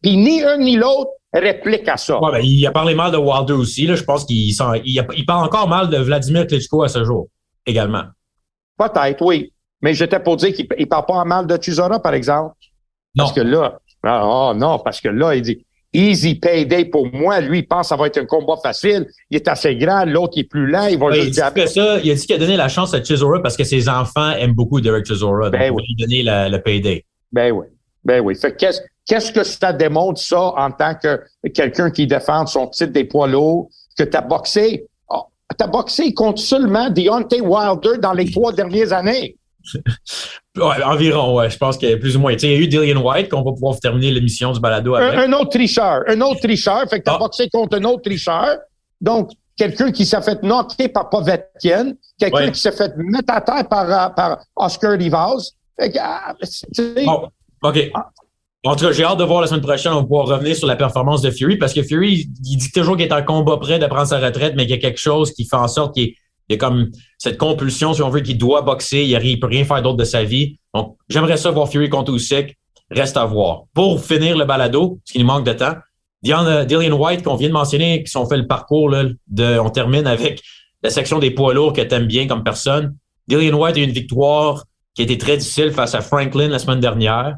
Puis 0.01 0.17
ni 0.17 0.43
un 0.43 0.57
ni 0.57 0.75
l'autre 0.75 1.11
réplique 1.33 1.87
à 1.87 1.97
ça. 1.97 2.21
Ouais, 2.21 2.31
ben, 2.31 2.41
il 2.43 2.65
a 2.65 2.71
parlé 2.71 2.95
mal 2.95 3.11
de 3.11 3.17
Wilder 3.17 3.53
aussi. 3.53 3.85
Là. 3.85 3.95
Je 3.95 4.03
pense 4.03 4.25
qu'il 4.25 4.49
il, 4.49 5.07
il 5.15 5.25
parle 5.25 5.45
encore 5.45 5.67
mal 5.67 5.89
de 5.89 5.97
Vladimir 5.97 6.47
Klitschko 6.47 6.83
à 6.83 6.87
ce 6.87 7.03
jour, 7.03 7.27
également. 7.65 8.03
Peut-être, 8.77 9.21
oui. 9.21 9.53
Mais 9.81 9.93
j'étais 9.93 10.19
pour 10.19 10.37
dire 10.37 10.53
qu'il 10.53 10.67
ne 10.77 10.85
parle 10.85 11.05
pas 11.05 11.23
mal 11.25 11.47
de 11.47 11.57
Chisora, 11.61 11.99
par 12.01 12.13
exemple. 12.13 12.55
Non. 13.15 13.25
Parce 13.25 13.33
que 13.33 13.41
là, 13.41 13.79
oh 14.05 14.53
non, 14.55 14.79
parce 14.79 15.01
que 15.01 15.09
là, 15.09 15.35
il 15.35 15.41
dit 15.41 15.65
easy 15.93 16.35
payday 16.35 16.85
pour 16.85 17.11
moi. 17.11 17.41
Lui, 17.41 17.59
il 17.59 17.67
pense 17.67 17.87
que 17.87 17.89
ça 17.89 17.95
va 17.97 18.07
être 18.07 18.17
un 18.17 18.25
combat 18.25 18.55
facile. 18.61 19.07
Il 19.29 19.37
est 19.37 19.47
assez 19.47 19.75
grand, 19.75 20.05
l'autre 20.05 20.37
est 20.37 20.43
plus 20.43 20.67
lent. 20.67 20.87
Il 20.87 20.99
va 20.99 21.11
juste 21.11 21.27
il, 21.27 21.31
dit 21.31 21.67
ça, 21.67 21.99
il 22.03 22.11
a 22.11 22.13
dit 22.13 22.25
qu'il 22.25 22.35
a 22.35 22.39
donné 22.39 22.57
la 22.57 22.69
chance 22.69 22.93
à 22.93 23.03
Chisora 23.03 23.41
parce 23.41 23.57
que 23.57 23.63
ses 23.63 23.89
enfants 23.89 24.31
aiment 24.31 24.53
beaucoup 24.53 24.79
Derek 24.79 25.05
Chisora. 25.05 25.49
Donc, 25.49 25.59
ben 25.59 25.71
il 25.71 25.73
va 25.73 25.81
lui 25.81 25.95
donner 25.97 26.49
le 26.49 26.57
payday. 26.59 27.05
Ben 27.31 27.51
oui. 27.51 27.65
Ben 28.03 28.21
oui. 28.21 28.35
Fait 28.35 28.55
qu'est-ce, 28.55 28.81
qu'est-ce 29.07 29.31
que 29.31 29.43
ça 29.43 29.73
démontre, 29.73 30.19
ça, 30.19 30.53
en 30.55 30.71
tant 30.71 30.95
que 30.95 31.21
quelqu'un 31.53 31.91
qui 31.91 32.07
défend 32.07 32.45
son 32.45 32.67
titre 32.67 32.91
des 32.91 33.03
poids 33.03 33.27
lourds, 33.27 33.69
que 33.97 34.03
tu 34.03 34.15
as 34.15 34.21
boxé, 34.21 34.85
oh, 35.09 35.23
tu 35.57 35.63
as 35.63 35.67
boxé 35.67 36.13
contre 36.13 36.41
seulement 36.41 36.89
Deontay 36.89 37.41
Wilder 37.41 37.97
dans 37.99 38.13
les 38.13 38.29
trois 38.31 38.53
dernières 38.53 38.93
années. 38.93 39.35
Ouais, 40.57 40.83
environ, 40.83 41.33
ouais. 41.37 41.49
Je 41.49 41.57
pense 41.57 41.77
qu'il 41.77 41.89
y 41.89 41.93
a 41.93 41.97
plus 41.97 42.17
ou 42.17 42.19
moins. 42.19 42.33
il 42.33 42.49
y 42.49 42.53
a 42.53 42.57
eu 42.57 42.67
Dillian 42.67 43.01
White 43.01 43.29
qu'on 43.29 43.41
va 43.41 43.53
pouvoir 43.53 43.79
terminer 43.79 44.11
l'émission 44.11 44.51
du 44.51 44.59
balado 44.59 44.95
avec. 44.95 45.17
Un, 45.17 45.31
autre 45.31 45.51
tricheur. 45.51 46.01
Un 46.07 46.19
autre 46.19 46.41
tricheur. 46.41 46.81
Fait 46.89 46.99
que 46.99 47.05
t'as 47.05 47.15
ah. 47.15 47.19
boxé 47.19 47.47
contre 47.49 47.77
un 47.77 47.83
autre 47.85 48.01
tricheur. 48.01 48.57
Donc, 48.99 49.31
quelqu'un 49.55 49.91
qui 49.93 50.05
s'est 50.05 50.21
fait 50.21 50.43
knocker 50.43 50.89
par 50.89 51.09
Povetkin. 51.09 51.93
Quelqu'un 52.19 52.51
qui 52.51 52.59
s'est 52.59 52.73
fait 52.73 52.91
mettre 52.97 53.33
à 53.33 53.39
terre 53.39 53.67
par, 53.69 54.13
par 54.13 54.43
Oscar 54.57 54.91
Rivas. 54.97 55.51
Fait 55.79 55.89
que, 55.89 55.97
ah, 56.01 56.35
bon, 57.05 57.29
OK. 57.63 57.91
Ah. 57.93 58.09
En 58.63 58.75
tout 58.75 58.85
cas, 58.85 58.91
j'ai 58.91 59.03
hâte 59.03 59.17
de 59.17 59.23
voir 59.23 59.41
la 59.41 59.47
semaine 59.47 59.61
prochaine, 59.61 59.91
on 59.91 59.95
va 59.95 60.01
pouvoir 60.03 60.27
revenir 60.27 60.55
sur 60.55 60.67
la 60.67 60.75
performance 60.75 61.23
de 61.23 61.31
Fury 61.31 61.57
parce 61.57 61.73
que 61.73 61.81
Fury, 61.81 62.27
il 62.43 62.57
dit 62.57 62.71
toujours 62.71 62.95
qu'il 62.95 63.07
est 63.07 63.13
en 63.13 63.23
combat 63.23 63.57
près 63.57 63.79
de 63.79 63.87
prendre 63.87 64.05
sa 64.05 64.19
retraite, 64.19 64.53
mais 64.55 64.67
qu'il 64.67 64.75
y 64.75 64.77
a 64.77 64.81
quelque 64.81 64.99
chose 64.99 65.31
qui 65.33 65.45
fait 65.45 65.55
en 65.55 65.67
sorte 65.67 65.95
qu'il 65.95 66.13
y 66.47 66.53
a 66.53 66.57
comme 66.57 66.91
cette 67.17 67.39
compulsion, 67.39 67.95
si 67.95 68.03
on 68.03 68.09
veut, 68.09 68.19
qu'il 68.19 68.37
doit 68.37 68.61
boxer. 68.61 69.03
Il 69.03 69.17
ne 69.17 69.35
peut 69.39 69.47
rien 69.47 69.65
faire 69.65 69.81
d'autre 69.81 69.97
de 69.97 70.03
sa 70.03 70.23
vie. 70.23 70.59
Donc, 70.75 70.95
j'aimerais 71.09 71.37
ça 71.37 71.49
voir 71.49 71.69
Fury 71.69 71.89
contre 71.89 72.13
Usyk. 72.13 72.55
Reste 72.91 73.17
à 73.17 73.25
voir. 73.25 73.63
Pour 73.73 74.03
finir 74.03 74.37
le 74.37 74.45
balado, 74.45 74.99
parce 75.03 75.11
qu'il 75.13 75.21
nous 75.21 75.27
manque 75.27 75.45
de 75.45 75.53
temps, 75.53 75.73
Dillian 76.21 76.93
White, 76.93 77.23
qu'on 77.23 77.35
vient 77.35 77.47
de 77.47 77.53
mentionner, 77.53 78.03
qui 78.03 78.15
ont 78.15 78.27
fait 78.27 78.37
le 78.37 78.45
parcours, 78.45 78.89
là, 78.89 79.05
de, 79.27 79.57
on 79.57 79.71
termine 79.71 80.05
avec 80.05 80.43
la 80.83 80.91
section 80.91 81.17
des 81.17 81.31
poids 81.31 81.55
lourds 81.55 81.73
que 81.73 81.81
tu 81.81 81.95
aimes 81.95 82.05
bien 82.05 82.27
comme 82.27 82.43
personne. 82.43 82.95
Dillian 83.27 83.57
White 83.57 83.77
a 83.77 83.79
eu 83.79 83.83
une 83.83 83.91
victoire 83.91 84.65
qui 84.93 85.01
a 85.01 85.05
été 85.05 85.17
très 85.17 85.37
difficile 85.37 85.71
face 85.71 85.95
à 85.95 86.01
Franklin 86.01 86.49
la 86.49 86.59
semaine 86.59 86.79
dernière. 86.79 87.37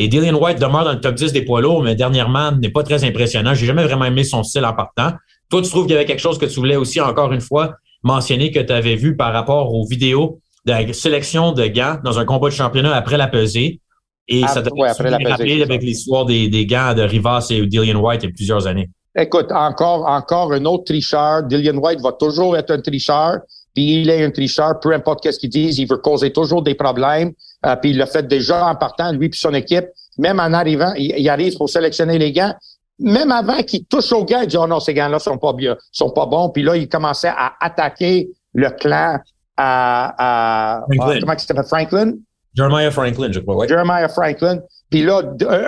Et 0.00 0.06
Dillian 0.06 0.36
White 0.36 0.60
demeure 0.60 0.84
dans 0.84 0.92
le 0.92 1.00
top 1.00 1.16
10 1.16 1.32
des 1.32 1.42
poids 1.42 1.60
lourds, 1.60 1.82
mais 1.82 1.96
dernièrement 1.96 2.52
n'est 2.52 2.70
pas 2.70 2.84
très 2.84 3.02
impressionnant. 3.02 3.52
J'ai 3.52 3.66
jamais 3.66 3.82
vraiment 3.82 4.04
aimé 4.04 4.22
son 4.22 4.44
style 4.44 4.64
en 4.64 4.72
partant. 4.72 5.10
Toi, 5.50 5.60
tu 5.60 5.70
trouves 5.70 5.86
qu'il 5.86 5.94
y 5.94 5.96
avait 5.96 6.04
quelque 6.04 6.20
chose 6.20 6.38
que 6.38 6.46
tu 6.46 6.54
voulais 6.60 6.76
aussi, 6.76 7.00
encore 7.00 7.32
une 7.32 7.40
fois, 7.40 7.74
mentionné 8.04 8.52
que 8.52 8.60
tu 8.60 8.72
avais 8.72 8.94
vu 8.94 9.16
par 9.16 9.32
rapport 9.32 9.74
aux 9.74 9.84
vidéos 9.84 10.38
de 10.66 10.70
la 10.70 10.92
sélection 10.92 11.50
de 11.50 11.66
gants 11.66 11.96
dans 12.04 12.20
un 12.20 12.24
combat 12.24 12.48
de 12.48 12.54
championnat 12.54 12.94
après 12.94 13.16
la 13.16 13.26
pesée? 13.26 13.80
Et 14.28 14.42
ah, 14.44 14.46
ça 14.46 14.62
t'a 14.62 14.70
ouais, 14.72 14.92
rappelé 14.92 15.62
avec 15.62 15.82
l'histoire 15.82 16.26
des, 16.26 16.48
des 16.48 16.64
gants 16.64 16.94
de 16.94 17.02
Rivas 17.02 17.48
et 17.50 17.66
Dillian 17.66 17.98
White 17.98 18.22
il 18.22 18.26
y 18.26 18.28
a 18.28 18.32
plusieurs 18.32 18.68
années. 18.68 18.90
Écoute, 19.18 19.50
encore, 19.50 20.06
encore 20.06 20.52
un 20.52 20.64
autre 20.64 20.84
tricheur. 20.84 21.42
Dillian 21.42 21.78
White 21.78 22.00
va 22.02 22.12
toujours 22.12 22.56
être 22.56 22.70
un 22.70 22.80
tricheur. 22.80 23.38
Puis 23.78 24.00
il 24.00 24.10
est 24.10 24.24
un 24.24 24.32
tricheur, 24.32 24.80
peu 24.80 24.92
importe 24.92 25.22
qu'est-ce 25.22 25.38
qu'il 25.38 25.50
dise, 25.50 25.78
il 25.78 25.86
veut 25.86 25.98
causer 25.98 26.32
toujours 26.32 26.62
des 26.64 26.74
problèmes. 26.74 27.30
Euh, 27.64 27.76
puis 27.76 27.90
il 27.90 27.98
l'a 27.98 28.06
fait 28.06 28.26
déjà 28.26 28.66
en 28.66 28.74
partant, 28.74 29.12
lui 29.12 29.28
puis 29.28 29.38
son 29.38 29.54
équipe. 29.54 29.86
Même 30.18 30.40
en 30.40 30.52
arrivant, 30.52 30.92
il, 30.96 31.14
il 31.16 31.28
arrive 31.28 31.56
pour 31.56 31.70
sélectionner 31.70 32.18
les 32.18 32.32
gants 32.32 32.54
même 32.98 33.30
avant 33.30 33.62
qu'il 33.62 33.84
touche 33.84 34.12
au 34.12 34.24
gars, 34.24 34.42
il 34.42 34.48
dit 34.48 34.56
oh 34.56 34.66
non, 34.66 34.80
ces 34.80 34.92
gars-là 34.92 35.20
sont 35.20 35.38
pas 35.38 35.52
bien, 35.52 35.76
sont 35.92 36.10
pas 36.10 36.26
bons. 36.26 36.48
Puis 36.48 36.64
là, 36.64 36.76
il 36.76 36.88
commençait 36.88 37.28
à 37.28 37.52
attaquer 37.60 38.28
le 38.54 38.70
clan 38.70 39.18
à, 39.56 40.78
à, 40.78 40.80
comment 40.88 41.32
il 41.32 41.38
s'appelle? 41.38 41.64
Franklin? 41.64 42.14
Jeremiah 42.54 42.90
Franklin, 42.90 43.30
je 43.30 43.38
crois. 43.38 43.68
Jeremiah 43.68 44.08
Franklin. 44.08 44.58
Puis 44.90 45.02
là, 45.02 45.22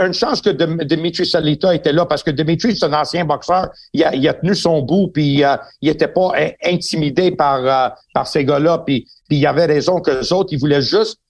une 0.07 0.15
chance 0.15 0.41
que 0.41 0.51
Dimitri 0.85 1.27
Salita 1.27 1.75
était 1.75 1.93
là 1.93 2.07
parce 2.07 2.23
que 2.23 2.31
Dimitri, 2.31 2.75
c'est 2.75 2.87
un 2.87 2.93
ancien 2.95 3.25
boxeur. 3.25 3.69
Il 3.93 4.03
a, 4.03 4.15
il 4.15 4.27
a 4.27 4.35
tenu 4.35 4.55
son 4.55 4.81
bout, 4.81 5.09
puis 5.09 5.45
euh, 5.45 5.57
il 5.83 5.91
était 5.91 6.09
pas 6.09 6.33
intimidé 6.65 7.31
par, 7.31 7.59
euh, 7.59 7.95
par 8.15 8.27
ces 8.27 8.45
gars-là. 8.45 8.79
Puis, 8.87 9.07
puis 9.29 9.39
il 9.39 9.47
avait 9.47 9.67
raison 9.67 10.01
que 10.01 10.11
les 10.11 10.33
autres, 10.33 10.53
ils 10.53 10.59
voulaient 10.59 10.83
juste 10.83 11.21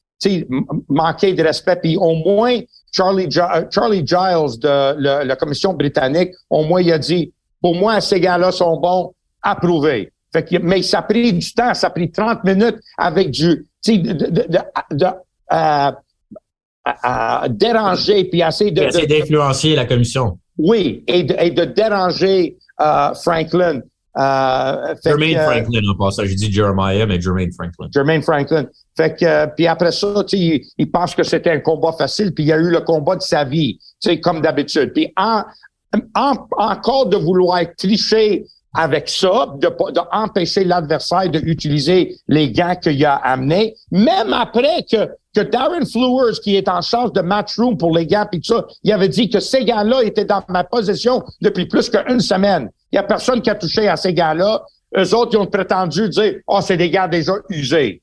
manquer 0.89 1.33
de 1.33 1.43
respect. 1.43 1.77
Puis 1.77 1.97
au 1.97 2.15
moins, 2.15 2.61
Charlie, 2.93 3.29
euh, 3.37 3.65
Charlie 3.71 4.07
Giles 4.07 4.59
de 4.61 5.25
la 5.25 5.37
Commission 5.37 5.75
britannique, 5.75 6.31
au 6.49 6.65
moins, 6.65 6.83
il 6.83 6.93
a 6.93 6.99
dit, 6.99 7.33
pour 7.61 7.75
moi, 7.75 8.01
ces 8.01 8.21
gars-là 8.21 8.53
sont 8.53 8.79
bons, 8.79 9.13
approuvés. 9.43 10.13
Fait 10.33 10.45
que, 10.45 10.59
mais 10.59 10.83
ça 10.83 11.01
a 11.01 11.03
pris 11.03 11.33
du 11.33 11.53
temps, 11.53 11.75
ça 11.75 11.89
a 11.89 11.91
pris 11.91 12.11
30 12.11 12.45
minutes 12.45 12.77
avec 12.97 13.31
du, 13.31 13.67
de, 13.87 14.13
de, 14.13 14.27
de, 14.31 14.59
de 14.93 15.07
euh, 15.53 15.93
à, 17.03 17.49
déranger 17.49 18.25
puis 18.25 18.43
essayer 18.43 18.71
de. 18.71 18.83
Essayer 18.83 19.07
d'influencer 19.07 19.75
la 19.75 19.85
commission. 19.87 20.39
Oui, 20.59 21.05
et 21.07 21.23
de, 21.25 21.35
et 21.39 21.51
de 21.51 21.65
déranger 21.65 22.57
euh, 22.81 23.15
Franklin. 23.15 23.81
Euh, 24.19 24.95
Jermaine 25.05 25.39
Franklin, 25.39 25.81
en 25.89 25.95
passant. 25.97 26.25
Je 26.25 26.35
dis 26.35 26.53
Jeremiah, 26.53 27.07
mais 27.07 27.21
Jermaine 27.21 27.53
Franklin. 27.53 27.89
Jermaine 27.95 28.23
Franklin. 28.23 28.67
Fait 28.97 29.17
que, 29.17 29.25
euh, 29.25 29.47
puis 29.47 29.67
après 29.67 29.93
ça, 29.93 30.25
il, 30.33 30.63
il, 30.77 30.91
pense 30.91 31.15
que 31.15 31.23
c'était 31.23 31.51
un 31.51 31.61
combat 31.61 31.93
facile, 31.93 32.35
puis 32.35 32.45
il 32.45 32.49
y 32.49 32.53
a 32.53 32.59
eu 32.59 32.71
le 32.71 32.81
combat 32.81 33.17
de 33.17 33.23
sa 33.23 33.45
vie, 33.45 33.79
tu 34.03 34.11
sais, 34.11 34.21
comme 34.21 34.41
d'habitude. 34.41 34.93
Puis 34.93 35.13
en, 35.17 35.45
en, 36.15 36.33
encore 36.59 37.07
de 37.07 37.17
vouloir 37.17 37.61
tricher 37.79 38.45
avec 38.75 39.09
ça, 39.09 39.55
de, 39.57 39.69
de 39.69 40.01
empêcher 40.13 40.65
l'adversaire 40.65 41.29
d'utiliser 41.29 42.17
les 42.29 42.53
gants 42.53 42.77
qu'il 42.77 43.05
a 43.05 43.15
amenés, 43.15 43.75
même 43.91 44.33
après 44.33 44.85
que, 44.91 45.09
que 45.35 45.41
Darren 45.41 45.87
Flowers, 45.87 46.41
qui 46.43 46.57
est 46.57 46.69
en 46.69 46.81
charge 46.81 47.13
de 47.13 47.21
matchroom 47.21 47.77
pour 47.77 47.97
les 47.97 48.07
gants, 48.07 48.27
puis 48.31 48.41
tout 48.41 48.55
ça, 48.55 48.67
il 48.83 48.93
avait 48.93 49.09
dit 49.09 49.31
que 49.31 49.41
ces 49.41 49.65
gants-là 49.65 50.03
étaient 50.03 50.25
dans 50.25 50.43
ma 50.49 50.65
possession 50.65 51.23
depuis 51.41 51.67
plus 51.67 51.89
qu'une 51.89 52.21
semaine. 52.21 52.71
Il 52.93 52.97
y 52.97 52.99
a 52.99 53.03
personne 53.05 53.41
qui 53.41 53.51
a 53.51 53.55
touché 53.55 53.89
à 53.89 53.97
ces 53.97 54.13
gants-là. 54.13 54.65
Eux 54.97 55.15
autres, 55.15 55.31
ils 55.35 55.39
ont 55.39 55.47
prétendu 55.47 56.09
dire, 56.09 56.35
oh, 56.49 56.61
c'est 56.61 56.77
des 56.77 56.91
gants 56.91 57.07
déjà 57.07 57.35
usés. 57.49 58.03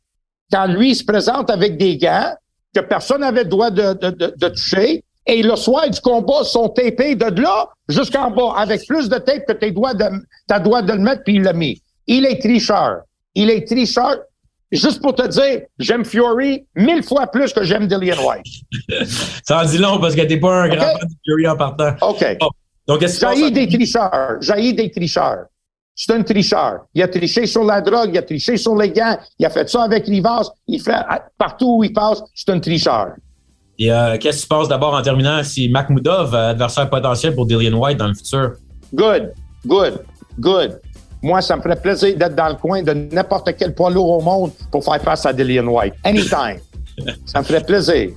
Quand 0.51 0.67
lui, 0.67 0.91
il 0.91 0.95
se 0.95 1.03
présente 1.03 1.49
avec 1.49 1.77
des 1.77 1.97
gants 1.97 2.33
que 2.73 2.79
personne 2.79 3.21
n'avait 3.21 3.43
le 3.43 3.49
droit 3.49 3.71
de, 3.71 3.93
de, 3.93 4.09
de, 4.09 4.33
de 4.37 4.47
toucher, 4.49 5.03
et 5.27 5.43
le 5.43 5.55
soir 5.57 5.89
du 5.89 5.99
combat 5.99 6.43
sont 6.43 6.69
tapés 6.69 7.15
de 7.15 7.41
là 7.41 7.67
jusqu'en 7.89 8.31
bas 8.31 8.53
avec 8.55 8.87
plus 8.87 9.09
de 9.09 9.17
tape 9.17 9.45
que 9.45 9.53
tes 9.53 9.71
doigts 9.71 9.93
de, 9.93 10.05
ta 10.47 10.59
de 10.59 10.93
le 10.93 10.99
mettre 10.99 11.23
puis 11.23 11.35
il 11.35 11.43
l'a 11.43 11.53
mis. 11.53 11.81
Il 12.07 12.25
est 12.25 12.41
tricheur. 12.41 13.01
Il 13.35 13.49
est 13.49 13.67
tricheur. 13.67 14.15
Juste 14.71 15.01
pour 15.01 15.15
te 15.15 15.25
dire, 15.27 15.61
j'aime 15.79 16.03
Fury 16.03 16.65
mille 16.75 17.01
fois 17.01 17.27
plus 17.27 17.53
que 17.53 17.63
j'aime 17.63 17.87
Dillian 17.87 18.17
White. 18.21 18.45
Ça 19.43 19.61
en 19.61 19.65
dit 19.65 19.77
long 19.77 19.99
parce 19.99 20.15
que 20.15 20.21
t'es 20.21 20.37
pas 20.37 20.63
un 20.63 20.67
grand 20.67 20.81
fan 20.81 21.07
de 21.07 21.15
Fury 21.25 21.47
en 21.47 21.55
partant. 21.55 21.95
OK. 22.01 22.37
Donc, 22.87 23.05
J'ai 23.35 23.51
des 23.51 23.67
tricheurs. 23.67 24.37
J'ai 24.41 24.73
des 24.73 24.91
tricheurs. 24.91 25.45
C'est 25.95 26.13
un 26.13 26.21
tricheur. 26.21 26.85
Il 26.93 27.01
a 27.01 27.07
triché 27.07 27.47
sur 27.47 27.63
la 27.63 27.81
drogue, 27.81 28.11
il 28.13 28.17
a 28.17 28.21
triché 28.21 28.55
sur 28.55 28.75
les 28.75 28.91
gants, 28.91 29.17
il 29.39 29.45
a 29.45 29.49
fait 29.49 29.67
ça 29.67 29.83
avec 29.83 30.05
Rivas, 30.05 30.47
il 30.67 30.79
fait 30.79 30.93
partout 31.39 31.77
où 31.79 31.83
il 31.83 31.91
passe, 31.91 32.21
c'est 32.35 32.51
un 32.51 32.59
tricheur. 32.59 33.13
Et 33.79 33.91
euh, 33.91 34.17
qu'est-ce 34.19 34.37
qui 34.37 34.43
se 34.43 34.47
passe 34.47 34.67
d'abord 34.67 34.93
en 34.93 35.01
terminant 35.01 35.43
si 35.43 35.69
Makhmoudov, 35.69 36.35
adversaire 36.35 36.87
potentiel 36.89 37.33
pour 37.33 37.47
Dillian 37.47 37.77
White 37.77 37.97
dans 37.97 38.07
le 38.07 38.13
futur? 38.13 38.53
Good, 38.93 39.33
good, 39.65 40.05
good. 40.39 40.79
Moi, 41.27 41.41
ça 41.41 41.57
me 41.57 41.61
ferait 41.61 41.75
plaisir 41.75 42.15
d'être 42.15 42.35
dans 42.35 42.47
le 42.47 42.55
coin 42.55 42.81
de 42.81 42.93
n'importe 42.93 43.49
quel 43.59 43.75
poids 43.75 43.89
lourd 43.89 44.11
au 44.11 44.21
monde 44.21 44.51
pour 44.71 44.81
faire 44.81 45.01
face 45.01 45.25
à 45.25 45.33
Dillian 45.33 45.67
White. 45.67 45.93
Anytime. 46.05 46.59
ça 47.25 47.39
me 47.39 47.43
ferait 47.43 47.65
plaisir. 47.65 48.11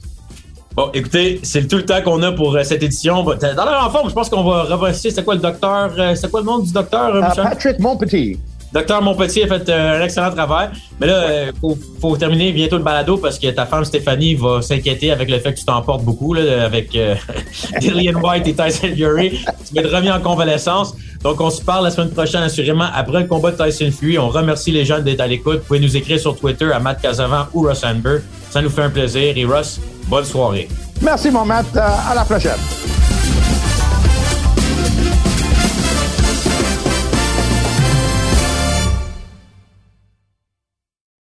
Bon, 0.77 0.91
écoutez, 0.95 1.41
c'est 1.43 1.67
tout 1.67 1.79
le 1.79 1.85
temps 1.85 2.01
qu'on 2.03 2.23
a 2.23 2.31
pour 2.31 2.55
euh, 2.55 2.63
cette 2.63 2.85
édition. 2.85 3.25
Dans 3.25 3.65
la 3.65 3.91
forme, 3.91 4.09
je 4.09 4.15
pense 4.15 4.29
qu'on 4.29 4.45
va 4.45 4.63
revoici. 4.63 5.11
C'est 5.11 5.25
quoi 5.25 5.35
le 5.35 5.41
docteur? 5.41 5.93
Euh, 5.99 6.15
c'est 6.15 6.31
quoi 6.31 6.39
le 6.39 6.47
nom 6.47 6.61
du 6.61 6.73
docteur, 6.73 7.17
uh, 7.17 7.43
Patrick 7.43 7.81
Monpetit. 7.81 8.39
Docteur 8.73 9.03
Montpetit 9.03 9.43
a 9.43 9.49
fait 9.49 9.68
euh, 9.68 10.01
un 10.01 10.05
excellent 10.05 10.31
travail. 10.31 10.68
Mais 11.01 11.09
là, 11.09 11.25
il 11.27 11.51
euh, 11.71 11.75
faut, 12.01 12.16
terminer 12.16 12.53
bientôt 12.53 12.77
le 12.77 12.85
balado 12.85 13.16
parce 13.16 13.39
que 13.39 13.49
ta 13.49 13.66
femme 13.66 13.85
Stéphanie 13.85 14.35
va 14.35 14.62
s'inquiéter 14.62 15.11
avec 15.11 15.29
le 15.29 15.39
fait 15.41 15.55
que 15.55 15.59
tu 15.59 15.64
t'emportes 15.64 16.05
beaucoup 16.05 16.35
là, 16.35 16.64
avec 16.64 16.95
euh, 16.95 17.16
Dillian 17.81 18.21
White 18.21 18.47
et 18.47 18.55
Tyson 18.55 18.95
Fury. 18.95 19.31
Tu 19.66 19.75
vas 19.75 19.81
être 19.81 19.95
remis 19.95 20.11
en 20.11 20.21
convalescence. 20.21 20.95
Donc, 21.23 21.41
on 21.41 21.51
se 21.51 21.62
parle 21.62 21.85
la 21.85 21.91
semaine 21.91 22.11
prochaine, 22.11 22.43
assurément, 22.43 22.87
après 22.95 23.23
le 23.23 23.27
combat 23.27 23.51
de 23.51 23.57
Tyson 23.57 23.91
Fury. 23.91 24.18
On 24.18 24.29
remercie 24.29 24.71
les 24.71 24.85
gens 24.85 25.01
d'être 25.01 25.21
à 25.21 25.27
l'écoute. 25.27 25.59
Vous 25.59 25.66
pouvez 25.66 25.81
nous 25.81 25.97
écrire 25.97 26.21
sur 26.21 26.39
Twitter 26.39 26.71
à 26.73 26.79
Matt 26.79 27.03
Casavant 27.03 27.47
ou 27.53 27.62
Russ 27.62 27.83
Amber. 27.85 28.18
Ça 28.51 28.62
nous 28.62 28.71
fait 28.71 28.83
un 28.83 28.91
plaisir. 28.91 29.37
Et 29.37 29.45
Russ, 29.45 29.81
bonne 30.07 30.25
soirée. 30.25 30.68
Merci, 31.03 31.31
mon 31.31 31.45
Matt. 31.45 31.77
À 31.77 32.14
la 32.14 32.25
prochaine. 32.25 33.10